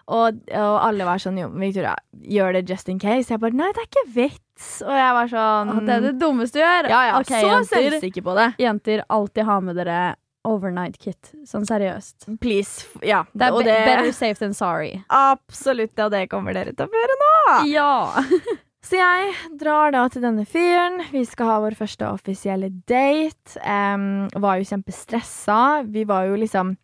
Og, 0.10 0.40
og 0.58 0.76
alle 0.82 1.06
var 1.06 1.22
sånn 1.22 1.38
Jo, 1.38 1.50
Victoria, 1.54 1.94
gjør 2.26 2.56
det 2.58 2.64
just 2.70 2.90
in 2.90 3.02
case. 3.02 3.30
Jeg 3.30 3.42
bare 3.42 3.58
Nei, 3.58 3.70
det 3.76 3.84
er 3.84 3.90
ikke 3.90 4.06
vits. 4.16 4.72
Og 4.86 4.96
jeg 4.96 5.12
var 5.20 5.30
sånn 5.32 5.74
At 5.76 5.84
det 5.86 5.98
er 5.98 6.08
det 6.08 6.16
dummeste 6.22 6.60
du 6.60 6.64
gjør. 6.64 6.90
Ja, 6.90 7.04
ja, 7.12 7.20
okay, 7.22 7.46
så 7.46 7.62
selvsikker 7.70 8.26
på 8.26 8.36
det. 8.40 8.50
Jenter, 8.64 9.06
alltid 9.08 9.48
ha 9.50 9.60
med 9.64 9.80
dere 9.80 10.00
overnight 10.48 10.98
kit. 11.02 11.34
Sånn 11.48 11.68
seriøst. 11.68 12.30
Please. 12.42 12.88
Ja. 13.06 13.26
Det 13.34 13.50
er 13.50 13.60
be 13.60 13.68
better 13.68 14.12
safe 14.16 14.40
than 14.42 14.56
sorry. 14.58 14.96
Absolutt, 15.14 15.94
og 16.00 16.16
det 16.16 16.26
kommer 16.32 16.56
dere 16.58 16.74
til 16.74 16.88
å 16.88 17.02
gjøre 17.04 17.20
nå. 17.22 17.36
Ja! 17.70 17.94
Så 18.90 18.96
jeg 18.96 19.34
drar 19.60 19.92
da 19.94 20.06
til 20.10 20.24
denne 20.24 20.46
fyren. 20.50 21.02
Vi 21.12 21.22
skal 21.28 21.50
ha 21.52 21.58
vår 21.62 21.76
første 21.78 22.08
offisielle 22.10 22.72
date. 22.90 23.60
Um, 23.60 24.30
var 24.40 24.58
jo 24.58 24.70
kjempestressa. 24.72 25.84
Vi 25.86 26.06
var 26.10 26.30
jo 26.30 26.40
liksom 26.40 26.78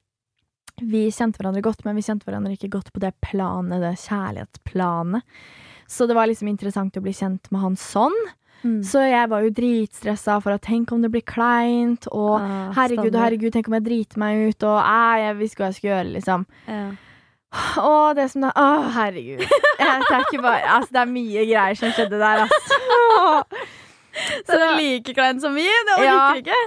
Vi 0.81 1.05
kjente 1.13 1.39
hverandre 1.39 1.63
godt, 1.63 1.85
men 1.85 1.95
vi 1.95 2.03
kjente 2.03 2.27
hverandre 2.27 2.55
ikke 2.57 2.71
godt 2.73 2.91
på 2.93 2.99
det 3.03 3.13
planet, 3.23 3.79
det 3.83 3.93
kjærlighetsplanet. 4.03 5.23
Så 5.87 6.07
det 6.09 6.17
var 6.17 6.27
liksom 6.27 6.49
interessant 6.49 6.97
å 6.97 7.03
bli 7.05 7.13
kjent 7.13 7.47
med 7.53 7.61
han 7.61 7.77
sånn. 7.79 8.15
Mm. 8.65 8.79
Så 8.83 9.03
jeg 9.05 9.29
var 9.29 9.43
jo 9.45 9.51
dritstressa 9.53 10.39
for 10.41 10.55
at 10.55 10.63
tenk 10.65 10.91
om 10.91 11.03
det 11.03 11.11
blir 11.13 11.23
kleint, 11.25 12.07
og 12.09 12.39
Ah, 12.39 12.71
herregud, 12.73 13.13
og 13.13 13.21
herregud, 13.21 13.51
tenk 13.53 13.69
om 13.69 13.77
jeg 13.77 13.85
driter 13.85 14.21
meg 14.23 14.47
ut, 14.49 14.65
og 14.65 14.79
æ, 14.81 15.01
jeg 15.21 15.37
visste 15.37 15.61
hva 15.61 15.69
jeg 15.69 15.77
skulle 15.77 15.93
gjøre, 15.93 16.13
liksom. 16.15 16.45
Ja. 16.67 16.85
Og 17.85 18.15
det 18.17 18.25
som 18.33 18.43
da 18.43 18.49
Å, 18.59 18.69
herregud. 18.97 19.45
Jeg, 19.45 20.01
det, 20.09 20.17
er 20.17 20.41
bare, 20.43 20.63
altså, 20.79 20.91
det 20.95 21.01
er 21.03 21.11
mye 21.13 21.45
greier 21.45 21.77
som 21.79 21.93
skjedde 21.95 22.19
der, 22.19 22.45
altså. 22.47 22.79
Så 24.47 24.55
det 24.55 24.63
er 24.63 24.77
like 24.79 25.13
kleint 25.15 25.43
som 25.43 25.55
vi? 25.55 25.67
Det 25.67 25.95
orker 25.99 26.09
Ja. 26.09 26.33
ikke. 26.41 26.59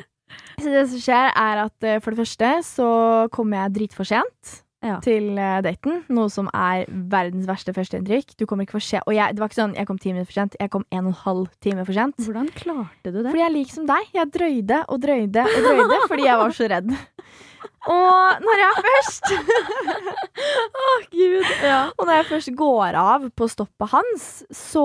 Så 0.59 0.71
det 0.73 0.87
som 0.91 1.03
skjer, 1.03 1.29
er 1.39 1.61
at 1.67 1.87
eh, 1.87 2.01
for 2.03 2.15
det 2.15 2.23
første 2.25 2.49
så 2.67 2.89
kommer 3.35 3.65
jeg 3.65 3.77
dritfor 3.79 4.09
sent 4.09 4.57
Ja. 4.79 5.01
til 5.03 5.33
eh, 5.35 5.57
daten. 5.67 6.05
Noe 6.15 6.31
som 6.31 6.47
er 6.55 6.85
verdens 6.87 7.49
verste 7.49 7.73
førsteinntrykk. 7.75 8.37
Du 8.39 8.45
kommer 8.47 8.63
ikke 8.67 8.77
for 8.77 8.85
sent. 8.87 9.03
Og 9.11 9.15
jeg, 9.17 9.35
det 9.35 9.43
var 9.43 9.51
ikke 9.51 9.59
sånn 9.59 9.75
jeg 9.75 9.89
kom 9.89 9.99
ti 9.99 10.13
minutter 10.13 10.31
for 10.31 10.39
sent, 10.39 10.55
jeg 10.61 10.71
kom 10.71 10.85
en 10.95 11.09
og 11.09 11.11
en 11.15 11.21
halv 11.25 11.49
time 11.65 11.83
for 11.87 11.97
sent. 11.99 12.15
Hvordan 12.23 12.51
klarte 12.55 13.11
du 13.11 13.19
det? 13.23 13.27
Fordi 13.33 13.43
jeg 13.43 13.49
er 13.51 13.57
lik 13.57 13.73
som 13.75 13.89
deg. 13.91 14.13
Jeg 14.15 14.31
drøyde 14.37 14.79
og 14.87 15.01
drøyde 15.03 15.47
og 15.51 15.59
drøyde 15.67 16.01
fordi 16.13 16.29
jeg 16.29 16.43
var 16.45 16.55
så 16.55 16.71
redd. 16.75 16.95
Og 17.89 18.45
når 18.45 18.61
jeg 18.63 18.85
først 18.87 19.33
Å, 20.79 20.87
gud. 21.11 21.51
Ja. 21.65 21.81
Og 21.97 22.07
når 22.07 22.15
jeg 22.21 22.27
først 22.31 22.53
går 22.59 22.99
av 23.01 23.27
på 23.35 23.49
stoppet 23.51 23.91
hans, 23.95 24.29
så 24.55 24.85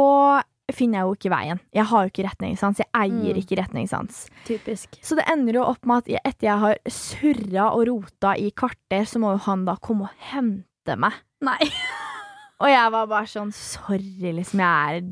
finner 0.74 1.00
jeg 1.00 1.08
jo 1.08 1.16
ikke 1.18 1.32
veien. 1.34 1.60
Jeg 1.74 1.86
har 1.90 2.04
jo 2.06 2.12
ikke 2.12 2.26
retningssans. 2.28 2.82
Jeg 2.82 2.90
eier 2.94 3.34
Mm. 3.34 3.42
ikke 3.42 3.58
retningssans. 3.62 4.24
Typisk. 4.48 4.98
Så 5.02 5.16
det 5.16 5.26
ender 5.32 5.54
jo 5.60 5.64
opp 5.70 5.86
med 5.86 6.04
at 6.04 6.26
etter 6.26 6.48
jeg 6.50 6.60
har 6.60 6.78
surra 6.90 7.68
og 7.74 7.88
rota 7.88 8.34
i 8.38 8.50
kvarter, 8.52 9.06
så 9.06 9.20
må 9.22 9.32
jo 9.38 9.44
han 9.46 9.66
da 9.66 9.76
komme 9.82 10.10
og 10.10 10.16
hente 10.34 10.98
meg. 10.98 11.14
Nei. 11.42 11.60
Og 12.64 12.70
jeg 12.70 12.92
var 12.94 13.08
bare 13.12 13.28
sånn 13.28 13.50
Sorry, 13.52 14.32
liksom. 14.32 14.60
Jeg 14.64 15.04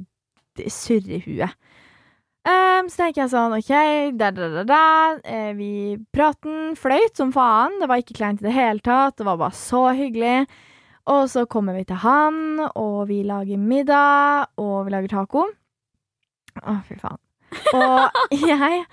er 0.61 0.69
surrehue. 0.71 1.49
Um, 2.47 2.87
så 2.89 3.03
tenker 3.03 3.21
jeg 3.25 3.31
sånn, 3.33 3.53
OK, 3.57 3.71
da, 4.17 4.29
da, 4.33 4.47
da, 4.49 4.63
da. 4.65 4.83
Eh, 5.27 5.51
vi 5.57 5.97
praten 6.15 6.77
fløyt 6.79 7.17
som 7.19 7.33
faen. 7.35 7.75
Det 7.81 7.89
var 7.91 8.01
ikke 8.01 8.15
kleint 8.17 8.41
i 8.41 8.47
det 8.47 8.53
hele 8.55 8.79
tatt. 8.81 9.17
Det 9.19 9.27
var 9.27 9.37
bare 9.41 9.53
så 9.57 9.83
hyggelig. 9.97 10.47
Og 11.11 11.25
så 11.31 11.45
kommer 11.49 11.75
vi 11.75 11.83
til 11.89 11.99
han, 12.03 12.61
og 12.71 13.03
vi 13.09 13.21
lager 13.27 13.59
middag, 13.59 14.51
og 14.61 14.85
vi 14.87 14.93
lager 14.93 15.11
taco. 15.11 15.47
Å, 16.61 16.77
fy 16.87 16.97
faen. 17.01 17.19
Og 17.75 18.21
jeg 18.51 18.83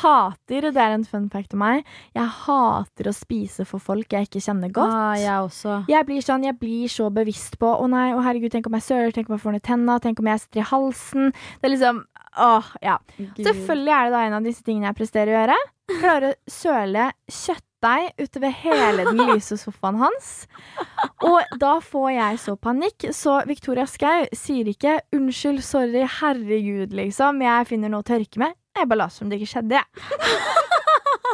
hater, 0.00 0.68
det 0.74 0.82
er 0.82 0.94
en 0.96 1.06
fun 1.06 1.28
fact 1.32 1.54
om 1.54 1.62
meg, 1.62 1.86
jeg 2.16 2.32
hater 2.42 3.08
å 3.08 3.14
spise 3.14 3.64
for 3.68 3.82
folk 3.82 4.12
jeg 4.12 4.28
ikke 4.28 4.42
kjenner 4.42 4.72
godt. 4.74 4.92
Ah, 4.92 5.14
jeg 5.18 5.46
også. 5.46 5.78
Jeg 5.90 6.08
blir 6.08 6.24
sånn, 6.24 6.46
jeg 6.48 6.58
blir 6.60 6.90
så 6.92 7.08
bevisst 7.14 7.58
på 7.62 7.70
Å 7.78 7.86
nei, 7.90 8.10
å 8.16 8.22
herregud, 8.24 8.52
tenk 8.52 8.68
om 8.68 8.76
jeg 8.78 8.88
søler, 8.88 9.14
tenk 9.14 9.30
om 9.30 9.38
jeg 9.38 9.44
får 9.46 9.56
noe 9.56 9.62
i 9.62 9.68
tenna, 9.70 9.98
tenk 10.02 10.20
om 10.22 10.30
jeg 10.32 10.44
sitter 10.44 10.64
i 10.64 10.68
halsen. 10.72 11.32
Det 11.32 11.70
er 11.70 11.76
liksom 11.76 12.04
Åh, 12.38 12.66
ja. 12.84 12.98
Gud. 13.16 13.40
Selvfølgelig 13.42 13.94
er 13.96 14.04
det 14.04 14.14
da 14.14 14.20
en 14.26 14.36
av 14.36 14.44
disse 14.46 14.62
tingene 14.62 14.90
jeg 14.90 14.98
presterer 15.00 15.32
å 15.32 15.40
gjøre. 15.40 15.56
Klarer 15.98 16.34
å 16.34 16.52
søle 16.52 17.08
kjøttdeig 17.78 18.12
utover 18.18 18.50
hele 18.50 19.04
den 19.06 19.20
lyse 19.34 19.56
sofaen 19.56 19.98
hans. 20.00 20.46
Og 21.22 21.42
da 21.58 21.78
får 21.80 22.10
jeg 22.12 22.38
så 22.38 22.56
panikk, 22.56 23.08
så 23.12 23.42
Victoria 23.46 23.86
Skau 23.86 24.26
sier 24.32 24.66
ikke 24.66 25.00
'unnskyld, 25.12 25.62
sorry, 25.62 26.06
herregud', 26.06 26.92
liksom. 26.92 27.40
Jeg 27.42 27.66
finner 27.66 27.88
noe 27.88 28.00
å 28.00 28.06
tørke 28.06 28.38
med. 28.38 28.54
Jeg 28.76 28.88
bare 28.88 28.98
later 28.98 29.14
som 29.14 29.28
det 29.28 29.40
ikke 29.40 29.52
skjedde, 29.52 29.74
jeg. 29.74 29.84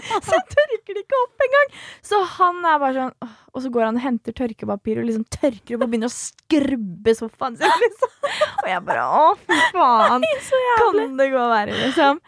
Så 0.05 0.35
jeg 0.37 0.45
tørker 0.51 0.95
det 0.95 1.03
ikke 1.05 1.17
opp 1.17 1.45
engang. 1.45 1.71
Så 2.03 2.19
han 2.37 2.59
er 2.67 2.79
bare 2.79 2.95
sånn 2.95 3.29
Og 3.55 3.63
så 3.63 3.71
går 3.73 3.85
han 3.87 3.97
og 3.97 4.03
henter 4.05 4.35
tørkepapir 4.37 4.99
og 5.01 5.07
liksom 5.09 5.25
tørker 5.33 5.77
opp 5.77 5.85
og 5.87 5.89
begynner 5.89 6.11
å 6.11 6.13
skrubbe 6.13 7.15
sofaen 7.17 7.57
sin. 7.57 7.79
Liksom. 7.85 8.13
Og 8.65 8.69
jeg 8.69 8.83
bare 8.85 9.07
å, 9.07 9.31
fy 9.39 9.61
faen. 9.73 10.27
Kan 10.83 11.17
det 11.17 11.31
gå 11.33 11.47
verre, 11.55 11.79
liksom? 11.87 12.21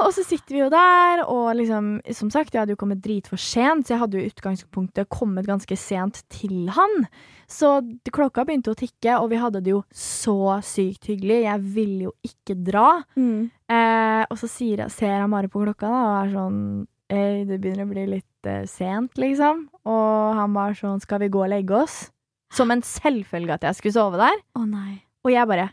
Og 0.00 0.12
så 0.16 0.22
sitter 0.24 0.54
vi 0.54 0.60
jo 0.62 0.68
der, 0.72 1.22
og 1.28 1.50
liksom, 1.58 1.98
som 2.16 2.30
sagt, 2.32 2.54
jeg 2.54 2.62
hadde 2.62 2.72
jo 2.72 2.80
kommet 2.80 3.02
dritfor 3.04 3.40
sent, 3.40 3.84
så 3.84 3.94
jeg 3.94 4.00
hadde 4.00 4.16
jo 4.16 4.24
i 4.24 4.30
utgangspunktet 4.30 5.10
kommet 5.12 5.48
ganske 5.48 5.76
sent 5.76 6.22
til 6.32 6.70
han. 6.72 7.04
Så 7.50 7.74
klokka 8.08 8.46
begynte 8.48 8.72
å 8.72 8.78
tikke, 8.78 9.18
og 9.20 9.28
vi 9.34 9.40
hadde 9.42 9.60
det 9.64 9.74
jo 9.74 9.82
så 9.92 10.56
sykt 10.64 11.10
hyggelig. 11.10 11.42
Jeg 11.44 11.64
ville 11.76 12.08
jo 12.08 12.14
ikke 12.26 12.56
dra. 12.56 12.88
Mm. 13.20 13.50
Eh, 13.68 14.22
og 14.24 14.40
så 14.40 14.48
sier, 14.50 14.86
ser 14.92 15.18
han 15.20 15.34
bare 15.34 15.52
på 15.52 15.62
klokka 15.66 15.92
da, 15.92 16.02
og 16.06 16.18
er 16.24 16.36
sånn 16.36 16.60
«Ei, 17.06 17.44
Det 17.46 17.60
begynner 17.62 17.86
å 17.86 17.92
bli 17.92 18.02
litt 18.16 18.48
eh, 18.50 18.64
sent, 18.66 19.12
liksom. 19.20 19.68
Og 19.86 20.40
han 20.40 20.56
bare 20.56 20.74
sånn 20.74 20.98
Skal 21.04 21.20
vi 21.22 21.28
gå 21.30 21.44
og 21.44 21.52
legge 21.52 21.76
oss? 21.84 22.08
Som 22.50 22.74
en 22.74 22.82
selvfølge 22.82 23.54
at 23.60 23.68
jeg 23.68 23.78
skulle 23.78 23.94
sove 23.94 24.18
der. 24.18 24.42
Å 24.58 24.64
nei. 24.66 25.04
Og 25.22 25.30
jeg 25.30 25.46
bare 25.46 25.68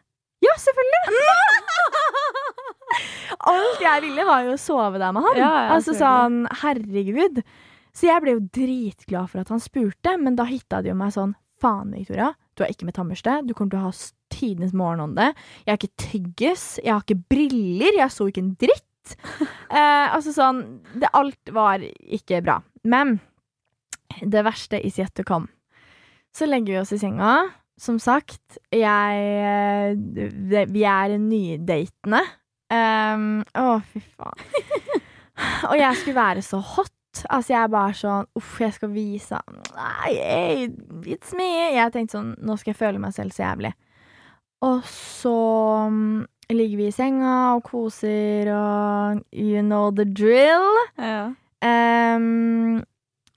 Ja, 0.46 0.54
selvfølgelig! 0.62 1.43
Alt 3.54 3.84
jeg 3.84 4.04
ville, 4.06 4.26
var 4.28 4.44
jo 4.48 4.56
å 4.56 4.62
sove 4.62 5.02
der 5.02 5.14
med 5.16 5.26
han. 5.28 5.40
Ja, 5.40 5.52
ja, 5.66 5.70
altså 5.76 5.96
sånn, 5.98 6.44
herregud. 6.64 7.42
Så 7.94 8.10
jeg 8.10 8.24
ble 8.24 8.36
jo 8.38 8.46
dritglad 8.54 9.30
for 9.30 9.44
at 9.44 9.52
han 9.54 9.62
spurte, 9.62 10.16
men 10.22 10.38
da 10.38 10.48
hitta 10.50 10.82
det 10.82 10.94
jo 10.94 10.98
meg 11.00 11.14
sånn 11.16 11.36
Faen, 11.64 11.94
Victoria, 11.96 12.34
du 12.58 12.66
er 12.66 12.74
ikke 12.74 12.88
med 12.90 12.98
tannbørste. 12.98 13.38
Du 13.48 13.54
kommer 13.56 13.72
til 13.72 13.80
å 13.80 13.86
ha 13.86 13.92
tidenes 14.34 14.74
morgenånde. 14.76 15.30
Jeg 15.64 15.72
har 15.72 15.80
ikke 15.80 16.02
tyggis. 16.02 16.66
Jeg 16.84 16.92
har 16.92 17.06
ikke 17.06 17.24
briller. 17.32 17.96
Jeg 18.02 18.14
så 18.14 18.28
ikke 18.30 18.46
en 18.46 18.58
dritt. 18.60 18.90
Eh, 19.74 20.08
altså 20.14 20.32
sånn 20.32 20.60
det, 20.94 21.10
Alt 21.18 21.50
var 21.52 21.82
ikke 21.84 22.38
bra. 22.46 22.60
Men 22.88 23.18
det 24.22 24.44
verste 24.46 24.78
is 24.86 25.00
yet 25.02 25.12
to 25.18 25.26
come. 25.28 25.50
Så 26.32 26.46
legger 26.46 26.76
vi 26.76 26.80
oss 26.80 26.94
i 26.94 27.00
senga. 27.02 27.34
Som 27.80 27.98
sagt, 28.00 28.60
jeg 28.70 29.24
eh, 29.50 30.68
Vi 30.70 30.86
er 30.86 31.18
nydatende. 31.18 32.22
Um, 32.72 33.44
å, 33.60 33.78
fy 33.92 34.02
faen. 34.14 34.44
Og 35.70 35.78
jeg 35.80 36.00
skulle 36.00 36.18
være 36.18 36.44
så 36.46 36.60
hot. 36.62 36.92
Altså, 37.30 37.54
jeg 37.54 37.60
er 37.62 37.70
bare 37.70 37.94
sånn 37.94 38.26
Uff, 38.40 38.56
jeg 38.58 38.74
skal 38.74 38.90
vise 38.90 39.38
Nei, 39.76 40.14
hey, 40.18 40.64
it's 41.14 41.36
me. 41.38 41.46
Jeg 41.76 41.94
tenkte 41.94 42.18
sånn 42.18 42.32
Nå 42.42 42.56
skal 42.58 42.72
jeg 42.72 42.80
føle 42.80 43.02
meg 43.02 43.14
selv 43.14 43.36
så 43.36 43.44
jævlig. 43.44 43.70
Og 44.66 44.80
så 44.90 45.36
um, 45.92 46.24
ligger 46.50 46.80
vi 46.80 46.88
i 46.90 46.96
senga 46.96 47.36
og 47.54 47.62
koser 47.68 48.50
og 48.56 49.22
You 49.30 49.62
know 49.62 49.92
the 49.94 50.08
drill. 50.10 50.66
Ja. 50.98 51.28
Um, 51.64 52.82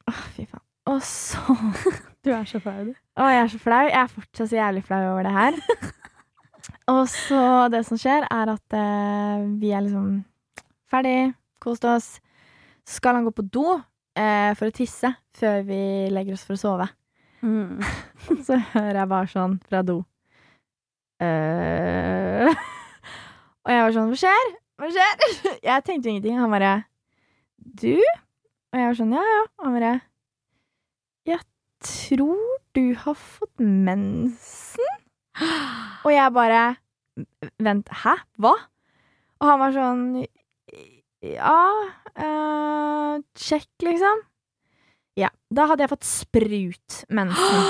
åh, 0.09 0.25
fy 0.37 0.47
faen. 0.49 0.65
Og 0.87 1.03
så 1.05 1.59
Du 2.25 2.33
er 2.35 2.47
så 2.49 2.59
flau, 2.62 2.89
du. 2.89 2.95
Å, 3.21 3.29
jeg 3.31 3.43
er 3.45 3.51
så 3.53 3.59
flau. 3.62 3.85
Jeg 3.87 4.01
er 4.01 4.11
fortsatt 4.11 4.51
så 4.51 4.57
jævlig 4.59 4.83
flau 4.89 5.03
over 5.12 5.29
det 5.29 5.35
her. 5.37 5.61
og 6.90 7.03
så 7.11 7.66
det 7.72 7.83
som 7.88 7.99
skjer, 7.99 8.27
er 8.31 8.53
at 8.53 8.77
eh, 8.79 9.46
vi 9.61 9.72
er 9.75 9.83
liksom 9.87 10.20
ferdig, 10.90 11.35
kost 11.62 11.87
oss. 11.88 12.16
Så 12.87 13.01
skal 13.01 13.18
han 13.18 13.27
gå 13.27 13.33
på 13.35 13.42
do 13.42 13.66
eh, 13.75 14.53
for 14.59 14.68
å 14.68 14.75
tisse 14.75 15.11
før 15.37 15.64
vi 15.66 15.81
legger 16.14 16.37
oss 16.37 16.44
for 16.46 16.55
å 16.55 16.61
sove. 16.61 16.87
Mm. 17.42 17.83
Så 18.46 18.59
hører 18.72 19.01
jeg 19.03 19.11
bare 19.11 19.31
sånn 19.31 19.59
fra 19.66 19.83
do. 19.87 20.01
Eh. 21.22 22.53
og 23.64 23.72
jeg 23.72 23.85
var 23.87 23.94
sånn 23.94 24.11
Hva 24.12 24.20
skjer? 24.20 24.51
Hva 24.77 24.90
skjer? 24.92 25.22
Jeg 25.70 25.85
tenkte 25.87 26.11
ingenting. 26.12 26.37
Han 26.37 26.53
bare 26.53 26.72
Du? 27.57 27.96
Og 27.96 28.77
jeg 28.77 28.90
var 28.90 28.99
sånn 28.99 29.14
Ja, 29.16 29.22
ja. 29.25 29.38
Han 29.64 29.79
bare 29.79 29.92
Jeg 31.25 31.40
tror 31.81 32.61
du 32.77 32.92
har 33.01 33.16
fått 33.16 33.64
mensen. 33.64 35.06
Og 36.07 36.11
jeg 36.12 36.33
bare 36.37 36.62
Vent, 37.62 37.88
hæ? 38.05 38.14
Hva? 38.40 38.53
Og 39.40 39.49
han 39.49 39.61
var 39.61 39.72
sånn 39.77 40.03
Ja, 41.25 41.61
eh, 42.16 43.14
sjekk, 43.40 43.70
liksom. 43.85 44.20
Ja. 45.16 45.31
Da 45.49 45.64
hadde 45.70 45.87
jeg 45.87 45.92
fått 45.94 46.05
sprut 46.07 46.99
mensen. 47.09 47.62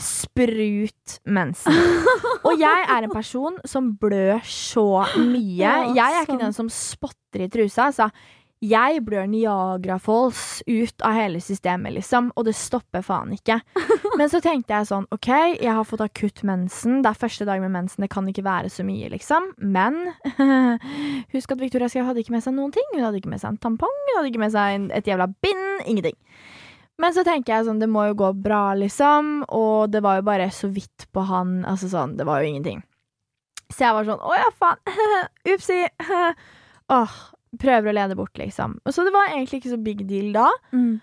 Sprut 0.00 1.18
mensen. 1.28 1.76
Og 2.46 2.56
jeg 2.60 2.86
er 2.88 3.04
en 3.04 3.12
person 3.12 3.58
som 3.68 3.92
blør 4.00 4.40
så 4.48 4.86
mye. 5.20 5.60
Jeg 5.96 6.00
er 6.00 6.22
ikke 6.22 6.32
sånn. 6.32 6.42
den 6.46 6.56
som 6.56 6.70
spotter 6.72 7.44
i 7.44 7.50
trusa. 7.52 7.90
Altså. 7.90 8.08
Jeg 8.66 9.02
blør 9.06 9.26
Niagara 9.30 9.98
Falls 10.02 10.62
ut 10.66 11.04
av 11.06 11.14
hele 11.14 11.40
systemet, 11.44 11.94
liksom, 11.94 12.32
og 12.34 12.48
det 12.48 12.56
stopper 12.58 13.04
faen 13.04 13.34
ikke. 13.36 13.60
Men 14.18 14.30
så 14.32 14.40
tenkte 14.42 14.74
jeg 14.74 14.88
sånn, 14.88 15.06
OK, 15.14 15.28
jeg 15.60 15.70
har 15.76 15.86
fått 15.86 16.02
akutt 16.02 16.42
mensen. 16.46 17.02
Det 17.04 17.12
er 17.12 17.20
første 17.20 17.46
dag 17.46 17.62
med 17.62 17.74
mensen, 17.74 18.02
det 18.02 18.10
kan 18.14 18.26
ikke 18.30 18.46
være 18.46 18.72
så 18.72 18.86
mye, 18.86 19.10
liksom. 19.12 19.52
Men 19.60 20.00
husk 21.34 21.54
at 21.54 21.62
Victoria 21.62 21.90
Skau 21.92 22.06
hadde 22.08 22.24
ikke 22.24 22.34
med 22.34 22.46
seg 22.46 22.56
noen 22.56 22.74
ting. 22.74 22.88
Hun 22.94 23.04
hadde 23.06 23.20
ikke 23.20 23.32
med 23.32 23.42
seg 23.42 23.54
en 23.54 23.62
tampong, 23.68 24.02
hun 24.08 24.18
hadde 24.18 24.32
ikke 24.32 24.42
med 24.42 24.54
seg 24.56 24.90
et 24.98 25.12
jævla 25.12 25.28
bind. 25.44 25.64
Ingenting. 25.86 26.18
Men 27.02 27.12
så 27.12 27.26
tenker 27.28 27.52
jeg 27.52 27.68
sånn, 27.68 27.80
det 27.82 27.90
må 27.92 28.06
jo 28.08 28.18
gå 28.18 28.32
bra, 28.40 28.70
liksom. 28.78 29.44
Og 29.52 29.92
det 29.92 30.00
var 30.04 30.18
jo 30.20 30.26
bare 30.26 30.50
så 30.54 30.72
vidt 30.72 31.06
på 31.12 31.26
han. 31.28 31.60
Altså 31.68 31.92
sånn, 31.92 32.16
det 32.18 32.26
var 32.26 32.40
jo 32.40 32.50
ingenting. 32.54 32.80
Så 33.68 33.84
jeg 33.84 33.96
var 33.98 34.06
sånn, 34.08 34.22
å 34.22 34.36
ja, 34.38 34.50
faen. 34.56 34.80
Upsi. 35.54 35.82
Åh, 36.96 37.16
prøver 37.60 37.90
å 37.90 37.96
lede 37.96 38.16
bort, 38.18 38.36
liksom. 38.38 38.78
Så 38.88 39.04
det 39.06 39.14
var 39.14 39.32
egentlig 39.32 39.62
ikke 39.62 39.74
så 39.74 39.82
big 39.82 40.06
deal 40.08 40.32
da. 40.36 40.48
Mm. 40.72 40.96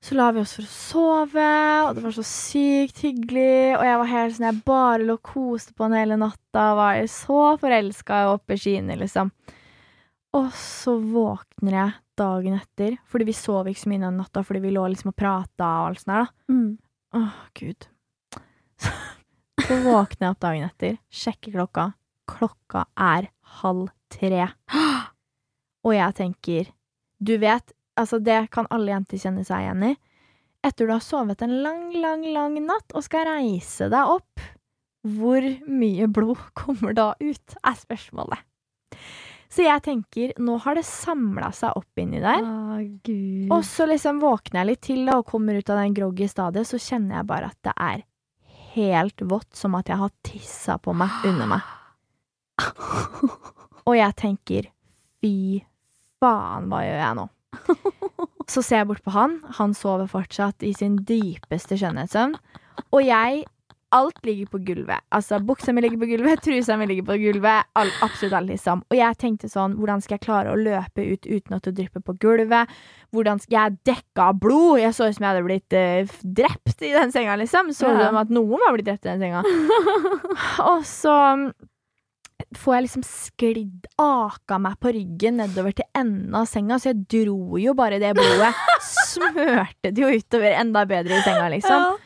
Så 0.00 0.16
la 0.16 0.30
vi 0.32 0.40
oss 0.40 0.54
for 0.56 0.64
å 0.64 0.72
sove, 0.72 1.48
og 1.84 1.96
det 1.96 2.04
var 2.06 2.14
så 2.16 2.24
sykt 2.24 3.02
hyggelig. 3.04 3.76
Og 3.76 3.84
jeg 3.84 3.98
var 4.00 4.08
helt 4.08 4.36
sånn, 4.36 4.48
jeg 4.48 4.62
bare 4.64 5.04
lå 5.04 5.18
og 5.18 5.26
koste 5.28 5.74
på 5.76 5.84
han 5.84 5.96
hele 5.98 6.16
natta. 6.20 6.70
Var 6.78 7.02
så 7.12 7.42
forelska 7.60 8.22
og 8.28 8.38
oppe 8.38 8.56
i 8.56 8.62
skyene, 8.62 8.96
liksom. 9.00 9.32
Og 10.38 10.48
så 10.56 10.94
våkner 11.02 11.76
jeg 11.76 11.96
dagen 12.20 12.56
etter, 12.56 12.96
fordi 13.08 13.26
vi 13.30 13.36
sov 13.36 13.68
ikke 13.68 13.82
så 13.82 13.90
mye 13.90 14.02
den 14.04 14.18
natta 14.20 14.42
fordi 14.46 14.60
vi 14.62 14.72
lå 14.74 14.84
liksom 14.92 15.10
og 15.12 15.16
prata 15.18 15.68
og 15.80 15.90
alt 15.90 16.02
sånt 16.02 16.12
der, 16.12 16.26
da. 16.26 16.54
Mm. 16.54 16.70
Åh, 17.20 17.38
gud. 17.58 17.88
Så, 18.80 18.92
så 19.66 19.78
våkner 19.84 20.28
jeg 20.28 20.34
opp 20.34 20.42
dagen 20.44 20.68
etter, 20.68 20.98
sjekker 21.10 21.56
klokka. 21.56 21.90
Klokka 22.30 22.86
er 22.94 23.30
halv 23.60 23.88
tre. 24.12 24.46
Og 25.86 25.96
jeg 25.96 26.16
tenker, 26.18 26.70
du 27.18 27.36
vet, 27.40 27.72
altså 28.00 28.20
det 28.22 28.42
kan 28.54 28.68
alle 28.72 28.92
jenter 28.92 29.20
kjenne 29.20 29.44
seg 29.46 29.64
igjen 29.64 29.86
i. 29.90 29.94
Etter 30.66 30.88
du 30.88 30.92
har 30.92 31.04
sovet 31.04 31.40
en 31.42 31.56
lang, 31.64 31.86
lang, 31.96 32.24
lang 32.34 32.58
natt 32.66 32.92
og 32.92 33.04
skal 33.06 33.24
reise 33.30 33.88
deg 33.92 34.14
opp, 34.16 34.42
hvor 35.16 35.44
mye 35.64 36.08
blod 36.12 36.40
kommer 36.60 36.96
da 36.96 37.12
ut, 37.20 37.58
er 37.64 37.78
spørsmålet. 37.80 38.46
Så 39.50 39.64
jeg 39.64 39.82
tenker, 39.82 40.34
nå 40.38 40.60
har 40.62 40.76
det 40.78 40.84
samla 40.86 41.48
seg 41.56 41.74
opp 41.80 41.98
inni 41.98 42.20
der. 42.22 42.44
Å, 42.46 42.76
gud. 43.02 43.48
Og 43.50 43.64
så 43.66 43.88
liksom 43.90 44.20
våkner 44.22 44.60
jeg 44.60 44.68
litt 44.68 44.82
til 44.86 45.00
da, 45.08 45.16
og 45.18 45.26
kommer 45.26 45.58
ut 45.58 45.72
av 45.72 45.80
den 45.80 45.96
groggy 45.96 46.28
stadiet, 46.30 46.68
så 46.70 46.78
kjenner 46.78 47.18
jeg 47.18 47.28
bare 47.32 47.50
at 47.50 47.58
det 47.66 47.74
er 47.74 48.04
helt 48.76 49.24
vått, 49.26 49.50
som 49.58 49.74
at 49.74 49.90
jeg 49.90 49.98
har 49.98 50.12
tissa 50.22 50.78
på 50.78 50.94
meg 50.94 51.26
under 51.26 51.50
meg. 51.50 51.66
Og 53.88 53.96
jeg 53.96 54.14
tenker 54.20 54.68
fy 55.24 55.34
faen, 56.20 56.68
hva 56.70 56.82
gjør 56.86 57.00
jeg 57.04 57.20
nå? 57.20 57.28
Så 58.50 58.62
ser 58.66 58.82
jeg 58.82 58.90
bort 58.90 59.04
på 59.06 59.14
han. 59.14 59.38
Han 59.60 59.72
sover 59.78 60.10
fortsatt 60.10 60.62
i 60.66 60.72
sin 60.74 60.98
dypeste 61.06 61.78
skjønnhetssøvn. 61.78 62.36
Og 62.90 63.02
jeg 63.06 63.44
alt 63.90 64.20
ligger 64.22 64.46
på 64.52 64.58
gulvet. 64.62 65.02
Altså, 65.10 65.40
Buksa 65.42 65.72
mi 65.74 65.82
ligger 65.82 65.98
på 65.98 66.06
gulvet, 66.12 66.38
trusa 66.44 66.76
mi 66.78 66.86
ligger 66.86 67.08
på 67.08 67.16
gulvet. 67.18 67.66
All, 67.78 67.90
absolutt 68.06 68.36
alt, 68.38 68.50
liksom. 68.52 68.84
Og 68.86 68.94
jeg 68.98 69.18
tenkte 69.18 69.50
sånn, 69.50 69.74
hvordan 69.80 70.02
skal 70.04 70.14
jeg 70.18 70.24
klare 70.28 70.52
å 70.52 70.58
løpe 70.58 71.02
ut 71.10 71.26
uten 71.26 71.56
at 71.56 71.66
det 71.66 71.72
drypper 71.80 72.04
på 72.06 72.14
gulvet? 72.22 72.70
Hvordan 73.10 73.42
skal 73.42 73.56
jeg 73.56 73.78
dekke 73.90 74.28
av 74.28 74.38
blod? 74.42 74.78
Jeg 74.82 74.94
så 74.94 75.08
ut 75.10 75.16
som 75.18 75.26
jeg 75.26 75.32
hadde 75.32 75.46
blitt 75.48 75.74
uh, 75.78 76.14
drept 76.38 76.86
i 76.86 76.92
den 76.94 77.10
senga, 77.14 77.34
liksom. 77.42 77.72
Så 77.74 77.90
ut 77.90 77.98
Ja. 77.98 78.12
som 78.12 78.20
at 78.22 78.30
noen 78.34 78.62
var 78.62 78.76
blitt 78.78 78.86
drept 78.92 79.06
i 79.10 79.14
den 79.16 79.26
senga. 79.26 79.42
Og 80.70 80.86
så 80.86 81.16
får 82.56 82.74
jeg 82.74 82.84
liksom 82.86 83.04
sklidd 83.06 83.88
aka 84.00 84.58
meg 84.62 84.76
på 84.82 84.92
ryggen 84.96 85.40
nedover 85.40 85.74
til 85.76 85.88
enden 85.96 86.36
av 86.36 86.46
senga, 86.50 86.78
så 86.80 86.92
jeg 86.92 87.02
dro 87.14 87.58
jo 87.60 87.74
bare 87.78 88.00
det 88.02 88.12
blodet. 88.18 88.52
Smørte 89.10 89.90
det 89.90 90.04
jo 90.04 90.12
utover 90.12 90.56
enda 90.58 90.84
bedre 90.88 91.18
i 91.18 91.24
senga, 91.26 91.50
liksom. 91.52 91.98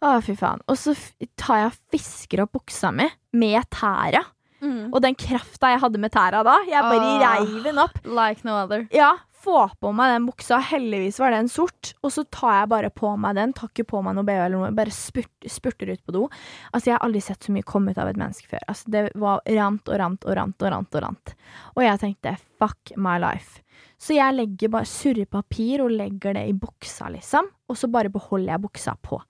Å, 0.00 0.12
fy 0.24 0.34
faen. 0.38 0.62
Og 0.70 0.78
så 0.80 0.94
tar 1.38 1.64
jeg 1.64 1.70
og 1.70 1.80
fisker 1.92 2.44
opp 2.46 2.54
buksa 2.56 2.92
mi 2.94 3.08
med 3.36 3.66
tæra. 3.72 4.22
Mm. 4.60 4.90
Og 4.92 5.00
den 5.04 5.16
krafta 5.16 5.70
jeg 5.72 5.80
hadde 5.80 6.00
med 6.00 6.12
tæra 6.12 6.42
da, 6.44 6.58
jeg 6.68 6.84
bare 6.84 7.04
oh, 7.04 7.20
reiv 7.22 7.64
den 7.64 7.80
opp. 7.80 7.96
Like 8.04 8.44
no 8.44 8.58
other. 8.60 8.86
Ja, 8.92 9.14
få 9.44 9.62
på 9.80 9.92
meg 9.96 10.14
den 10.14 10.26
buksa. 10.28 10.58
Heldigvis 10.70 11.20
var 11.22 11.34
den 11.34 11.48
sort. 11.50 11.92
Og 12.04 12.12
så 12.14 12.24
tar 12.32 12.60
jeg 12.60 12.70
bare 12.72 12.90
på 12.94 13.14
meg 13.20 13.38
den. 13.38 13.54
Tar 13.56 13.72
ikke 13.72 13.88
på 13.94 14.02
meg 14.04 14.16
noe 14.16 14.26
BH 14.28 14.44
eller 14.44 14.56
noe. 14.58 14.74
Bare 14.76 14.94
spurt, 14.94 15.32
spurter 15.48 15.92
ut 15.94 16.02
på 16.04 16.16
do. 16.16 16.26
Altså, 16.72 16.90
jeg 16.90 16.96
har 16.96 17.06
aldri 17.06 17.24
sett 17.24 17.48
så 17.48 17.54
mye 17.54 17.66
komme 17.66 17.94
ut 17.94 18.00
av 18.00 18.10
et 18.10 18.20
menneske 18.20 18.50
før. 18.52 18.66
Altså, 18.70 18.92
det 18.92 19.06
var 19.20 19.42
rant 19.60 19.90
og 19.90 20.00
rant 20.02 20.28
og 20.28 20.38
rant 20.38 20.66
og 20.66 20.74
rant 20.76 21.00
og 21.00 21.04
rant. 21.06 21.34
Og 21.76 21.82
jeg 21.86 22.02
tenkte 22.04 22.36
fuck 22.60 22.94
my 23.00 23.16
life. 23.22 23.64
Så 24.00 24.14
jeg 24.16 24.36
legger 24.36 24.72
bare 24.72 24.88
surrer 24.88 25.28
papir 25.28 25.82
og 25.84 25.92
legger 25.92 26.36
det 26.36 26.46
i 26.48 26.56
buksa, 26.56 27.10
liksom. 27.12 27.50
Og 27.68 27.76
så 27.76 27.90
bare 27.92 28.12
beholder 28.12 28.54
jeg 28.54 28.64
buksa 28.64 28.96
på. 28.96 29.20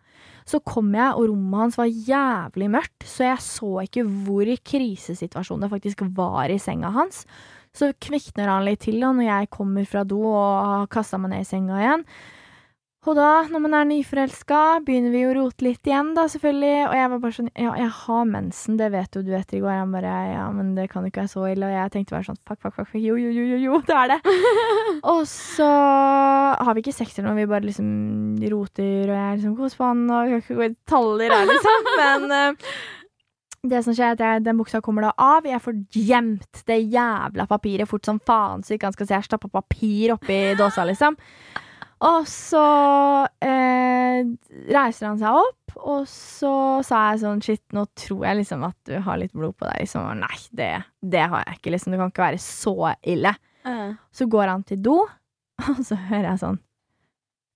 Så 0.47 0.61
kom 0.67 0.93
jeg, 0.95 1.15
og 1.15 1.29
rommet 1.31 1.65
hans 1.65 1.79
var 1.79 1.91
jævlig 1.91 2.71
mørkt, 2.73 3.07
så 3.07 3.29
jeg 3.29 3.43
så 3.45 3.71
ikke 3.85 4.05
hvor 4.27 4.49
i 4.49 4.59
krisesituasjon 4.59 5.63
det 5.63 5.71
faktisk 5.73 6.03
var 6.17 6.51
i 6.51 6.59
senga 6.63 6.91
hans. 6.95 7.25
Så 7.77 7.93
kvikner 8.03 8.51
han 8.51 8.67
litt 8.67 8.83
til 8.87 8.99
da 9.03 9.13
når 9.15 9.29
jeg 9.29 9.51
kommer 9.55 9.87
fra 9.89 10.05
do 10.09 10.21
og 10.27 10.53
har 10.67 10.93
kasta 10.93 11.21
meg 11.23 11.35
ned 11.35 11.47
i 11.47 11.49
senga 11.49 11.81
igjen. 11.81 12.07
Og 13.09 13.17
da, 13.17 13.47
når 13.49 13.63
man 13.65 13.75
er 13.79 13.87
nyforelska, 13.89 14.57
begynner 14.85 15.15
vi 15.15 15.23
å 15.25 15.31
rote 15.33 15.65
litt 15.65 15.89
igjen, 15.89 16.11
da, 16.13 16.27
selvfølgelig. 16.29 16.83
Og 16.85 16.97
jeg 16.99 17.11
var 17.13 17.23
bare 17.23 17.37
sånn 17.39 17.49
Ja, 17.55 17.71
jeg 17.81 17.93
har 17.97 18.27
mensen, 18.29 18.77
det 18.77 18.91
vet 18.93 19.17
jo 19.17 19.23
du 19.25 19.31
etter 19.39 19.57
i 19.57 19.61
går. 19.63 19.73
Han 19.73 19.95
bare 19.95 20.17
Ja, 20.35 20.43
men 20.53 20.75
det 20.77 20.91
kan 20.93 21.07
jo 21.07 21.09
ikke 21.09 21.23
være 21.23 21.33
så 21.33 21.47
ille. 21.49 21.71
Og 21.71 21.73
jeg 21.73 21.95
tenkte 21.95 22.17
bare 22.19 22.29
sånn 22.29 22.41
Fuck, 22.45 22.61
fuck, 22.61 22.77
fuck. 22.77 22.93
Jo, 23.01 23.17
jo, 23.17 23.33
jo, 23.33 23.47
jo, 23.55 23.61
jo, 23.65 23.81
det 23.89 23.97
er 24.03 24.13
det. 24.13 24.37
og 25.15 25.23
så 25.31 25.71
har 25.71 26.77
vi 26.77 26.85
ikke 26.85 26.97
sex 26.99 27.17
eller 27.17 27.31
noe, 27.31 27.41
vi 27.41 27.49
bare 27.49 27.71
liksom 27.71 27.89
roter, 28.53 29.09
og 29.09 29.17
jeg 29.17 29.25
er 29.25 29.41
liksom 29.41 29.57
Kos 29.57 29.81
han, 29.81 30.05
og 30.11 30.21
vi 30.27 30.35
kan 30.35 30.45
ikke 30.45 30.59
gå 30.61 30.67
i 30.67 30.73
detaljer 30.75 31.37
her, 31.39 31.51
liksom. 31.55 31.91
Men 32.03 32.37
eh, 32.37 32.77
det 33.67 33.83
som 33.85 33.95
skjer, 33.95 34.15
er 34.15 34.17
at 34.17 34.23
jeg, 34.25 34.45
den 34.47 34.61
buksa 34.61 34.81
kommer 34.85 35.05
da 35.05 35.15
av. 35.21 35.49
Jeg 35.49 35.61
får 35.61 35.81
gjemt 35.93 36.63
det 36.69 36.79
jævla 36.81 37.47
papiret 37.51 37.89
fort 37.91 38.09
som 38.09 38.21
faen, 38.27 38.65
så 38.65 38.77
ikke 38.77 38.89
han 38.89 38.97
skal 38.97 39.09
se 39.09 39.19
jeg 39.19 39.29
stappa 39.29 39.51
papir 39.53 40.15
oppi 40.17 40.39
dåsa, 40.59 40.87
liksom. 40.89 41.19
Og 42.09 42.25
så 42.31 42.65
eh, 43.45 44.23
reiser 44.73 45.11
han 45.11 45.19
seg 45.21 45.37
opp, 45.37 45.75
og 45.85 46.07
så 46.09 46.55
sa 46.87 47.03
jeg 47.11 47.21
sånn 47.21 47.43
Shit, 47.45 47.63
nå 47.77 47.85
tror 47.99 48.25
jeg 48.25 48.39
liksom 48.41 48.65
at 48.71 48.77
du 48.89 48.97
har 49.05 49.21
litt 49.21 49.35
blod 49.37 49.59
på 49.61 49.69
deg. 49.69 49.83
Liksom. 49.85 50.09
Nei, 50.23 50.39
det, 50.57 50.71
det 51.05 51.27
har 51.29 51.45
jeg 51.45 51.61
ikke. 51.61 51.75
Liksom. 51.77 51.93
Det 51.93 52.01
kan 52.01 52.15
ikke 52.15 52.25
være 52.25 52.41
så 52.47 52.75
ille. 53.05 53.35
Uh. 53.69 53.93
Så 54.17 54.25
går 54.33 54.49
han 54.49 54.65
til 54.65 54.81
do, 54.81 54.97
og 55.61 55.85
så 55.85 55.99
hører 56.09 56.31
jeg 56.31 56.41
sånn 56.41 56.57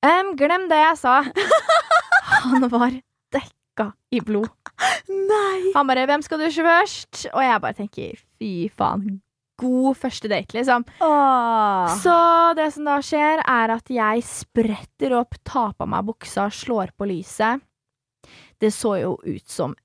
um, 0.04 0.34
Glem 0.36 0.66
det 0.68 0.82
jeg 0.82 0.98
sa! 1.00 1.14
Han 2.44 2.68
var 2.68 2.92
dekka 3.74 3.92
i 4.10 4.20
blod. 4.20 4.48
Nei! 5.08 5.72
Han 5.74 5.86
bare 5.86 6.06
'Hvem 6.06 6.22
skal 6.22 6.38
dusje 6.38 6.62
først?' 6.62 7.26
Og 7.34 7.42
jeg 7.42 7.60
bare 7.60 7.74
tenker 7.74 8.16
fy 8.38 8.68
faen. 8.68 9.20
God 9.58 9.96
første 9.96 10.28
date, 10.28 10.52
liksom. 10.52 10.84
Åh. 11.00 11.86
Så 12.02 12.54
det 12.56 12.72
som 12.72 12.84
da 12.84 12.98
skjer, 12.98 13.38
er 13.46 13.70
at 13.70 13.86
jeg 13.86 14.22
spretter 14.22 15.14
opp, 15.14 15.34
tar 15.44 15.74
på 15.78 15.86
meg 15.86 16.04
buksa, 16.04 16.50
slår 16.50 16.90
på 16.98 17.06
lyset. 17.06 17.60
Det 18.58 18.72
så 18.72 19.00
jo 19.00 19.18
ut 19.22 19.48
som 19.48 19.76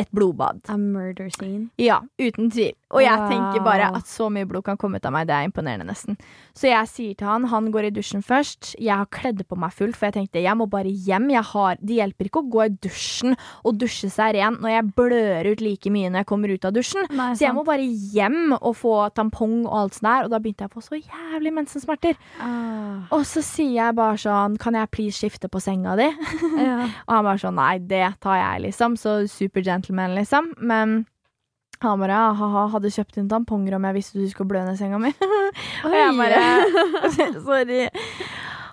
et 0.00 0.08
blodbad. 0.16 0.62
A 0.72 0.76
murder 0.80 1.28
scene. 1.34 1.68
Ja, 1.80 2.00
uten 2.20 2.48
tvil. 2.50 2.72
Og 2.90 3.04
jeg 3.04 3.14
Wow. 3.20 3.28
tenker 3.30 3.62
bare 3.62 3.86
at 3.94 4.08
så 4.10 4.26
mye 4.32 4.48
blod 4.50 4.64
kan 4.66 4.76
komme 4.80 4.96
ut 4.98 5.04
av 5.06 5.12
meg, 5.14 5.28
det 5.28 5.34
er 5.36 5.44
imponerende, 5.46 5.84
nesten. 5.86 6.16
Så 6.58 6.66
jeg 6.66 6.88
sier 6.90 7.14
til 7.20 7.28
han, 7.28 7.44
han 7.52 7.68
går 7.70 7.86
i 7.86 7.90
dusjen 7.94 8.24
først. 8.26 8.72
Jeg 8.80 8.96
har 8.96 9.06
kledd 9.06 9.44
på 9.46 9.54
meg 9.60 9.70
fullt, 9.76 9.94
for 9.94 10.08
jeg 10.08 10.16
tenkte 10.16 10.42
jeg 10.42 10.56
må 10.58 10.66
bare 10.70 10.90
hjem. 10.90 11.28
Har, 11.30 11.76
det 11.78 11.94
hjelper 12.00 12.26
ikke 12.26 12.40
å 12.42 12.48
gå 12.50 12.64
i 12.64 12.72
dusjen 12.82 13.36
og 13.64 13.78
dusje 13.78 14.10
seg 14.10 14.34
ren 14.34 14.56
når 14.58 14.72
jeg 14.74 14.88
blør 14.98 15.50
ut 15.52 15.60
like 15.62 15.92
mye 15.94 16.10
når 16.10 16.24
jeg 16.24 16.26
kommer 16.32 16.50
ut 16.50 16.64
av 16.66 16.72
dusjen. 16.74 17.06
Nei, 17.14 17.28
Så 17.38 17.44
jeg 17.46 17.54
må 17.54 17.62
bare 17.64 17.84
hjem 17.86 18.56
og 18.58 18.74
få 18.80 18.96
tampong 19.14 19.60
og 19.68 19.76
alt 19.84 19.94
sånt 20.00 20.08
der, 20.08 20.24
og 20.26 20.30
da 20.34 20.40
begynte 20.42 20.64
jeg 20.66 20.72
å 20.72 20.74
få 20.74 20.82
så 20.82 20.98
jævlig 20.98 21.52
mensensmerter. 21.60 22.18
Ah. 22.40 23.06
Og 23.14 23.22
så 23.28 23.42
sier 23.44 23.76
jeg 23.76 23.94
bare 24.00 24.18
sånn, 24.18 24.58
kan 24.58 24.74
jeg 24.74 24.90
please 24.90 25.14
skifte 25.20 25.48
på 25.48 25.60
senga 25.62 25.94
di? 26.00 26.08
Ja. 26.58 26.88
Og 27.06 27.14
han 27.14 27.24
bare 27.26 27.38
sånn, 27.42 27.54
nei, 27.60 27.78
det 27.78 28.02
tar 28.20 28.36
jeg, 28.40 28.62
liksom. 28.66 28.96
Så 28.98 29.14
super 29.30 29.62
gentleman, 29.90 30.14
liksom. 30.14 30.54
Men 30.58 31.04
han 31.80 32.00
bare, 32.00 32.12
ha-ha, 32.12 32.66
hadde 32.74 32.90
kjøpt 32.92 33.18
inn 33.18 33.28
tamponger 33.28 33.74
om 33.76 33.84
jeg 33.88 33.96
visste 33.96 34.20
du 34.20 34.28
skulle 34.28 34.48
blø 34.48 34.64
ned 34.64 34.78
senga 34.78 34.98
mi. 35.00 35.12
og 35.84 35.94
jeg 35.94 36.16
bare, 36.18 36.42
sorry. 37.48 37.88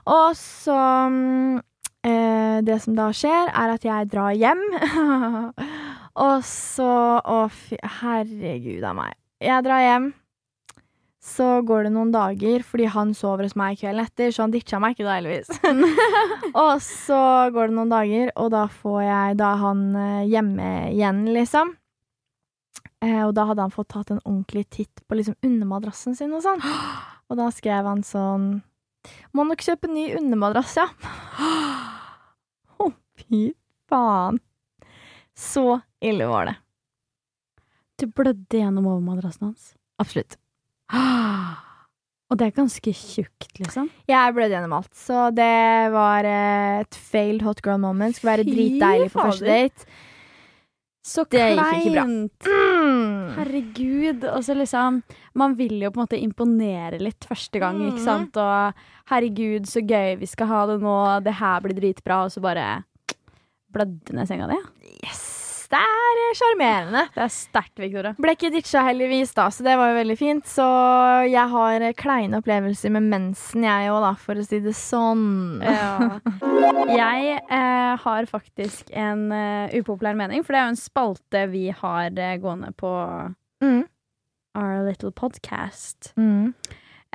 Og 0.08 0.36
så 0.40 0.76
mm, 1.12 1.58
eh, 2.08 2.60
Det 2.64 2.78
som 2.84 2.96
da 2.96 3.10
skjer, 3.12 3.50
er 3.52 3.74
at 3.74 3.84
jeg 3.86 4.10
drar 4.12 4.36
hjem. 4.36 4.62
og 6.28 6.44
så 6.44 6.92
Å, 7.24 7.48
fy 7.52 7.80
Herregud 8.02 8.84
av 8.84 8.98
meg. 9.00 9.18
Jeg 9.44 9.64
drar 9.64 9.84
hjem. 9.84 10.12
Så 11.28 11.46
går 11.68 11.88
det 11.88 11.92
noen 11.92 12.14
dager, 12.14 12.64
fordi 12.64 12.86
han 12.94 13.10
sover 13.18 13.48
hos 13.48 13.58
meg 13.60 13.76
kvelden 13.82 14.06
etter, 14.06 14.32
så 14.32 14.46
han 14.46 14.54
ditcha 14.54 14.80
meg 14.80 14.96
ikke 14.96 15.08
da, 15.08 15.18
heldigvis. 15.18 15.50
og 16.64 16.78
så 16.86 17.20
går 17.52 17.68
det 17.68 17.76
noen 17.76 17.92
dager, 17.92 18.32
og 18.40 18.54
da 18.54 18.64
får 18.72 19.02
jeg 19.04 19.36
Da 19.42 19.50
er 19.52 19.62
han 19.66 19.84
eh, 20.00 20.30
hjemme 20.32 20.70
igjen, 20.94 21.26
liksom. 21.36 21.76
Eh, 23.04 23.20
og 23.26 23.36
da 23.38 23.46
hadde 23.50 23.68
han 23.68 23.76
fått 23.76 23.92
tatt 23.94 24.14
en 24.16 24.24
ordentlig 24.24 24.66
titt 24.74 25.04
på 25.06 25.20
liksom 25.20 25.36
undermadrassen 25.46 26.16
sin 26.18 26.34
og 26.34 26.46
sånn. 26.46 26.64
Og 27.28 27.36
da 27.36 27.50
skrev 27.52 27.84
han 27.84 28.06
sånn 28.08 28.44
Må 29.36 29.44
nok 29.44 29.60
kjøpe 29.66 29.90
ny 29.92 30.06
undermadrass, 30.16 30.78
ja. 30.80 30.88
Å, 32.80 32.88
fy 33.20 33.50
faen. 33.92 34.40
Så 35.36 35.82
ille 36.00 36.32
var 36.32 36.48
det. 36.48 36.58
Du 38.00 38.08
blødde 38.08 38.64
gjennom 38.64 38.88
overmadrassen 38.88 39.50
hans. 39.50 39.74
Absolutt. 40.00 40.40
Og 42.28 42.36
det 42.40 42.48
er 42.50 42.58
ganske 42.58 42.92
tjukt, 42.92 43.54
liksom. 43.62 43.88
Jeg 44.10 44.34
blødde 44.36 44.52
gjennom 44.58 44.74
alt, 44.82 44.92
så 45.00 45.30
det 45.36 45.92
var 45.94 46.28
eh, 46.28 46.82
et 46.84 46.96
failed 46.96 47.42
hot 47.46 47.62
girl 47.64 47.80
moment. 47.80 48.16
Skulle 48.18 48.34
være 48.36 48.48
dritdeilig 48.50 49.12
på 49.14 49.24
første 49.30 49.48
date. 49.48 49.86
Så 51.08 51.24
Det 51.32 51.40
gikk 51.40 51.62
ikke 51.62 51.94
bra. 51.94 52.04
kleint. 52.04 52.50
Mm. 52.52 53.30
Herregud. 53.38 54.26
Og 54.28 54.44
så 54.44 54.56
liksom 54.60 54.98
Man 55.40 55.56
vil 55.56 55.80
jo 55.80 55.90
på 55.96 56.02
en 56.02 56.08
måte 56.08 56.20
imponere 56.20 57.00
litt 57.00 57.24
første 57.30 57.60
gang, 57.64 57.80
ikke 57.80 58.02
Mhm. 58.02 58.04
sant? 58.04 58.36
Og 58.36 58.74
herregud, 59.08 59.64
så 59.72 59.80
gøy 59.88 60.18
vi 60.20 60.26
skal 60.26 60.48
ha 60.48 60.66
det 60.68 60.82
nå, 60.82 61.24
det 61.24 61.34
her 61.36 61.62
blir 61.62 61.80
dritbra, 61.80 62.26
og 62.26 62.32
så 62.32 62.42
bare 62.42 62.84
blødde 63.72 64.12
ned 64.14 64.28
senga 64.28 64.48
di. 64.52 64.58
Yes! 65.06 65.37
Det 65.72 65.80
er 65.80 66.22
eh, 66.24 66.36
sjarmerende. 66.38 67.04
Det 67.16 67.24
er 67.26 67.34
sterkt, 67.34 67.74
Victoria. 67.82 68.14
Ble 68.22 68.36
ikke 68.38 68.52
ditcha 68.54 68.84
heldigvis, 68.88 69.34
da, 69.38 69.48
så 69.54 69.66
det 69.66 69.76
var 69.80 69.92
jo 69.92 69.98
veldig 70.00 70.18
fint. 70.20 70.48
Så 70.50 70.68
jeg 71.28 71.54
har 71.54 71.88
eh, 71.88 71.96
kleine 71.98 72.42
opplevelser 72.42 72.94
med 72.96 73.10
mensen, 73.12 73.66
jeg 73.68 73.92
òg, 73.92 74.00
da, 74.06 74.14
for 74.22 74.40
å 74.40 74.46
si 74.48 74.62
det 74.64 74.76
sånn. 74.78 75.26
Ja. 75.66 76.20
Jeg 76.98 77.42
eh, 77.52 77.94
har 78.00 78.28
faktisk 78.30 78.90
en 78.96 79.28
uh, 79.34 79.68
upopulær 79.76 80.16
mening, 80.18 80.44
for 80.46 80.56
det 80.56 80.60
er 80.60 80.66
jo 80.70 80.74
en 80.74 80.80
spalte 80.80 81.42
vi 81.52 81.66
har 81.76 82.16
uh, 82.16 82.38
gående 82.42 82.72
på 82.80 82.92
Mm. 83.64 83.88
Our 84.56 84.86
Little 84.86 85.12
Podcast. 85.12 86.14
Mm. 86.18 86.54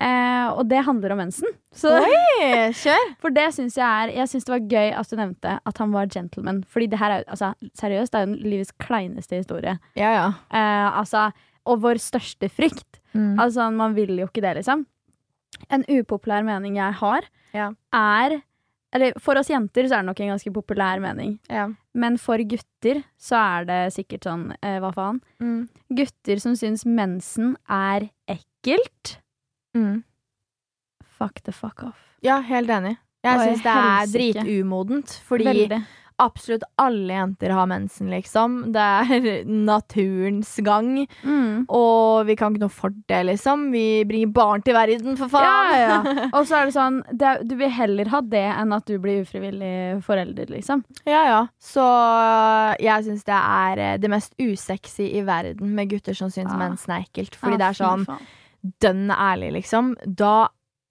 Eh, 0.00 0.48
og 0.56 0.66
det 0.70 0.80
handler 0.86 1.12
om 1.12 1.18
mensen. 1.20 1.48
Så, 1.74 1.90
Oi, 2.00 2.70
kjør! 2.74 3.10
for 3.22 3.30
det 3.34 3.44
syns 3.54 3.76
jeg 3.76 3.86
er 3.86 4.12
Jeg 4.16 4.28
syns 4.32 4.44
det 4.48 4.52
var 4.54 4.64
gøy 4.72 4.92
at 4.98 5.10
du 5.12 5.16
nevnte 5.20 5.56
at 5.68 5.78
han 5.82 5.92
var 5.94 6.06
gentleman. 6.10 6.62
Fordi 6.68 6.88
det 6.92 6.98
her 6.98 7.18
er 7.18 7.24
altså, 7.28 7.52
seriøst, 7.78 8.12
det 8.12 8.20
er 8.22 8.26
jo 8.30 8.50
livets 8.54 8.72
kleineste 8.82 9.36
historie. 9.42 9.76
Ja, 9.98 10.12
ja. 10.16 10.26
Eh, 10.50 10.98
altså, 11.02 11.28
og 11.68 11.82
vår 11.84 12.00
største 12.02 12.48
frykt. 12.50 13.00
Mm. 13.12 13.36
Altså, 13.40 13.68
man 13.70 13.94
vil 13.94 14.16
jo 14.18 14.26
ikke 14.30 14.42
det, 14.42 14.56
liksom. 14.62 14.86
En 15.70 15.84
upopulær 15.92 16.42
mening 16.46 16.76
jeg 16.80 16.96
har, 17.02 17.28
Ja. 17.54 17.70
er 17.92 18.40
Eller 18.94 19.14
for 19.20 19.38
oss 19.40 19.48
jenter 19.48 19.86
så 19.88 19.94
er 19.96 20.02
det 20.02 20.08
nok 20.10 20.18
en 20.20 20.32
ganske 20.34 20.50
populær 20.52 21.00
mening. 21.00 21.38
ja. 21.48 21.68
Men 21.94 22.16
for 22.18 22.36
gutter 22.44 23.02
så 23.20 23.36
er 23.60 23.64
det 23.68 23.92
sikkert 23.94 24.24
sånn 24.24 24.42
eh, 24.62 24.78
Hva 24.80 24.90
faen? 24.92 25.20
Mm. 25.40 25.68
Gutter 25.96 26.40
som 26.40 26.52
syns 26.56 26.84
mensen 26.84 27.54
er 27.68 28.10
ekkelt. 28.28 29.18
Mm. 29.76 30.02
Fuck 31.18 31.42
the 31.46 31.52
fuck 31.54 31.82
off. 31.86 31.98
Ja, 32.22 32.40
helt 32.46 32.70
enig. 32.70 32.96
Jeg 33.22 33.38
syns 33.38 33.60
det 33.62 33.72
er 33.72 34.08
dritumodent, 34.10 35.12
fordi 35.28 35.44
Veldig. 35.46 35.76
absolutt 36.22 36.64
alle 36.82 37.14
jenter 37.14 37.52
har 37.54 37.68
mensen, 37.70 38.08
liksom. 38.10 38.56
Det 38.74 38.82
er 38.82 39.44
naturens 39.70 40.56
gang. 40.66 41.04
Mm. 41.22 41.68
Og 41.70 42.26
vi 42.26 42.34
kan 42.38 42.50
ikke 42.50 42.64
noe 42.64 42.74
for 42.74 42.94
det, 43.10 43.20
liksom. 43.30 43.68
Vi 43.74 44.02
bringer 44.10 44.34
barn 44.34 44.66
til 44.66 44.74
verden, 44.74 45.14
for 45.20 45.30
faen! 45.30 45.46
Ja, 45.46 45.78
ja. 45.78 46.26
Og 46.36 46.50
så 46.50 46.58
er 46.58 46.66
det 46.66 46.74
sånn 46.74 46.98
det, 47.14 47.36
Du 47.46 47.54
vil 47.62 47.70
heller 47.70 48.10
ha 48.10 48.24
det 48.34 48.44
enn 48.56 48.74
at 48.74 48.90
du 48.90 48.98
blir 49.02 49.22
ufrivillig 49.22 50.02
forelder, 50.02 50.50
liksom. 50.50 50.82
Ja, 51.06 51.22
ja. 51.30 51.40
Så 51.62 51.86
jeg 52.82 53.06
syns 53.06 53.26
det 53.30 53.38
er 53.38 53.86
eh, 53.86 53.96
det 54.02 54.10
mest 54.10 54.34
usexy 54.42 55.12
i 55.14 55.22
verden 55.26 55.76
med 55.78 55.94
gutter 55.94 56.18
som 56.18 56.30
syns 56.30 56.50
ja. 56.50 56.58
mensen 56.58 56.98
er 56.98 57.06
ekkelt. 57.06 57.38
Fordi 57.38 57.60
Ja, 57.60 57.62
det 57.62 57.70
er 57.70 57.84
sånn 57.84 58.08
faen. 58.10 58.30
Dønn 58.62 59.10
ærlig, 59.10 59.52
liksom. 59.58 59.94
Da 60.06 60.48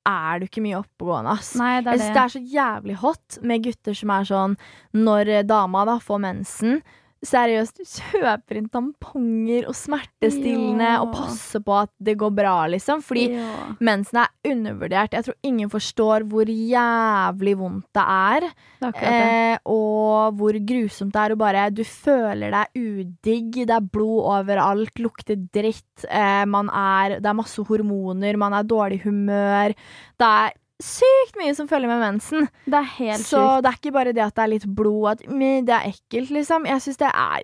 er 0.08 0.40
du 0.42 0.48
ikke 0.48 0.64
mye 0.66 0.80
oppegående, 0.80 1.36
ass. 1.38 1.54
Nei, 1.60 1.76
det 1.82 1.94
er 1.94 2.02
det. 2.02 2.10
det 2.16 2.24
er 2.24 2.34
så 2.34 2.42
jævlig 2.56 2.98
hot 3.04 3.38
med 3.46 3.68
gutter 3.68 3.98
som 3.98 4.14
er 4.16 4.26
sånn 4.28 4.56
Når 4.98 5.34
dama 5.50 5.86
da 5.86 6.00
får 6.02 6.24
mensen 6.24 6.82
Seriøst, 7.22 7.78
kjøper 7.86 8.58
inn 8.58 8.70
tamponger 8.74 9.68
og 9.70 9.76
smertestillende 9.78 10.88
Ja. 10.88 11.02
og 11.04 11.12
passer 11.14 11.62
på 11.62 11.76
at 11.84 11.92
det 12.02 12.16
går 12.18 12.32
bra, 12.34 12.66
liksom. 12.74 13.04
Fordi 13.06 13.28
ja. 13.36 13.76
mensen 13.80 14.24
er 14.24 14.32
undervurdert. 14.50 15.14
Jeg 15.14 15.28
tror 15.28 15.36
ingen 15.46 15.70
forstår 15.70 16.26
hvor 16.32 16.50
jævlig 16.50 17.54
vondt 17.60 17.86
det 17.94 18.06
er. 18.08 18.48
Det 18.82 18.92
er. 18.96 19.28
Eh, 19.54 19.58
og 19.70 20.34
hvor 20.40 20.58
grusomt 20.66 21.14
det 21.14 21.22
er 21.22 21.36
å 21.36 21.38
bare 21.38 21.68
Du 21.70 21.84
føler 21.86 22.50
deg 22.58 22.82
udigg, 22.82 23.62
det 23.70 23.76
er 23.78 23.86
blod 23.86 24.26
overalt, 24.40 24.98
lukter 24.98 25.38
dritt. 25.54 26.06
Eh, 26.10 26.46
man 26.46 26.70
er 26.74 27.20
Det 27.22 27.30
er 27.30 27.38
masse 27.38 27.62
hormoner, 27.62 28.36
man 28.38 28.54
er 28.58 28.64
dårlig 28.66 29.04
humør. 29.06 29.76
Det 30.18 30.26
er 30.28 30.58
sykt 30.86 31.38
mye 31.40 31.56
som 31.56 31.68
følger 31.70 31.88
med 31.92 32.00
mensen. 32.04 32.48
Det 32.66 32.78
er 32.82 32.90
helt 32.98 33.24
Så 33.26 33.40
sykt. 33.40 33.64
det 33.64 33.72
er 33.72 33.80
ikke 33.80 33.94
bare 33.96 34.14
det 34.14 34.24
at 34.26 34.36
det 34.36 34.44
er 34.44 34.54
litt 34.56 34.66
blod, 34.68 35.12
at 35.12 35.26
men, 35.30 35.66
det 35.66 35.74
er 35.78 35.90
ekkelt, 35.94 36.32
liksom. 36.32 36.66
Jeg 36.70 36.82
syns 36.82 36.98
det 37.02 37.12
er 37.14 37.44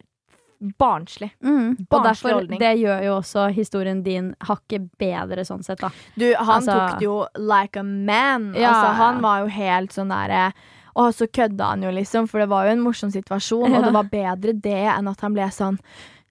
barnslig. 0.82 1.30
Mm. 1.46 1.76
Og 1.90 2.04
derfor, 2.04 2.34
holdning. 2.34 2.60
det 2.60 2.72
gjør 2.82 3.04
jo 3.06 3.12
også 3.20 3.44
historien 3.54 4.00
din 4.04 4.32
hakket 4.48 4.88
bedre 4.98 5.46
sånn 5.46 5.64
sett, 5.64 5.80
da. 5.84 5.92
Du, 6.18 6.26
han 6.34 6.48
Altså- 6.62 6.74
tok 6.74 7.00
det 7.00 7.06
jo 7.06 7.28
like 7.38 7.78
a 7.80 7.84
man. 7.84 8.54
Ja, 8.56 8.72
altså, 8.74 8.88
ja. 8.88 8.94
han 9.04 9.22
var 9.22 9.40
jo 9.44 9.48
helt 9.48 9.92
sånn 9.94 10.10
derre 10.10 10.54
Og 10.98 11.14
så 11.14 11.28
kødda 11.30 11.64
han 11.76 11.84
jo, 11.84 11.92
liksom, 11.92 12.26
for 12.28 12.40
det 12.40 12.50
var 12.50 12.66
jo 12.66 12.72
en 12.72 12.80
morsom 12.82 13.12
situasjon, 13.14 13.70
og 13.76 13.84
det 13.84 13.94
var 13.94 14.04
bedre 14.10 14.54
det 14.60 14.74
enn 14.98 15.08
at 15.08 15.22
han 15.22 15.34
ble 15.36 15.46
sånn 15.54 15.78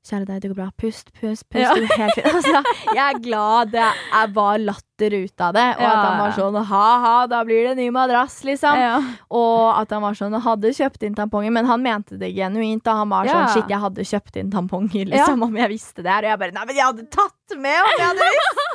Kjære 0.06 0.26
deg, 0.28 0.40
det 0.44 0.48
går 0.52 0.58
bra. 0.60 0.68
Pust, 0.78 1.08
pust, 1.18 1.42
pust. 1.50 1.62
Ja. 1.64 1.72
Det 1.74 1.88
går 1.90 2.02
helt 2.04 2.14
fint. 2.14 2.26
Altså, 2.36 2.60
jeg 2.94 3.02
er 3.02 3.18
glad 3.24 3.72
det 3.72 3.82
er 3.86 4.28
bare 4.36 4.60
latter 4.62 5.14
ut 5.16 5.42
av 5.44 5.54
det, 5.56 5.64
og 5.76 5.82
Ja, 5.82 5.88
at 5.90 6.04
han 6.06 6.20
var 6.20 6.34
sånn 6.36 6.58
ha-ha, 6.70 7.14
da 7.28 7.40
blir 7.48 7.66
det 7.68 7.74
ny 7.80 7.88
madrass, 7.94 8.38
liksom. 8.46 8.78
Ja. 8.80 8.94
Og 9.34 9.80
at 9.80 9.90
han 9.92 10.04
var 10.04 10.16
sånn, 10.18 10.36
hadde 10.46 10.72
kjøpt 10.76 11.02
inn 11.08 11.16
tamponger, 11.18 11.52
men 11.52 11.66
han 11.68 11.82
mente 11.84 12.16
det 12.20 12.30
genuint. 12.36 12.84
Da 12.86 12.94
han 13.02 13.10
var 13.12 13.26
sånn 13.28 13.50
shit, 13.56 13.68
jeg 13.72 13.82
hadde 13.82 14.06
kjøpt 14.06 14.38
inn 14.40 14.52
tamponger, 14.54 15.10
liksom, 15.10 15.42
om 15.48 15.58
jeg 15.60 15.72
visste 15.74 16.04
det 16.06 16.12
her. 16.14 16.24
Og 16.28 16.32
jeg 16.34 16.42
bare 16.44 16.56
nei, 16.56 16.64
men 16.70 16.78
jeg 16.80 16.86
hadde 16.92 17.08
tatt 17.18 17.58
med 17.58 17.82
om 17.82 17.92
jeg 17.98 18.06
hadde 18.06 18.30
visst! 18.30 18.65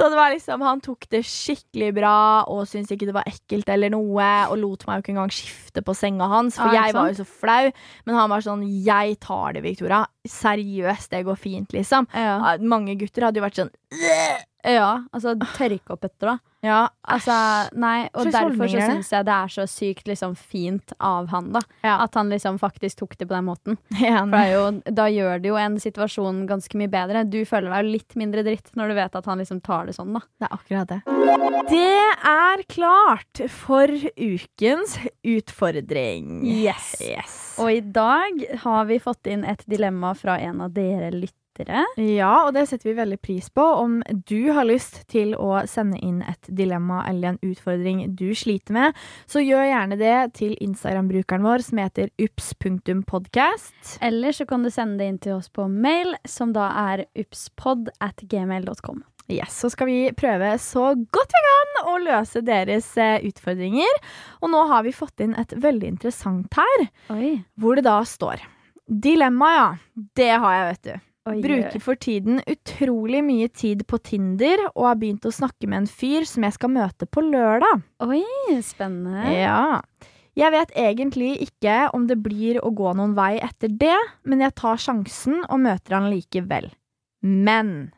Så 0.00 0.08
det 0.08 0.16
var 0.16 0.32
liksom, 0.32 0.62
han 0.64 0.80
tok 0.80 1.04
det 1.12 1.20
skikkelig 1.28 1.90
bra 1.98 2.16
og 2.48 2.64
syntes 2.68 2.94
ikke 2.94 3.10
det 3.10 3.16
var 3.18 3.28
ekkelt 3.28 3.68
eller 3.68 3.92
noe, 3.92 4.28
og 4.48 4.56
lot 4.62 4.86
meg 4.88 4.98
jo 4.98 5.04
ikke 5.04 5.12
engang 5.12 5.34
skifte 5.34 5.84
på 5.84 5.94
senga 5.96 6.28
hans, 6.30 6.56
for 6.56 6.72
Ja, 6.72 6.86
jeg 6.88 6.96
var 6.96 7.10
jo 7.12 7.18
så 7.20 7.26
flau. 7.28 7.70
Men 8.08 8.16
han 8.16 8.32
var 8.32 8.44
sånn, 8.46 8.64
jeg 8.86 9.18
tar 9.20 9.58
det, 9.58 9.64
Victoria. 9.66 10.06
Seriøst, 10.24 11.10
det 11.12 11.24
går 11.28 11.36
fint, 11.40 11.76
liksom. 11.76 12.08
Ja. 12.16 12.56
Mange 12.64 12.96
gutter 13.00 13.28
hadde 13.28 13.42
jo 13.42 13.44
vært 13.44 13.60
sånn 13.60 13.74
ja, 14.64 14.92
altså 15.12 15.36
tørke 15.56 15.96
opp 15.96 16.04
etter, 16.04 16.34
da. 16.34 16.38
Ja, 16.60 16.80
Altså, 17.10 17.34
nei, 17.80 18.04
og 18.12 18.28
derfor 18.30 18.68
så 18.68 18.82
syns 18.84 19.08
jeg 19.10 19.26
det 19.26 19.32
er 19.34 19.52
så 19.52 19.64
sykt 19.70 20.10
liksom, 20.10 20.36
fint 20.36 20.92
av 21.02 21.30
han, 21.32 21.48
da. 21.56 21.62
Ja. 21.82 21.96
At 22.04 22.14
han 22.18 22.30
liksom 22.30 22.60
faktisk 22.60 23.00
tok 23.00 23.16
det 23.18 23.26
på 23.30 23.34
den 23.34 23.48
måten. 23.48 23.78
For 23.96 24.30
det 24.34 24.42
er 24.42 24.52
jo, 24.52 24.66
da 25.00 25.08
gjør 25.10 25.42
det 25.42 25.50
jo 25.50 25.58
en 25.58 25.78
situasjon 25.82 26.44
ganske 26.50 26.78
mye 26.78 26.92
bedre. 26.92 27.24
Du 27.24 27.40
føler 27.48 27.72
deg 27.72 27.88
jo 27.88 27.94
litt 27.96 28.18
mindre 28.20 28.44
dritt 28.46 28.70
når 28.78 28.92
du 28.92 28.98
vet 29.00 29.18
at 29.18 29.30
han 29.32 29.42
liksom 29.42 29.62
tar 29.64 29.88
det 29.88 29.96
sånn, 29.96 30.12
da. 30.14 30.22
Det 30.38 30.50
er 30.50 30.54
akkurat 30.58 30.92
det. 30.92 31.00
Det 31.70 32.04
er 32.34 32.64
klart 32.70 33.42
for 33.56 33.96
ukens 34.20 34.98
utfordring. 35.26 36.40
Yes. 36.46 36.94
yes. 37.00 37.36
Og 37.60 37.72
i 37.72 37.82
dag 37.82 38.44
har 38.62 38.88
vi 38.90 39.00
fått 39.02 39.32
inn 39.32 39.46
et 39.48 39.64
dilemma 39.70 40.12
fra 40.18 40.38
en 40.38 40.62
av 40.66 40.76
dere 40.76 41.10
lyttere. 41.14 41.39
Ja, 42.00 42.46
og 42.46 42.54
det 42.56 42.66
setter 42.70 42.90
vi 42.90 42.96
veldig 42.98 43.18
pris 43.22 43.50
på. 43.52 43.64
Om 43.82 44.00
du 44.08 44.52
har 44.56 44.68
lyst 44.68 45.02
til 45.12 45.34
å 45.36 45.60
sende 45.70 46.00
inn 46.04 46.22
et 46.22 46.48
dilemma 46.48 47.02
eller 47.10 47.34
en 47.34 47.40
utfordring 47.44 48.02
du 48.16 48.30
sliter 48.38 48.76
med, 48.76 48.98
så 49.30 49.42
gjør 49.44 49.68
gjerne 49.68 50.00
det 50.00 50.16
til 50.40 50.56
Instagram-brukeren 50.64 51.44
vår 51.44 51.66
som 51.66 51.82
heter 51.82 52.10
ups.podcast. 52.20 53.98
Eller 54.00 54.36
så 54.36 54.46
kan 54.48 54.64
du 54.64 54.70
sende 54.72 55.00
det 55.02 55.10
inn 55.10 55.22
til 55.22 55.38
oss 55.38 55.50
på 55.52 55.68
mail, 55.70 56.16
som 56.28 56.54
da 56.56 56.70
er 56.90 57.06
upspod 57.18 57.92
at 58.00 58.24
gmail.com. 58.30 59.04
Yes, 59.30 59.60
så 59.62 59.70
skal 59.70 59.86
vi 59.86 59.98
prøve 60.18 60.56
så 60.58 60.88
godt 61.14 61.34
vi 61.36 61.42
kan 61.46 61.90
å 61.92 61.98
løse 62.02 62.42
deres 62.42 62.88
eh, 62.98 63.20
utfordringer. 63.28 64.00
Og 64.42 64.50
nå 64.50 64.64
har 64.72 64.82
vi 64.86 64.94
fått 64.94 65.22
inn 65.22 65.36
et 65.38 65.54
veldig 65.54 65.94
interessant 65.94 66.58
her, 66.58 66.88
Oi. 67.14 67.36
hvor 67.60 67.78
det 67.78 67.86
da 67.86 68.00
står 68.06 68.42
Dilemma, 68.90 69.50
ja. 69.54 69.68
Det 70.18 70.32
har 70.42 70.54
jeg, 70.56 70.66
vet 70.72 70.88
du. 70.88 71.09
Oi. 71.30 71.40
Bruker 71.44 71.82
for 71.82 71.98
tiden 72.00 72.40
utrolig 72.50 73.22
mye 73.26 73.48
tid 73.48 73.84
på 73.88 74.00
Tinder 74.02 74.62
og 74.70 74.86
har 74.88 74.98
begynt 75.00 75.26
å 75.28 75.34
snakke 75.34 75.68
med 75.68 75.84
en 75.84 75.90
fyr 75.90 76.26
som 76.28 76.46
jeg 76.46 76.56
skal 76.56 76.72
møte 76.74 77.06
på 77.06 77.24
lørdag. 77.24 77.84
Oi, 78.06 78.24
spennende. 78.66 79.26
Ja. 79.34 79.82
Jeg 80.38 80.54
vet 80.54 80.72
egentlig 80.78 81.30
ikke 81.44 81.90
om 81.96 82.06
det 82.08 82.20
blir 82.22 82.60
å 82.62 82.70
gå 82.74 82.92
noen 82.96 83.16
vei 83.18 83.34
etter 83.42 83.72
det, 83.80 83.96
men 84.24 84.42
jeg 84.44 84.56
tar 84.58 84.80
sjansen 84.80 85.42
og 85.48 85.62
møter 85.66 85.98
han 85.98 86.10
likevel. 86.12 86.70
Men 87.20 87.90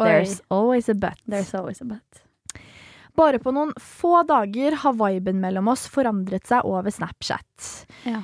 Oi. 0.00 0.06
there's 0.06 0.40
always 0.48 0.88
a 0.88 0.94
but. 0.94 1.18
There's 1.28 1.52
always 1.56 1.82
a 1.82 1.88
bet. 1.90 2.24
Bare 3.18 3.40
på 3.42 3.52
noen 3.52 3.74
få 3.76 4.22
dager 4.24 4.78
har 4.80 4.94
viben 4.96 5.40
mellom 5.42 5.68
oss 5.72 5.88
forandret 5.90 6.46
seg 6.48 6.64
over 6.64 6.94
Snapchat. 6.94 7.86
Ja. 8.08 8.22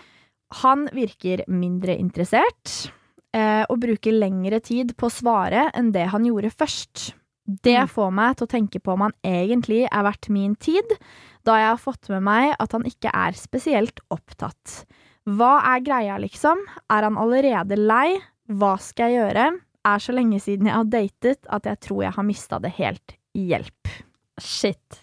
Han 0.62 0.86
virker 0.94 1.42
mindre 1.50 1.96
interessert 1.98 2.92
og 3.68 3.80
bruker 3.82 4.14
lengre 4.16 4.60
tid 4.64 4.94
på 4.96 5.08
å 5.10 5.12
svare 5.12 5.66
enn 5.76 5.92
det 5.92 6.06
han 6.12 6.24
gjorde 6.24 6.50
først. 6.54 7.12
Det 7.46 7.76
Mm. 7.78 7.88
får 7.88 8.10
meg 8.12 8.36
til 8.36 8.46
å 8.46 8.50
tenke 8.50 8.80
på 8.82 8.92
om 8.94 9.00
han 9.06 9.12
egentlig 9.22 9.84
er 9.86 10.02
verdt 10.02 10.28
min 10.34 10.56
tid, 10.56 10.84
da 11.44 11.54
jeg 11.60 11.68
har 11.68 11.76
fått 11.78 12.08
med 12.10 12.22
meg 12.26 12.56
at 12.58 12.72
han 12.72 12.82
ikke 12.88 13.10
er 13.14 13.32
spesielt 13.38 14.00
opptatt. 14.10 14.84
Hva 15.26 15.60
er 15.62 15.80
greia, 15.80 16.16
liksom? 16.18 16.58
Er 16.90 17.02
han 17.06 17.14
allerede 17.16 17.76
lei? 17.78 18.18
Hva 18.50 18.76
skal 18.80 19.10
jeg 19.10 19.20
gjøre? 19.34 19.46
Er 19.86 19.98
så 20.02 20.12
lenge 20.14 20.40
siden 20.42 20.66
jeg 20.66 20.74
har 20.74 20.84
datet 20.90 21.46
at 21.48 21.62
jeg 21.70 21.80
tror 21.80 22.02
jeg 22.02 22.12
har 22.16 22.24
mista 22.26 22.58
det 22.58 22.72
helt. 22.80 23.14
Hjelp. 23.36 23.86
Shit. 24.40 25.00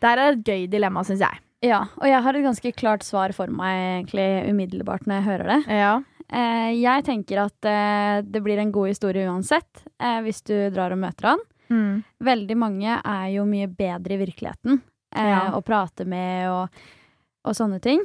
Der 0.00 0.16
er 0.16 0.32
et 0.32 0.44
gøy 0.44 0.66
dilemma, 0.70 1.02
syns 1.04 1.20
jeg. 1.20 1.38
Ja, 1.62 1.82
og 1.98 2.06
jeg 2.08 2.22
har 2.22 2.36
et 2.38 2.44
ganske 2.46 2.72
klart 2.74 3.02
svar 3.04 3.34
for 3.36 3.46
meg 3.52 4.06
egentlig 4.06 4.48
umiddelbart 4.48 5.06
når 5.06 5.18
jeg 5.18 5.26
hører 5.26 5.46
det. 5.50 5.58
Ja. 5.68 6.00
Eh, 6.32 6.70
jeg 6.78 7.04
tenker 7.04 7.40
at 7.46 7.66
eh, 7.66 8.20
det 8.22 8.42
blir 8.44 8.58
en 8.62 8.70
god 8.72 8.88
historie 8.92 9.26
uansett, 9.26 9.82
eh, 10.00 10.20
hvis 10.22 10.42
du 10.46 10.54
drar 10.70 10.92
og 10.94 11.00
møter 11.02 11.32
han. 11.32 11.42
Mm. 11.70 12.04
Veldig 12.26 12.56
mange 12.58 13.00
er 13.02 13.26
jo 13.34 13.44
mye 13.46 13.66
bedre 13.70 14.14
i 14.14 14.20
virkeligheten 14.24 14.80
eh, 15.14 15.28
Ja. 15.30 15.50
å 15.54 15.62
prate 15.62 16.06
med 16.06 16.48
og, 16.50 16.80
og 17.46 17.54
sånne 17.54 17.80
ting. 17.82 18.02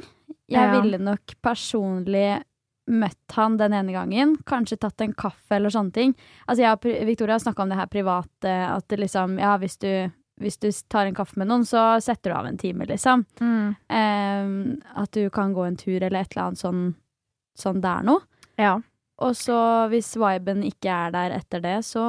Jeg 0.48 0.62
Ja. 0.62 0.80
ville 0.80 0.98
nok 0.98 1.34
personlig 1.42 2.42
møtt 2.88 3.32
han 3.34 3.56
den 3.58 3.72
ene 3.74 3.90
gangen. 3.92 4.36
Kanskje 4.46 4.78
tatt 4.78 5.00
en 5.02 5.12
kaffe 5.14 5.56
eller 5.56 5.70
sånne 5.70 5.92
ting. 5.92 6.12
Altså 6.46 6.62
jeg 6.62 6.72
og 6.72 7.06
Victoria 7.08 7.34
har 7.34 7.40
snakka 7.42 7.62
om 7.64 7.68
det 7.68 7.78
her 7.78 7.86
privat, 7.90 8.44
at 8.46 8.88
liksom 8.94 9.38
Ja, 9.40 9.56
hvis 9.58 9.76
du, 9.78 10.12
hvis 10.40 10.58
du 10.62 10.70
tar 10.88 11.06
en 11.06 11.14
kaffe 11.14 11.36
med 11.36 11.48
noen, 11.48 11.64
så 11.66 12.00
setter 12.00 12.30
du 12.30 12.36
av 12.36 12.46
en 12.46 12.58
time, 12.58 12.86
liksom. 12.86 13.24
Mm. 13.40 13.76
Eh, 13.90 14.76
at 15.02 15.10
du 15.12 15.28
kan 15.30 15.52
gå 15.54 15.66
en 15.66 15.76
tur 15.76 15.98
eller 16.02 16.20
et 16.20 16.30
eller 16.36 16.46
annet 16.46 16.58
sånn, 16.62 16.94
sånn 17.60 17.82
der 17.84 18.06
noe. 18.06 18.24
Ja. 18.60 18.76
Og 19.24 19.36
så 19.38 19.58
hvis 19.92 20.12
viben 20.20 20.62
ikke 20.66 20.92
er 20.92 21.14
der 21.14 21.36
etter 21.38 21.62
det, 21.64 21.78
så 21.88 22.04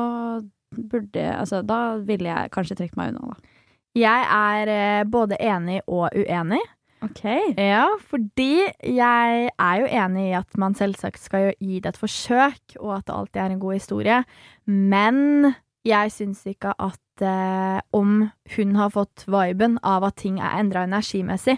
burde 0.76 1.24
Altså, 1.32 1.62
da 1.64 1.98
ville 2.04 2.28
jeg 2.28 2.52
kanskje 2.52 2.76
trukket 2.80 2.98
meg 3.00 3.14
unna, 3.14 3.36
da. 3.36 3.54
Jeg 3.98 4.26
er 4.30 4.70
eh, 4.70 5.06
både 5.10 5.40
enig 5.42 5.80
og 5.88 6.12
uenig. 6.14 6.62
Ok. 7.06 7.24
Ja, 7.58 7.86
fordi 8.10 8.66
jeg 8.82 9.50
er 9.54 9.76
jo 9.82 9.90
enig 10.02 10.26
i 10.32 10.36
at 10.38 10.58
man 10.58 10.76
selvsagt 10.78 11.22
skal 11.22 11.52
gi 11.62 11.80
det 11.82 11.94
et 11.94 12.00
forsøk, 12.02 12.78
og 12.82 12.98
at 12.98 13.08
det 13.08 13.16
alltid 13.16 13.42
er 13.42 13.54
en 13.54 13.62
god 13.62 13.78
historie. 13.78 14.20
Men 14.66 15.54
jeg 15.88 16.12
syns 16.14 16.44
ikke 16.50 16.74
at 16.78 17.24
eh, 17.24 17.80
om 17.96 18.28
hun 18.56 18.74
har 18.78 18.92
fått 18.94 19.24
viben 19.32 19.78
av 19.88 20.06
at 20.08 20.18
ting 20.20 20.38
er 20.40 20.60
endra 20.60 20.84
energimessig, 20.88 21.58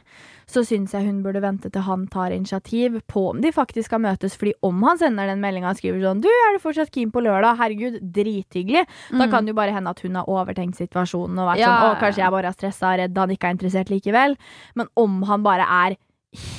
så 0.49 0.63
syns 0.65 0.93
jeg 0.95 1.05
hun 1.05 1.21
burde 1.25 1.41
vente 1.43 1.69
til 1.69 1.85
han 1.85 2.07
tar 2.11 2.33
initiativ 2.33 2.99
på 3.09 3.27
om 3.31 3.41
de 3.43 3.51
faktisk 3.53 3.89
skal 3.89 4.03
møtes. 4.05 4.37
Fordi 4.39 4.55
om 4.65 4.81
han 4.85 5.01
sender 5.01 5.29
den 5.29 5.41
meldinga 5.43 5.73
og 5.73 5.79
skriver 5.81 6.01
sånn 6.05 6.23
'Du, 6.23 6.29
er 6.29 6.57
du 6.57 6.63
fortsatt 6.63 6.93
keen 6.93 7.11
på 7.11 7.23
lørdag?' 7.25 7.57
Herregud, 7.59 7.99
drithyggelig. 8.01 8.85
Da 9.11 9.27
kan 9.27 9.45
det 9.45 9.53
jo 9.53 9.61
bare 9.61 9.75
hende 9.75 9.89
at 9.89 10.01
hun 10.01 10.15
har 10.15 10.29
overtenkt 10.29 10.77
situasjonen 10.77 11.37
og 11.37 11.53
vært 11.53 11.63
Ja, 11.65 11.73
sånn 11.73 11.97
'Å, 11.97 11.99
kanskje 11.99 12.23
jeg 12.23 12.31
bare 12.31 12.47
er 12.47 12.57
stressa 12.57 12.93
og 12.93 12.99
redd 12.99 13.17
han 13.17 13.29
ikke 13.29 13.47
er 13.47 13.57
interessert 13.57 13.89
likevel'. 13.89 14.37
Men 14.75 14.87
om 14.95 15.23
han 15.23 15.43
bare 15.43 15.65
er 15.65 15.97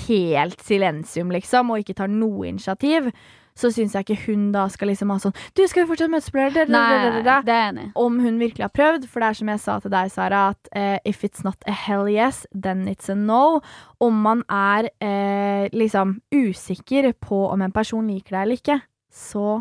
helt 0.08 0.60
silensium, 0.60 1.30
liksom, 1.30 1.70
og 1.70 1.78
ikke 1.78 1.94
tar 1.94 2.10
noe 2.10 2.48
initiativ, 2.48 3.12
så 3.60 3.70
syns 3.74 3.94
jeg 3.96 4.06
ikke 4.06 4.18
hun 4.26 4.48
da 4.54 4.66
skal 4.72 4.90
liksom 4.92 5.12
ha 5.12 5.18
sånn 5.22 5.36
Du, 5.56 5.62
skal 5.68 5.84
vi 5.84 5.90
fortsatt 5.92 6.12
møtes 6.12 6.32
på 6.32 6.40
lørdag? 6.40 6.70
Det 7.46 7.54
er 7.54 7.68
enig. 7.70 7.86
Om 8.00 8.18
hun 8.24 8.40
virkelig 8.40 8.66
har 8.66 8.74
prøvd, 8.74 9.06
for 9.10 9.22
det 9.22 9.30
er 9.30 9.40
som 9.40 9.52
jeg 9.52 9.62
sa 9.62 9.78
til 9.84 9.94
deg, 9.94 10.12
Sara, 10.12 10.42
at 10.54 10.70
uh, 10.74 10.98
if 11.08 11.24
it's 11.26 11.44
not 11.46 11.68
a 11.68 11.74
hell 11.76 12.08
yes, 12.10 12.44
then 12.54 12.86
it's 12.90 13.12
a 13.12 13.16
no. 13.16 13.60
Om 14.00 14.22
man 14.24 14.44
er 14.48 14.90
uh, 15.04 15.66
liksom 15.76 16.18
usikker 16.34 17.12
på 17.20 17.44
om 17.50 17.66
en 17.66 17.74
person 17.74 18.06
liker 18.08 18.38
deg 18.38 18.46
eller 18.46 18.62
ikke, 18.62 18.80
så 19.10 19.60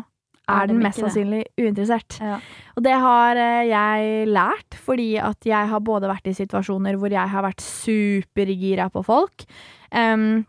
er 0.50 0.70
den 0.70 0.80
mest 0.82 1.00
sannsynlig 1.00 1.44
uinteressert. 1.58 2.18
Ja. 2.22 2.38
Og 2.76 2.84
det 2.84 2.94
har 3.02 3.38
eh, 3.38 3.68
jeg 3.70 4.30
lært, 4.30 4.78
fordi 4.86 5.12
at 5.22 5.46
jeg 5.46 5.70
har 5.72 5.84
både 5.84 6.10
vært 6.10 6.30
i 6.30 6.36
situasjoner 6.36 6.98
hvor 7.00 7.12
jeg 7.12 7.34
har 7.34 7.46
vært 7.46 7.62
supergira 7.64 8.88
på 8.92 9.04
folk. 9.06 9.46
em, 9.90 10.44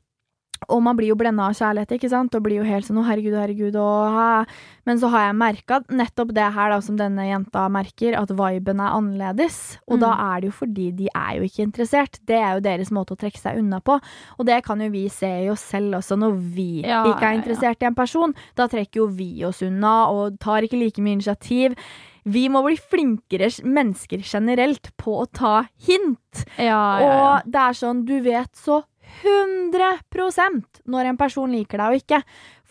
og 0.70 0.82
man 0.84 0.96
blir 0.96 1.08
jo 1.10 1.16
blenda 1.18 1.48
av 1.50 1.56
kjærlighet, 1.58 1.92
ikke 1.98 2.10
sant, 2.12 2.36
og 2.38 2.44
blir 2.46 2.58
jo 2.62 2.64
helt 2.64 2.86
sånn 2.86 2.98
'å, 3.02 3.06
herregud, 3.08 3.34
herregud', 3.34 3.76
og 3.76 4.12
hæ. 4.14 4.46
Men 4.86 4.98
så 5.00 5.10
har 5.10 5.28
jeg 5.28 5.36
merka 5.36 5.80
nettopp 5.90 6.34
det 6.34 6.54
her, 6.54 6.70
da, 6.70 6.80
som 6.80 6.96
denne 6.98 7.26
jenta 7.26 7.68
merker, 7.70 8.14
at 8.18 8.30
viben 8.30 8.80
er 8.80 8.92
annerledes. 8.94 9.78
Og 9.88 9.98
Mm. 9.98 10.02
da 10.02 10.12
er 10.36 10.42
det 10.42 10.50
jo 10.52 10.66
fordi 10.66 10.92
de 10.96 11.08
er 11.16 11.38
jo 11.38 11.44
ikke 11.44 11.66
interessert. 11.66 12.20
Det 12.26 12.38
er 12.38 12.54
jo 12.56 12.62
deres 12.62 12.90
måte 12.92 13.12
å 13.14 13.18
trekke 13.18 13.38
seg 13.40 13.58
unna 13.58 13.80
på. 13.82 14.00
Og 14.40 14.46
det 14.46 14.64
kan 14.64 14.80
jo 14.80 14.90
vi 14.90 15.08
se 15.10 15.28
i 15.46 15.50
oss 15.50 15.62
selv 15.62 15.96
også, 15.96 16.18
når 16.18 16.38
vi 16.56 16.82
Ja, 16.84 17.04
ikke 17.06 17.22
er 17.24 17.34
ja, 17.34 17.42
ja. 17.42 17.42
interessert 17.42 17.82
i 17.82 17.86
en 17.88 17.96
person. 17.96 18.34
Da 18.56 18.68
trekker 18.68 18.96
jo 18.96 19.08
vi 19.08 19.44
oss 19.44 19.62
unna 19.62 20.08
og 20.10 20.40
tar 20.40 20.62
ikke 20.62 20.80
like 20.80 21.00
mye 21.02 21.14
initiativ. 21.20 21.76
Vi 22.24 22.48
må 22.50 22.64
bli 22.64 22.76
flinkere 22.78 23.50
mennesker 23.66 24.22
generelt 24.22 24.92
på 24.96 25.26
å 25.26 25.32
ta 25.32 25.64
hint. 25.80 26.46
Ja, 26.58 27.00
ja, 27.00 27.02
ja. 27.02 27.36
Og 27.36 27.52
det 27.52 27.56
er 27.56 27.74
sånn, 27.74 28.06
du 28.06 28.22
vet 28.22 28.52
så 28.54 28.84
100% 29.22 30.82
når 30.92 31.12
en 31.12 31.20
person 31.20 31.52
liker 31.52 31.82
deg 31.82 31.92
og 31.92 32.02
ikke. 32.02 32.22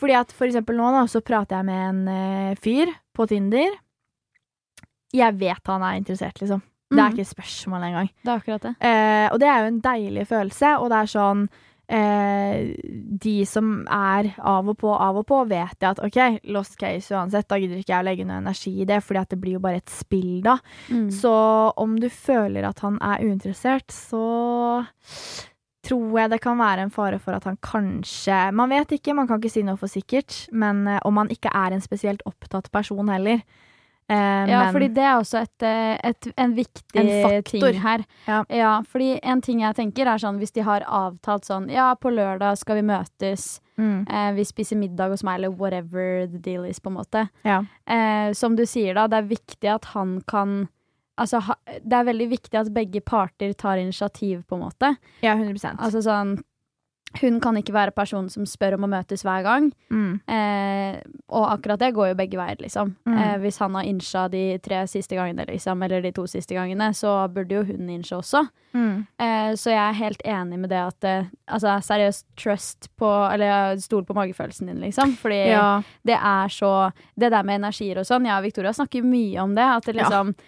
Fordi 0.01 0.17
at 0.17 0.33
for 0.33 0.49
eksempel 0.49 0.79
nå 0.81 0.91
da, 0.97 1.05
så 1.11 1.23
prater 1.25 1.61
jeg 1.61 1.69
med 1.69 1.87
en 1.91 2.03
eh, 2.15 2.59
fyr 2.61 2.93
på 3.17 3.29
Tinder. 3.31 3.79
Jeg 5.13 5.39
vet 5.41 5.73
han 5.73 5.85
er 5.85 5.99
interessert, 5.99 6.41
liksom. 6.41 6.63
Det 6.91 6.99
er 6.99 7.13
ikke 7.13 7.23
et 7.23 7.31
spørsmål 7.31 7.83
engang. 7.87 8.09
Det 8.25 8.31
er 8.31 8.39
akkurat 8.41 8.63
det. 8.67 8.73
Eh, 8.83 9.27
og 9.31 9.41
det 9.41 9.49
er 9.49 9.61
jo 9.61 9.67
en 9.71 9.83
deilig 9.85 10.25
følelse, 10.27 10.71
og 10.83 10.89
det 10.91 10.97
er 10.99 11.11
sånn 11.13 11.45
eh, 11.87 12.73
De 13.27 13.35
som 13.47 13.69
er 13.87 14.33
av 14.39 14.73
og 14.73 14.79
på, 14.81 14.91
av 14.91 15.21
og 15.21 15.27
på, 15.29 15.39
vet 15.53 15.77
jeg 15.79 15.91
at 15.91 16.03
OK, 16.03 16.19
lost 16.51 16.75
case 16.81 17.15
uansett, 17.15 17.47
da 17.51 17.61
gidder 17.63 17.79
ikke 17.79 17.95
jeg 17.95 18.03
å 18.03 18.09
legge 18.09 18.27
noe 18.27 18.41
energi 18.43 18.75
i 18.83 18.89
det, 18.91 18.99
fordi 19.07 19.23
at 19.23 19.31
det 19.31 19.39
blir 19.43 19.59
jo 19.59 19.63
bare 19.63 19.83
et 19.85 19.95
spill 19.95 20.41
da. 20.47 20.57
Mm. 20.91 21.07
Så 21.15 21.35
om 21.79 21.95
du 22.03 22.09
føler 22.11 22.67
at 22.67 22.83
han 22.83 22.99
er 22.99 23.23
uinteressert, 23.23 23.95
så 23.95 24.25
tror 25.83 26.19
jeg 26.21 26.31
det 26.31 26.41
kan 26.45 26.59
være 26.61 26.83
en 26.87 26.91
fare 26.93 27.19
for 27.19 27.33
at 27.33 27.45
han 27.45 27.57
kanskje 27.65 28.53
Man 28.53 28.69
vet 28.71 28.93
ikke, 28.99 29.15
man 29.17 29.27
kan 29.29 29.41
ikke 29.41 29.51
si 29.53 29.63
noe 29.63 29.77
for 29.81 29.89
sikkert, 29.89 30.49
men 30.53 30.87
eh, 30.89 31.01
om 31.05 31.17
han 31.17 31.29
ikke 31.33 31.51
er 31.55 31.73
en 31.73 31.81
spesielt 31.81 32.23
opptatt 32.29 32.71
person 32.73 33.09
heller. 33.09 33.41
Eh, 34.11 34.17
Ja, 34.51 34.65
men- 34.65 34.73
fordi 34.75 34.89
det 34.95 35.05
er 35.07 35.15
også 35.21 35.43
et, 35.43 35.63
eh, 35.63 35.99
et, 36.03 36.27
en 36.37 36.55
viktig 36.57 36.97
En 36.97 37.43
ting 37.45 37.75
her. 37.81 38.05
Ja. 38.27 38.83
fordi 38.83 39.21
en 39.23 39.41
ting 39.41 39.61
jeg 39.61 39.75
tenker 39.77 40.07
er 40.07 40.19
sånn 40.19 40.39
hvis 40.41 40.53
de 40.53 40.63
har 40.63 40.81
avtalt 40.83 41.45
sånn 41.45 41.71
Ja, 41.71 41.95
på 41.95 42.11
lørdag 42.11 42.59
skal 42.59 42.77
vi 42.77 42.83
møtes, 42.83 43.61
mm, 43.79 44.07
eh, 44.11 44.33
vi 44.33 44.43
spiser 44.45 44.77
middag 44.77 45.11
hos 45.11 45.23
meg, 45.23 45.37
eller 45.39 45.51
whatever 45.51 46.27
the 46.27 46.39
deal 46.39 46.65
is, 46.65 46.81
på 46.81 46.89
en 46.91 46.97
måte. 46.97 47.29
ja. 47.45 47.63
Eh, 47.87 48.33
som 48.33 48.57
du 48.57 48.65
sier 48.67 48.95
da, 48.95 49.07
det 49.07 49.19
er 49.25 49.29
viktig 49.37 49.75
at 49.75 49.85
han 49.95 50.21
kan 50.27 50.69
Altså, 51.21 51.41
ha, 51.47 51.55
det 51.85 51.99
er 52.01 52.09
veldig 52.09 52.29
viktig 52.33 52.61
at 52.65 52.73
begge 52.75 53.03
parter 53.05 53.53
tar 53.53 53.77
initiativ, 53.83 54.43
på 54.49 54.57
en 54.57 54.65
måte. 54.67 54.95
ja, 55.23 55.37
100% 55.37 55.77
Altså 55.79 56.01
sånn 56.07 56.39
Hun 57.21 57.41
kan 57.43 57.57
ikke 57.59 57.73
være 57.75 57.91
personen 57.91 58.29
som 58.31 58.45
spør 58.47 58.77
om 58.77 58.85
å 58.87 58.89
møtes 58.93 59.25
hver 59.27 59.43
gang. 59.43 59.73
mm, 59.91 60.21
Eh, 60.31 61.01
og 61.29 61.45
akkurat 61.57 61.81
det 61.83 61.89
går 61.95 62.09
jo 62.13 62.15
begge 62.19 62.39
veier, 62.39 62.61
liksom. 62.63 62.93
Mm. 63.07 63.17
Eh, 63.19 63.33
hvis 63.43 63.59
han 63.59 63.75
har 63.75 63.83
innsja 63.89 64.29
de 64.31 64.59
tre 64.63 64.85
siste 64.87 65.19
gangene, 65.19 65.45
liksom, 65.49 65.83
eller 65.83 66.03
de 66.03 66.13
to 66.15 66.23
siste 66.31 66.55
gangene, 66.55 66.93
så 66.95 67.17
burde 67.35 67.57
jo 67.59 67.65
hun 67.67 67.91
innsja 67.91 68.21
også. 68.21 68.45
mm, 68.75 69.07
Eh, 69.19 69.51
så 69.59 69.71
jeg 69.75 69.83
er 69.89 69.99
helt 69.99 70.23
enig 70.25 70.59
med 70.63 70.71
det 70.71 70.79
at 70.87 71.05
eh, 71.05 71.25
Altså, 71.51 71.75
seriøst, 71.83 72.25
trust 72.39 72.89
på 72.97 73.11
Eller 73.33 73.77
stol 73.83 74.05
på 74.07 74.15
magefølelsen 74.15 74.67
din, 74.71 74.79
liksom. 74.81 75.17
Fordi 75.19 75.51
ja. 75.51 75.83
det 76.07 76.15
er 76.15 76.47
så 76.49 76.93
Det 77.19 77.31
der 77.31 77.43
med 77.43 77.59
energier 77.61 77.99
og 77.99 78.07
sånn, 78.07 78.25
jeg 78.25 78.39
og 78.39 78.45
Victoria 78.47 78.73
snakker 78.73 79.03
mye 79.03 79.43
om 79.43 79.55
det. 79.59 79.67
At 79.67 79.85
det 79.91 79.97
liksom 79.97 80.29
ja. 80.37 80.45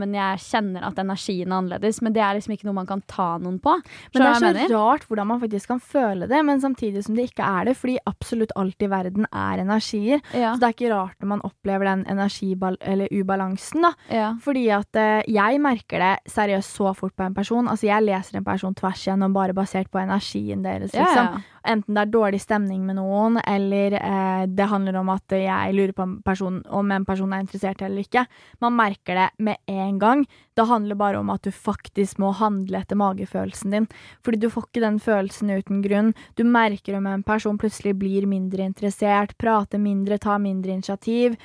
Men 0.00 0.14
jeg 0.16 0.40
kjenner 0.40 0.86
at 0.88 0.98
energien 0.98 1.50
er 1.52 1.56
annerledes, 1.58 2.00
men 2.02 2.14
det 2.16 2.22
er 2.24 2.38
liksom 2.38 2.54
ikke 2.54 2.64
noe 2.68 2.76
man 2.78 2.88
kan 2.88 3.02
ta 3.10 3.36
noen 3.38 3.58
på. 3.60 3.74
Men 4.14 4.22
det 4.22 4.28
er 4.30 4.38
så 4.40 4.46
mener? 4.46 4.72
rart 4.72 5.04
hvordan 5.08 5.26
man 5.26 5.40
faktisk 5.42 5.68
kan 5.68 5.80
føle 5.80 6.28
det, 6.30 6.40
men 6.48 6.60
samtidig 6.62 7.04
som 7.04 7.14
det 7.18 7.28
ikke 7.30 7.44
er 7.44 7.68
det, 7.68 7.76
fordi 7.76 7.98
absolutt 8.08 8.54
alt 8.56 8.80
i 8.82 8.88
verden 8.90 9.26
er 9.30 9.60
energier. 9.64 10.20
Ja, 10.32 10.54
Så 10.54 10.60
det 10.62 10.68
er 10.70 10.76
ikke 10.78 10.92
rart 10.94 11.16
når 11.20 11.32
man 11.34 11.44
opplever 11.44 11.84
den 11.90 12.06
energibal 12.08 12.76
eller 12.80 13.08
ubalansen, 13.12 13.82
da. 13.84 13.92
ja. 14.08 14.30
Fordi 14.40 14.68
at 14.74 14.96
uh, 14.96 15.20
jeg 15.28 15.60
merker 15.60 15.98
det 16.00 16.32
seriøst 16.32 16.76
så 16.80 16.94
fort 16.96 17.14
på 17.16 17.26
en 17.28 17.34
person. 17.36 17.68
Altså 17.68 17.86
jeg 17.86 18.02
leser 18.06 18.40
en 18.40 18.44
person 18.44 18.74
tvers 18.74 19.04
igjennom 19.06 19.34
bare 19.36 19.52
basert 19.56 19.90
på 19.92 20.00
energien 20.00 20.64
deres, 20.64 20.94
Ja, 20.94 21.04
liksom. 21.04 21.26
ja. 21.34 21.59
Enten 21.68 21.96
det 21.96 22.02
er 22.06 22.12
dårlig 22.12 22.40
stemning 22.40 22.84
med 22.86 22.96
noen, 22.96 23.38
eller 23.44 23.96
eh, 23.98 24.44
det 24.48 24.68
handler 24.70 24.96
om 25.00 25.10
at 25.12 25.34
jeg 25.36 25.76
lurer 25.76 25.92
på 25.96 26.06
en 26.06 26.16
person, 26.24 26.60
om 26.66 26.92
en 26.94 27.06
person 27.08 27.32
er 27.32 27.44
interessert 27.44 27.82
eller 27.84 28.04
ikke. 28.04 28.24
Man 28.64 28.76
merker 28.78 29.18
det 29.20 29.28
med 29.38 29.60
en 29.68 29.98
gang. 30.00 30.24
Det 30.56 30.68
handler 30.68 30.98
bare 31.00 31.20
om 31.20 31.30
at 31.32 31.44
du 31.44 31.52
faktisk 31.52 32.20
må 32.22 32.32
handle 32.36 32.80
etter 32.80 32.98
magefølelsen 33.00 33.76
din. 33.76 33.88
Fordi 34.24 34.40
du 34.40 34.50
får 34.52 34.68
ikke 34.68 34.84
den 34.86 35.00
følelsen 35.02 35.52
uten 35.52 35.82
grunn. 35.84 36.14
Du 36.36 36.44
merker 36.48 36.96
om 36.98 37.08
en 37.10 37.24
person 37.26 37.58
plutselig 37.60 37.96
blir 38.00 38.28
mindre 38.30 38.64
interessert, 38.64 39.36
prater 39.40 39.80
mindre, 39.82 40.18
tar 40.20 40.40
mindre 40.42 40.72
initiativ. 40.76 41.36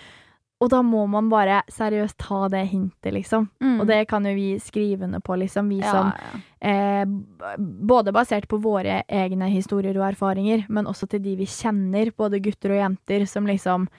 Og 0.63 0.69
da 0.71 0.79
må 0.87 1.01
man 1.11 1.27
bare 1.27 1.59
seriøst 1.71 2.15
ta 2.21 2.45
det 2.51 2.61
hintet, 2.71 3.11
liksom. 3.11 3.49
Mm. 3.59 3.79
Og 3.81 3.87
det 3.89 3.97
kan 4.07 4.23
jo 4.23 4.31
vi 4.37 4.53
skrive 4.63 5.03
under 5.03 5.19
på, 5.19 5.35
liksom. 5.41 5.67
Vi 5.69 5.81
ja, 5.81 5.91
som 5.91 6.11
ja. 6.15 6.39
eh, 6.69 7.57
Både 7.59 8.13
basert 8.15 8.47
på 8.47 8.61
våre 8.63 9.01
egne 9.07 9.49
historier 9.51 9.97
og 9.99 10.07
erfaringer, 10.13 10.63
men 10.69 10.87
også 10.87 11.09
til 11.11 11.23
de 11.25 11.35
vi 11.41 11.47
kjenner, 11.49 12.13
både 12.15 12.39
gutter 12.39 12.71
og 12.71 12.79
jenter, 12.83 13.25
som 13.27 13.49
liksom 13.49 13.89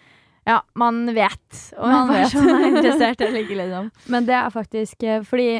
Ja, 0.46 0.62
man 0.74 1.04
vet 1.14 1.61
om 1.76 1.90
Man 1.90 2.09
vet. 2.14 2.32
person 2.32 2.48
er 2.54 2.68
interessert 2.70 3.20
eller 3.26 3.44
ikke, 3.44 3.61
liksom. 3.61 3.92
Men 4.09 4.26
det 4.26 4.38
er 4.40 4.50
faktisk 4.54 5.02
eh, 5.02 5.22
Fordi 5.22 5.50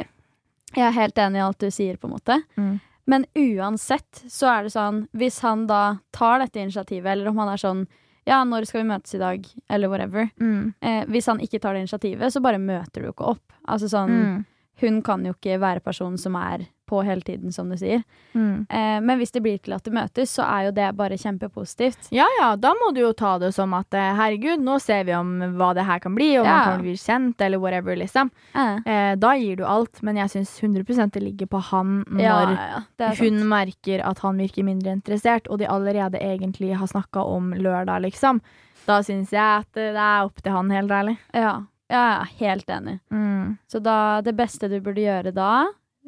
jeg 0.75 0.83
er 0.83 0.97
helt 0.97 1.17
enig 1.17 1.39
i 1.39 1.45
alt 1.45 1.61
du 1.61 1.69
sier, 1.71 1.95
på 1.95 2.09
en 2.09 2.15
måte. 2.17 2.41
Mm. 2.57 2.79
Men 3.07 3.25
uansett 3.37 4.25
så 4.27 4.49
er 4.51 4.65
det 4.65 4.73
sånn 4.73 5.05
Hvis 5.15 5.39
han 5.45 5.67
da 5.69 5.99
tar 6.11 6.41
dette 6.41 6.59
initiativet, 6.59 7.13
eller 7.13 7.29
om 7.29 7.37
han 7.45 7.53
er 7.53 7.61
sånn 7.61 7.85
Ja, 8.27 8.41
når 8.43 8.65
skal 8.67 8.83
vi 8.83 8.89
møtes 8.89 9.15
i 9.15 9.21
dag? 9.21 9.45
Eller 9.71 9.87
whatever. 9.91 10.29
Mm. 10.41 10.73
Eh, 10.83 11.03
hvis 11.07 11.29
han 11.31 11.39
ikke 11.39 11.61
tar 11.63 11.73
det 11.77 11.85
initiativet, 11.85 12.33
så 12.33 12.41
bare 12.43 12.59
møter 12.59 13.01
du 13.05 13.11
ikke 13.11 13.29
opp. 13.33 13.53
Altså 13.67 13.87
sånn 13.91 14.11
Mm. 14.17 14.45
Hun 14.79 15.01
kan 15.01 15.23
jo 15.25 15.31
ikke 15.33 15.55
være 15.59 15.81
personen 15.81 16.19
som 16.21 16.35
er 16.37 16.67
på 16.87 17.01
hele 17.05 17.21
tiden, 17.21 17.51
som 17.53 17.69
du 17.69 17.75
sier. 17.77 18.01
Mm. 18.33 18.65
Eh, 18.69 18.97
men 19.03 19.19
hvis 19.19 19.31
det 19.35 19.41
blir 19.45 19.59
til 19.61 19.75
at 19.75 19.83
det 19.85 19.93
møtes, 19.93 20.31
så 20.37 20.45
er 20.47 20.67
jo 20.69 20.71
det 20.77 20.87
bare 20.97 21.17
kjempepositivt. 21.19 22.09
Ja 22.15 22.25
ja, 22.39 22.49
da 22.55 22.71
må 22.79 22.93
du 22.95 23.01
jo 23.03 23.11
ta 23.17 23.35
det 23.41 23.51
som 23.55 23.73
at 23.77 23.93
eh, 23.93 24.13
herregud, 24.17 24.63
nå 24.63 24.79
ser 24.83 25.03
vi 25.07 25.15
om 25.17 25.35
hva 25.59 25.73
det 25.77 25.85
her 25.87 25.99
kan 26.03 26.15
bli, 26.17 26.31
om 26.39 26.45
Ja. 26.47 26.55
man 26.57 26.71
kan 26.77 26.81
bli 26.85 26.95
kjent, 26.97 27.41
eller 27.41 27.61
whatever, 27.63 27.95
liksom. 27.99 28.31
Eh. 28.55 28.77
Eh, 28.85 29.15
da 29.19 29.33
gir 29.37 29.57
du 29.59 29.65
alt, 29.67 30.01
men 30.01 30.17
jeg 30.23 30.29
syns 30.35 30.55
100% 30.63 31.11
det 31.17 31.23
ligger 31.23 31.47
på 31.51 31.61
han 31.71 31.97
når 32.07 32.23
Ja, 32.23 32.83
ja, 32.97 33.13
hun 33.19 33.41
merker 33.49 34.03
at 34.07 34.19
han 34.23 34.37
virker 34.39 34.63
mindre 34.67 34.91
interessert, 34.95 35.47
og 35.51 35.59
de 35.59 35.67
allerede 35.67 36.19
egentlig 36.23 36.73
har 36.77 36.87
snakka 36.87 37.23
om 37.23 37.51
lørdag, 37.53 38.01
liksom. 38.07 38.41
Da 38.87 39.01
syns 39.03 39.33
jeg 39.35 39.43
at 39.43 39.67
det 39.75 39.89
er 39.95 40.23
opp 40.23 40.39
til 40.41 40.53
han, 40.55 40.69
helt 40.71 40.91
ærlig. 40.91 41.17
Ja, 41.35 41.65
ja, 41.91 42.03
ja, 42.19 42.23
helt 42.39 42.67
enig. 42.71 42.99
Mm. 43.11 43.57
Så 43.67 43.79
da, 43.83 44.21
det 44.21 44.33
beste 44.35 44.69
du 44.71 44.77
burde 44.83 45.03
gjøre 45.03 45.31
da, 45.35 45.65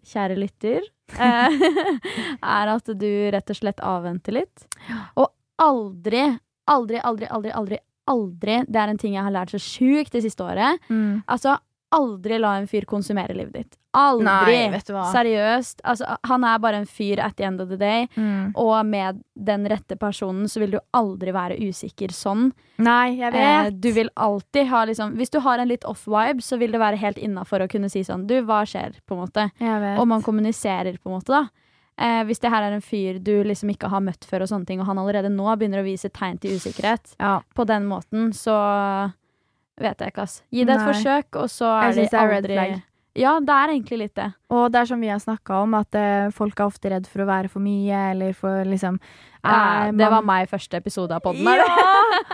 kjære 0.07 0.37
lytter, 0.39 0.85
eh, 1.25 1.59
er 2.57 2.73
at 2.75 2.91
du 2.93 3.09
rett 3.33 3.53
og 3.53 3.59
slett 3.59 3.83
avventer 3.85 4.39
litt. 4.39 4.67
Og 5.19 5.31
aldri, 5.59 6.25
aldri, 6.69 7.01
aldri, 7.03 7.29
aldri, 7.29 7.53
aldri, 7.55 7.79
aldri 8.09 8.59
Det 8.65 8.79
er 8.81 8.89
en 8.89 8.97
ting 8.97 9.13
jeg 9.13 9.25
har 9.25 9.33
lært 9.33 9.51
så 9.53 9.61
sjukt 9.61 10.15
det 10.15 10.23
siste 10.25 10.45
året. 10.45 10.79
Mm. 10.89 11.21
Altså, 11.27 11.57
aldri 11.95 12.39
la 12.39 12.55
en 12.57 12.67
fyr 12.67 12.85
konsumere 12.89 13.33
livet 13.33 13.53
ditt. 13.53 13.77
Aldri! 13.97 14.25
Nei, 14.25 14.69
vet. 14.69 14.91
Seriøst. 15.13 15.81
Altså, 15.83 16.17
han 16.29 16.43
er 16.45 16.59
bare 16.61 16.81
en 16.83 16.85
fyr 16.85 17.21
at 17.25 17.37
the 17.37 17.47
end 17.47 17.61
of 17.61 17.71
the 17.71 17.77
day. 17.79 18.05
Mm. 18.15 18.51
Og 18.59 18.85
med 18.85 19.23
den 19.33 19.65
rette 19.69 19.97
personen 19.97 20.49
så 20.49 20.61
vil 20.61 20.75
du 20.75 20.79
aldri 20.93 21.33
være 21.33 21.57
usikker 21.57 22.13
sånn. 22.13 22.51
Nei, 22.77 23.17
jeg 23.17 23.33
Eh, 23.39 23.71
du 23.71 23.91
vil 23.95 24.09
alltid 24.15 24.67
ha 24.67 24.85
liksom 24.85 25.15
Hvis 25.17 25.29
du 25.29 25.39
har 25.43 25.59
en 25.59 25.67
litt 25.67 25.83
off-vibe, 25.83 26.41
så 26.41 26.57
vil 26.57 26.71
det 26.71 26.79
være 26.79 26.99
helt 27.01 27.17
innafor 27.17 27.63
å 27.63 27.67
kunne 27.69 27.89
si 27.89 28.03
sånn 28.03 28.27
Du, 28.27 28.39
hva 28.41 28.61
skjer? 28.65 28.99
på 29.05 29.15
en 29.15 29.21
måte. 29.25 29.49
vet. 29.59 29.99
Og 29.99 30.07
man 30.07 30.21
kommuniserer, 30.21 30.97
på 30.97 31.09
en 31.09 31.17
måte, 31.17 31.33
da. 31.33 31.47
Eh, 31.99 32.23
hvis 32.23 32.39
det 32.39 32.49
her 32.49 32.63
er 32.63 32.71
en 32.71 32.81
fyr 32.81 33.19
du 33.19 33.43
liksom 33.43 33.73
ikke 33.73 33.89
har 33.91 33.99
møtt 33.99 34.23
før, 34.23 34.45
og 34.45 34.51
sånne 34.51 34.65
ting, 34.65 34.79
og 34.79 34.87
han 34.87 35.01
allerede 35.01 35.31
nå 35.33 35.49
begynner 35.59 35.81
å 35.81 35.87
vise 35.87 36.09
tegn 36.09 36.37
til 36.39 36.55
usikkerhet 36.55 37.15
ja. 37.19 37.41
på 37.55 37.65
den 37.67 37.89
måten, 37.89 38.29
så 38.31 38.55
vet 39.79 40.03
jeg 40.03 40.13
ikke, 40.13 40.27
ass. 40.27 40.41
Gi 40.51 40.63
det 40.65 40.75
et 40.75 40.83
Nei. 40.83 40.93
forsøk, 40.93 41.41
og 41.41 41.49
så 41.51 41.73
er 41.79 41.97
de 41.97 42.07
aldri 42.19 42.59
er. 42.59 42.77
Ja, 43.17 43.33
det 43.41 43.51
er 43.53 43.71
egentlig 43.73 43.97
litt 44.03 44.15
det. 44.15 44.27
Og 44.53 44.69
det 44.71 44.83
er 44.83 44.89
som 44.91 45.01
vi 45.01 45.09
har 45.09 45.19
snakka 45.21 45.63
om, 45.63 45.73
at 45.79 45.95
eh, 45.97 46.29
folk 46.35 46.59
er 46.59 46.69
ofte 46.69 46.91
redd 46.93 47.07
for 47.09 47.23
å 47.23 47.29
være 47.29 47.49
for 47.51 47.63
mye, 47.63 48.03
eller 48.13 48.35
for 48.37 48.67
liksom 48.67 48.99
Ja, 49.41 49.87
eh, 49.87 49.93
det 49.97 50.09
var 50.11 50.25
meg 50.25 50.45
i 50.45 50.51
første 50.51 50.77
episode 50.79 51.15
av 51.17 51.23
podden. 51.25 51.47
Ja! 51.47 51.65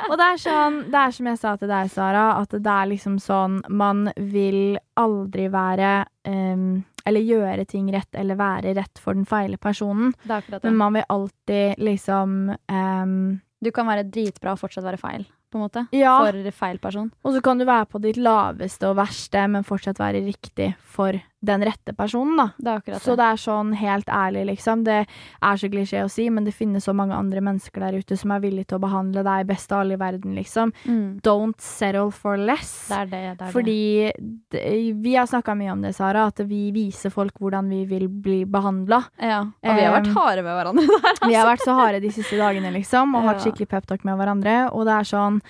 og 0.10 0.18
det 0.20 0.28
er 0.28 0.41
sånn, 0.41 0.82
det 0.91 1.00
er 1.00 1.16
som 1.16 1.30
jeg 1.32 1.39
sa 1.41 1.54
til 1.62 1.72
deg, 1.72 1.93
Sara, 1.93 2.26
at 2.41 2.54
det 2.54 2.76
er 2.76 2.91
liksom 2.91 3.18
sånn 3.24 3.62
Man 3.70 4.10
vil 4.18 4.78
aldri 5.00 5.48
være 5.54 5.93
um, 6.28 6.84
Eller 7.06 7.26
gjøre 7.26 7.66
ting 7.70 7.88
rett 7.93 8.18
eller 8.18 8.39
være 8.39 8.76
rett 8.78 9.02
for 9.02 9.18
den 9.18 9.28
feile 9.30 9.58
personen. 9.62 10.14
Er. 10.28 10.43
Men 10.64 10.78
man 10.80 11.00
vil 11.00 11.08
alltid 11.16 11.82
liksom 11.82 12.38
um, 12.52 13.18
Du 13.64 13.72
kan 13.72 13.89
være 13.89 14.08
dritbra 14.10 14.54
og 14.56 14.62
fortsatt 14.62 14.86
være 14.86 15.02
feil, 15.02 15.26
på 15.56 15.62
en 15.62 15.66
måte. 15.66 15.86
Ja. 15.95 16.18
For 16.26 16.51
feil 16.51 16.82
person. 16.84 17.12
Og 17.24 17.36
så 17.36 17.41
kan 17.45 17.62
du 17.62 17.66
være 17.68 17.88
på 17.88 18.01
ditt 18.03 18.20
laveste 18.20 18.89
og 18.91 18.99
verste, 18.99 19.47
men 19.51 19.68
fortsatt 19.68 20.01
være 20.01 20.26
riktig 20.26 20.74
for 20.95 21.16
den 21.46 21.62
rette 21.68 21.94
personen, 21.94 22.38
da. 22.40 22.46
Det 22.58 22.70
er 22.72 22.80
akkurat 22.80 23.02
Så 23.04 23.12
det. 23.14 23.18
det 23.20 23.26
er 23.26 23.40
sånn 23.42 23.74
helt 23.78 24.08
ærlig, 24.10 24.46
liksom. 24.50 24.84
Det 24.88 24.96
er 25.06 25.58
så 25.62 25.68
klisjé 25.70 26.00
å 26.06 26.10
si, 26.10 26.30
men 26.34 26.46
det 26.48 26.54
finnes 26.58 26.84
så 26.88 26.94
mange 26.96 27.14
andre 27.14 27.42
mennesker 27.44 27.84
der 27.84 27.98
ute 28.00 28.18
som 28.18 28.32
er 28.34 28.40
villige 28.42 28.66
til 28.72 28.80
å 28.80 28.82
behandle 28.82 29.22
deg 29.28 29.46
best 29.52 29.72
av 29.76 29.84
alle 29.84 29.94
i 29.94 30.00
verden, 30.02 30.34
liksom. 30.40 30.72
Mm. 30.90 31.20
Don't 31.22 31.60
settle 31.62 32.10
for 32.16 32.38
less. 32.38 32.88
Det 32.90 32.98
er 32.98 33.06
det. 33.12 33.22
det, 33.38 33.46
er. 33.50 33.52
Fordi 33.54 33.78
det, 34.56 34.64
vi 35.06 35.14
har 35.20 35.30
snakka 35.30 35.54
mye 35.60 35.76
om 35.76 35.86
det, 35.86 35.94
Sara, 36.00 36.26
at 36.32 36.40
vi 36.50 36.72
viser 36.74 37.14
folk 37.14 37.38
hvordan 37.38 37.70
vi 37.70 37.84
vil 37.94 38.08
bli 38.10 38.40
behandla. 38.50 39.04
Ja. 39.22 39.44
Og 39.46 39.76
vi 39.78 39.86
har 39.86 39.94
vært 40.00 40.12
harde 40.18 40.42
med 40.48 40.58
hverandre 40.58 40.88
der. 41.06 41.22
Vi 41.30 41.36
har 41.38 41.46
vært 41.52 41.68
så 41.68 41.78
harde 41.78 42.02
de 42.02 42.10
siste 42.16 42.42
dagene, 42.42 42.74
liksom, 42.74 43.14
og 43.16 43.30
hatt 43.30 43.38
Ja. 43.46 43.52
skikkelig 43.52 43.68
peptalk 43.70 44.04
med 44.08 44.18
hverandre. 44.18 44.58
Og 44.74 44.86
det 44.88 44.94
er 44.98 45.04
sånn 45.14 45.42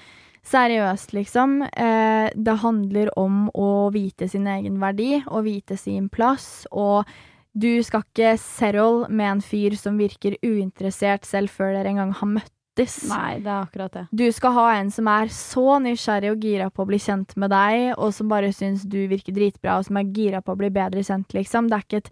Seriøst, 0.45 1.13
liksom. 1.17 1.61
Eh, 1.65 2.27
det 2.35 2.57
handler 2.61 3.09
om 3.17 3.47
å 3.57 3.89
vite 3.93 4.27
sin 4.29 4.45
egen 4.47 4.77
verdi 4.81 5.23
og 5.25 5.47
vite 5.47 5.77
sin 5.77 6.09
plass. 6.13 6.67
Og 6.71 7.07
du 7.55 7.79
skal 7.83 8.03
ikke 8.05 8.35
settle 8.41 9.09
med 9.09 9.31
en 9.31 9.41
fyr 9.41 9.77
som 9.79 9.97
virker 9.97 10.37
uinteressert 10.43 11.25
selv 11.25 11.49
før 11.49 11.73
dere 11.73 11.95
engang 11.95 12.13
har 12.19 12.29
møttes. 12.35 12.99
Nei, 13.09 13.39
det 13.39 13.49
er 13.49 13.63
akkurat 13.63 13.93
det. 13.95 14.05
Du 14.11 14.25
skal 14.35 14.53
ha 14.59 14.67
en 14.75 14.91
som 14.93 15.09
er 15.09 15.33
så 15.33 15.79
nysgjerrig 15.81 16.33
og 16.35 16.45
gira 16.45 16.69
på 16.69 16.83
å 16.83 16.89
bli 16.91 16.99
kjent 17.01 17.33
med 17.41 17.49
deg, 17.55 17.95
og 17.95 18.13
som 18.13 18.29
bare 18.29 18.53
syns 18.53 18.83
du 18.85 18.99
virker 19.09 19.33
dritbra, 19.33 19.79
og 19.79 19.87
som 19.87 19.97
er 19.97 20.11
gira 20.13 20.43
på 20.45 20.53
å 20.53 20.59
bli 20.59 20.69
bedre 20.75 21.01
kjent, 21.07 21.33
liksom. 21.33 21.71
Det 21.71 21.79
er 21.79 21.87
ikke 21.87 22.03
et 22.03 22.11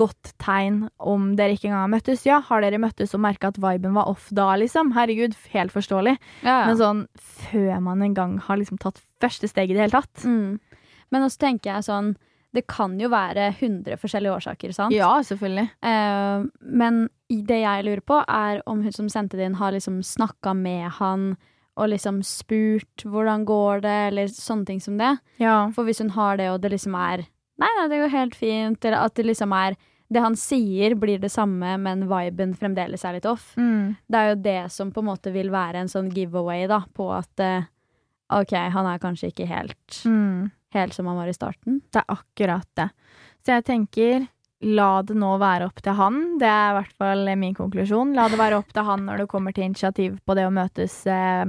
godt 0.00 0.32
tegn 0.40 0.86
om 0.96 1.34
dere 1.38 1.54
ikke 1.56 1.68
engang 1.68 1.84
har 1.84 1.92
møttes. 1.92 2.24
Ja, 2.28 2.40
har 2.46 2.64
dere 2.64 2.80
møttes 2.80 3.12
og 3.16 3.22
merka 3.24 3.50
at 3.52 3.60
viben 3.60 3.94
var 3.96 4.08
off 4.10 4.30
da, 4.34 4.48
liksom? 4.60 4.94
Herregud, 4.96 5.36
helt 5.52 5.74
forståelig. 5.74 6.16
Ja. 6.46 6.62
Men 6.70 6.80
sånn 6.80 7.04
før 7.50 7.78
man 7.84 8.02
en 8.06 8.16
gang 8.16 8.38
har 8.46 8.60
liksom 8.60 8.80
tatt 8.80 9.02
første 9.20 9.50
steg 9.50 9.70
i 9.70 9.76
det 9.76 9.84
hele 9.84 10.00
tatt. 10.00 10.24
Mm. 10.24 10.58
Men 11.10 11.26
også 11.26 11.42
tenker 11.42 11.74
jeg 11.74 11.88
sånn 11.90 12.12
Det 12.54 12.64
kan 12.66 12.96
jo 12.98 13.06
være 13.12 13.52
100 13.52 13.94
forskjellige 14.00 14.34
årsaker, 14.34 14.72
sant? 14.74 14.94
Ja, 14.94 15.12
selvfølgelig. 15.22 15.68
Eh, 15.86 16.48
men 16.66 17.04
det 17.30 17.60
jeg 17.60 17.84
lurer 17.86 18.02
på, 18.02 18.16
er 18.26 18.58
om 18.66 18.80
hun 18.82 18.96
som 18.96 19.06
sendte 19.12 19.38
det 19.38 19.46
inn, 19.46 19.60
har 19.60 19.70
liksom 19.70 20.00
snakka 20.02 20.56
med 20.58 20.88
han 20.96 21.28
og 21.78 21.92
liksom 21.92 22.24
spurt 22.26 23.04
hvordan 23.06 23.44
går 23.46 23.84
det, 23.84 23.98
eller 24.10 24.32
sånne 24.34 24.66
ting 24.66 24.82
som 24.82 24.98
det. 24.98 25.12
Ja. 25.38 25.68
For 25.76 25.86
hvis 25.86 26.02
hun 26.02 26.10
har 26.16 26.40
det, 26.40 26.50
og 26.50 26.58
det 26.64 26.74
liksom 26.74 26.98
er 26.98 27.28
Nei, 27.60 27.68
nei, 27.76 27.88
det 27.92 27.98
går 28.00 28.12
helt 28.14 28.36
fint, 28.40 28.84
eller 28.88 29.04
at 29.04 29.18
det 29.18 29.26
liksom 29.28 29.50
er 29.52 29.74
Det 30.10 30.20
han 30.24 30.34
sier, 30.34 30.96
blir 30.98 31.20
det 31.22 31.30
samme, 31.30 31.76
men 31.78 32.06
viben 32.10 32.54
fremdeles 32.58 33.04
er 33.06 33.14
litt 33.18 33.28
off. 33.30 33.52
Mm. 33.56 33.92
Det 34.10 34.18
er 34.18 34.28
jo 34.32 34.38
det 34.42 34.56
som 34.74 34.90
på 34.90 35.04
en 35.04 35.08
måte 35.12 35.30
vil 35.34 35.52
være 35.54 35.84
en 35.84 35.90
sånn 35.92 36.08
giveaway, 36.10 36.64
da, 36.70 36.80
på 36.94 37.06
at 37.14 37.44
uh, 37.46 37.68
OK, 38.40 38.56
han 38.74 38.88
er 38.90 38.98
kanskje 39.02 39.30
ikke 39.30 39.46
helt, 39.50 40.00
Mm. 40.06 40.50
helt 40.74 40.94
som 40.94 41.06
han 41.06 41.16
var 41.18 41.30
i 41.30 41.36
starten. 41.36 41.80
Det 41.92 42.02
er 42.02 42.14
akkurat 42.16 42.66
det. 42.78 42.88
Så 43.46 43.54
jeg 43.56 43.64
tenker 43.70 44.28
La 44.60 45.00
det 45.00 45.14
nå 45.16 45.38
være 45.40 45.70
opp 45.70 45.78
til 45.80 45.94
han. 45.96 46.16
Det 46.36 46.44
er 46.44 46.66
i 46.70 46.74
hvert 46.76 46.96
fall 47.00 47.30
min 47.40 47.54
konklusjon. 47.56 48.10
La 48.12 48.26
det 48.28 48.36
være 48.36 48.58
opp 48.60 48.74
til 48.76 48.84
han 48.84 49.06
når 49.06 49.22
det 49.22 49.28
kommer 49.32 49.54
til 49.56 49.64
initiativ 49.64 50.18
på 50.26 50.34
det 50.36 50.44
å 50.44 50.50
møtes 50.52 50.98
eh, 51.08 51.46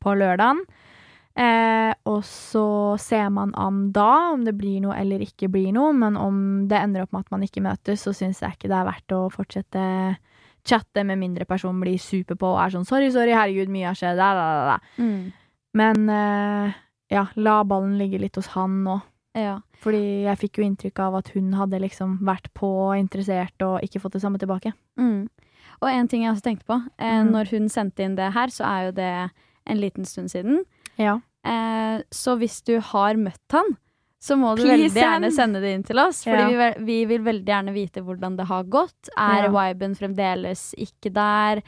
på 0.00 0.14
lørdagen. 0.16 0.62
Eh, 1.36 1.92
og 2.06 2.20
så 2.22 2.94
ser 3.02 3.30
man 3.34 3.50
an 3.58 3.88
da 3.92 4.30
om 4.32 4.44
det 4.46 4.54
blir 4.54 4.80
noe 4.84 4.94
eller 5.00 5.18
ikke 5.24 5.48
blir 5.50 5.72
noe. 5.74 5.92
Men 5.92 6.16
om 6.16 6.36
det 6.70 6.78
ender 6.78 7.02
opp 7.02 7.12
med 7.12 7.24
at 7.26 7.30
man 7.34 7.42
ikke 7.42 7.62
møtes, 7.64 8.04
så 8.06 8.14
syns 8.14 8.40
jeg 8.44 8.54
ikke 8.54 8.70
det 8.70 8.78
er 8.78 8.86
verdt 8.90 9.16
å 9.16 9.22
fortsette 9.34 9.86
chatte 10.64 11.04
med 11.04 11.18
mindre 11.20 11.44
personen 11.44 11.80
blir 11.82 11.98
super 12.00 12.38
på 12.40 12.46
og 12.54 12.60
er 12.62 12.70
sånn 12.72 12.86
'sorry, 12.86 13.10
sorry, 13.12 13.32
herregud, 13.36 13.68
mye 13.68 13.84
har 13.90 13.94
skjedd', 13.98 14.16
da, 14.16 14.30
da, 14.34 14.46
da, 14.70 14.78
Mm. 15.02 15.32
Men 15.74 16.08
eh, 16.08 16.72
ja, 17.10 17.26
la 17.36 17.64
ballen 17.64 17.98
ligge 17.98 18.18
litt 18.20 18.36
hos 18.36 18.46
han 18.54 18.84
nå. 18.84 19.02
Ja. 19.34 19.58
Fordi 19.82 20.22
jeg 20.24 20.38
fikk 20.38 20.58
jo 20.58 20.64
inntrykk 20.64 20.98
av 21.00 21.16
at 21.16 21.28
hun 21.34 21.52
hadde 21.52 21.80
liksom 21.80 22.18
vært 22.20 22.46
på 22.54 22.70
og 22.92 22.96
interessert 22.96 23.60
og 23.60 23.82
ikke 23.82 24.00
fått 24.00 24.12
det 24.12 24.22
samme 24.22 24.38
tilbake. 24.38 24.72
Mm. 24.96 25.28
Og 25.82 25.88
en 25.90 26.08
ting 26.08 26.22
jeg 26.22 26.32
også 26.32 26.42
tenkte 26.46 26.64
på, 26.66 26.80
eh, 26.98 27.22
Mm. 27.24 27.32
når 27.32 27.50
hun 27.50 27.68
sendte 27.68 28.04
inn 28.04 28.14
det 28.14 28.32
her, 28.32 28.46
så 28.46 28.64
er 28.64 28.84
jo 28.86 28.92
det 28.92 29.30
en 29.66 29.76
liten 29.80 30.04
stund 30.04 30.30
siden. 30.30 30.64
Ja. 30.98 31.20
Eh, 31.44 32.02
så 32.10 32.36
hvis 32.40 32.62
du 32.64 32.78
har 32.80 33.14
møtt 33.20 33.52
han, 33.52 33.76
så 34.24 34.38
må 34.40 34.54
du 34.56 34.62
Please 34.62 34.94
veldig 34.94 35.02
gjerne 35.02 35.32
sende 35.36 35.60
det 35.60 35.74
inn 35.76 35.82
til 35.84 35.98
oss. 36.00 36.22
Fordi 36.24 36.52
Ja. 36.54 36.72
vi, 36.78 36.84
vi 36.84 37.04
vil 37.10 37.24
veldig 37.26 37.44
gjerne 37.50 37.74
vite 37.74 38.00
hvordan 38.02 38.36
det 38.38 38.46
har 38.48 38.64
gått. 38.64 39.10
Er 39.18 39.44
Ja. 39.44 39.50
viben 39.52 39.94
fremdeles 39.94 40.72
ikke 40.80 41.12
der? 41.12 41.62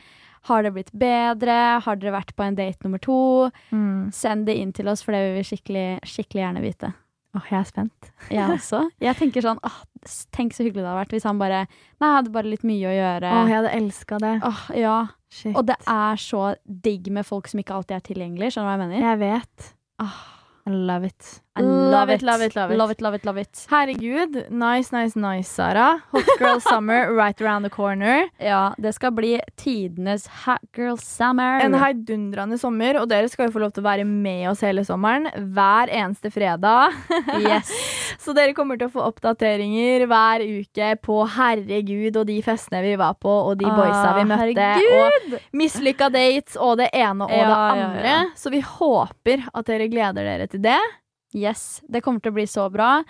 Har 0.46 0.62
det 0.62 0.72
blitt 0.72 0.92
bedre? 0.96 1.80
Har 1.82 1.96
dere 1.96 2.12
vært 2.14 2.34
på 2.36 2.44
en 2.46 2.54
date 2.54 2.78
nummer 2.84 2.98
to? 3.02 3.50
Mm. 3.72 4.12
Send 4.14 4.46
det 4.46 4.56
inn 4.56 4.72
til 4.72 4.88
oss, 4.88 5.02
for 5.02 5.12
det 5.12 5.20
vil 5.26 5.42
vi 5.42 5.48
skikkelig, 5.56 6.00
skikkelig 6.06 6.40
gjerne 6.46 6.62
vite. 6.62 6.94
Åh, 7.36 7.42
jeg 7.50 7.58
er 7.60 7.64
spent. 7.68 8.10
Jeg 8.30 8.48
også. 8.48 8.90
Jeg 9.02 9.16
tenker 9.16 9.42
sånn 9.44 9.58
åh, 9.62 9.82
Tenk 10.32 10.52
så 10.54 10.62
hyggelig 10.62 10.84
det 10.84 10.86
hadde 10.86 11.00
vært 11.02 11.10
hvis 11.16 11.24
han 11.26 11.38
bare 11.40 11.66
Nei, 12.00 12.06
jeg 12.06 12.14
hadde 12.16 12.32
bare 12.32 12.46
litt 12.48 12.62
mye 12.62 12.86
å 12.86 12.94
gjøre. 12.94 13.32
Åh, 13.34 13.48
jeg 13.50 13.56
hadde 13.58 13.72
elska 13.74 14.18
det. 14.22 14.34
Åh, 14.46 14.60
ja. 14.78 15.06
Shit. 15.36 15.52
Og 15.56 15.66
det 15.68 15.76
er 15.92 16.20
så 16.20 16.44
digg 16.64 17.10
med 17.12 17.26
folk 17.28 17.50
som 17.50 17.60
ikke 17.60 17.76
alltid 17.76 17.98
er 17.98 18.04
tilgjengelige. 18.06 18.54
Skjønner 18.54 18.70
du 18.70 18.72
hva 18.72 18.76
jeg 18.76 18.84
mener? 18.86 19.08
Jeg 19.10 19.20
vet. 19.20 19.66
Ah, 20.00 20.22
I 20.66 20.72
love 20.72 21.10
it. 21.12 21.32
I 21.56 21.62
love 21.62 22.10
it, 22.14 22.22
love 22.22 22.42
it, 22.44 22.54
love 22.56 22.70
it. 22.70 22.76
Love 22.76 22.90
it, 22.92 23.00
love 23.00 23.14
it, 23.16 23.24
love 23.24 23.38
it. 23.40 23.66
Herregud. 23.70 24.50
Nice, 24.50 24.92
nice, 24.92 25.16
nice, 25.16 25.48
Sara. 25.48 26.02
Hot 26.12 26.24
girl 26.38 26.60
summer 26.60 27.12
right 27.20 27.40
around 27.40 27.62
the 27.64 27.70
corner. 27.70 28.28
Ja, 28.38 28.74
det 28.78 28.92
skal 28.94 29.12
bli 29.16 29.40
tidenes 29.56 30.26
hot 30.44 30.60
girl 30.76 30.96
summer. 30.98 31.60
En 31.64 31.74
heidundrende 31.74 32.58
sommer, 32.60 32.98
og 33.00 33.08
dere 33.08 33.28
skal 33.32 33.48
jo 33.48 33.54
få 33.56 33.62
lov 33.64 33.72
til 33.72 33.84
å 33.84 33.88
være 33.88 34.04
med 34.04 34.50
oss 34.50 34.60
hele 34.66 34.84
sommeren. 34.84 35.30
Hver 35.56 35.88
eneste 35.92 36.30
fredag. 36.34 36.92
Yes. 37.46 37.68
Så 38.22 38.32
dere 38.34 38.54
kommer 38.56 38.78
til 38.80 38.88
å 38.88 38.92
få 38.92 39.02
oppdateringer 39.06 40.06
hver 40.10 40.42
uke 40.42 40.88
på 41.04 41.16
herregud 41.36 42.16
og 42.20 42.26
de 42.28 42.38
festene 42.42 42.80
vi 42.84 42.94
var 42.98 43.14
på, 43.22 43.30
og 43.50 43.58
de 43.60 43.66
boysa 43.68 44.14
vi 44.16 44.24
Ah, 44.24 44.28
møtte. 44.30 44.38
herregud! 44.42 45.34
Og 45.36 45.56
mislykka 45.60 46.08
dates 46.14 46.56
og 46.58 46.78
det 46.80 46.88
ene 46.96 47.26
og 47.26 47.30
Ja, 47.30 47.36
det 47.36 47.56
ja, 47.80 47.86
andre. 47.86 48.06
ja. 48.10 48.20
Så 48.36 48.50
vi 48.54 48.60
håper 48.64 49.44
at 49.52 49.66
dere 49.68 49.88
gleder 49.92 50.26
dere 50.26 50.46
til 50.50 50.62
det. 50.64 50.78
Yes, 51.36 51.82
det 51.92 52.00
kommer 52.00 52.22
til 52.24 52.32
å 52.32 52.36
bli 52.38 52.46
så 52.48 52.62
bra. 52.72 53.02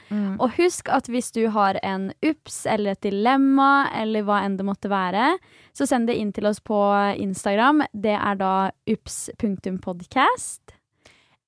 Og 0.43 0.57
husk 0.57 0.89
at 0.91 1.07
hvis 1.07 1.29
du 1.37 1.45
har 1.55 1.79
en 1.87 2.09
ups 2.27 2.65
eller 2.67 2.97
et 2.97 3.05
dilemma, 3.07 3.87
eller 3.95 4.25
hva 4.27 4.41
enn 4.43 4.57
det 4.59 4.67
måtte 4.67 4.91
være, 4.91 5.37
så 5.77 5.87
send 5.87 6.11
det 6.11 6.17
inn 6.19 6.33
til 6.35 6.49
oss 6.51 6.59
på 6.59 6.75
Instagram. 7.23 7.85
Det 7.95 8.17
er 8.19 8.41
da 8.41 8.51
ups.podcast. 8.91 10.75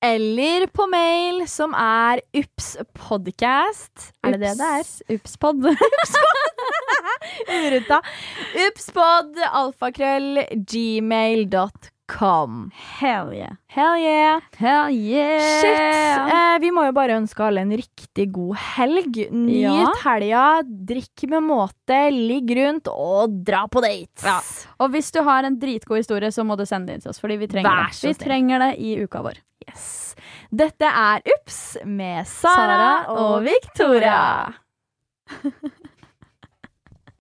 Eller 0.01 0.69
på 0.71 0.85
mail, 0.87 1.41
som 1.51 1.73
er 1.75 2.21
upspodcast. 2.39 4.13
Er 4.23 4.37
det 4.37 4.39
det 4.45 4.53
det 4.61 4.69
er? 4.77 4.85
Ups- 4.87 5.03
Upspod. 5.11 5.67
Urutta. 7.59 7.99
Upspod, 8.69 9.35
alfakrøll, 9.51 10.45
gmail.com. 10.63 11.91
Hell 12.99 13.29
yeah. 13.33 13.53
Hell 13.67 13.95
yeah. 14.01 14.39
Hell 14.57 14.89
yeah. 14.89 15.61
Shit. 15.61 16.33
Eh, 16.33 16.55
vi 16.63 16.71
må 16.73 16.85
jo 16.87 16.93
bare 16.97 17.15
ønske 17.19 17.43
alle 17.45 17.61
en 17.61 17.71
riktig 17.77 18.25
god 18.35 18.55
helg. 18.75 19.19
Nyt 19.31 19.61
Ja. 19.61 19.93
helga, 20.03 20.43
drikk 20.65 21.27
med 21.29 21.43
måte, 21.45 21.99
ligg 22.11 22.49
rundt 22.57 22.87
og 22.91 23.37
dra 23.45 23.67
på 23.67 23.81
dates. 23.85 24.23
Ja. 24.25 24.39
Og 24.79 24.91
hvis 24.91 25.11
du 25.11 25.21
har 25.23 25.43
en 25.45 25.59
dritgod 25.61 25.97
historie, 26.01 26.31
så 26.31 26.43
må 26.43 26.57
du 26.57 26.65
sende 26.65 26.87
det 26.87 26.95
inn 26.95 27.01
til 27.01 27.09
oss, 27.13 27.19
fordi 27.21 27.37
vi 27.37 27.47
trenger 27.47 27.69
Vær 27.69 27.87
det. 27.89 28.01
Vi 28.01 28.13
snill. 28.13 28.19
trenger 28.27 28.59
det 28.65 28.71
i 28.79 28.95
uka 29.03 29.21
vår. 29.21 29.37
Yes. 29.69 30.15
Dette 30.51 30.81
er 30.89 31.21
Ups 31.35 31.77
med 31.85 32.25
Sara, 32.25 32.55
Sara 32.55 33.13
og 33.13 33.35
og 33.37 33.43
Victoria. 33.43 34.53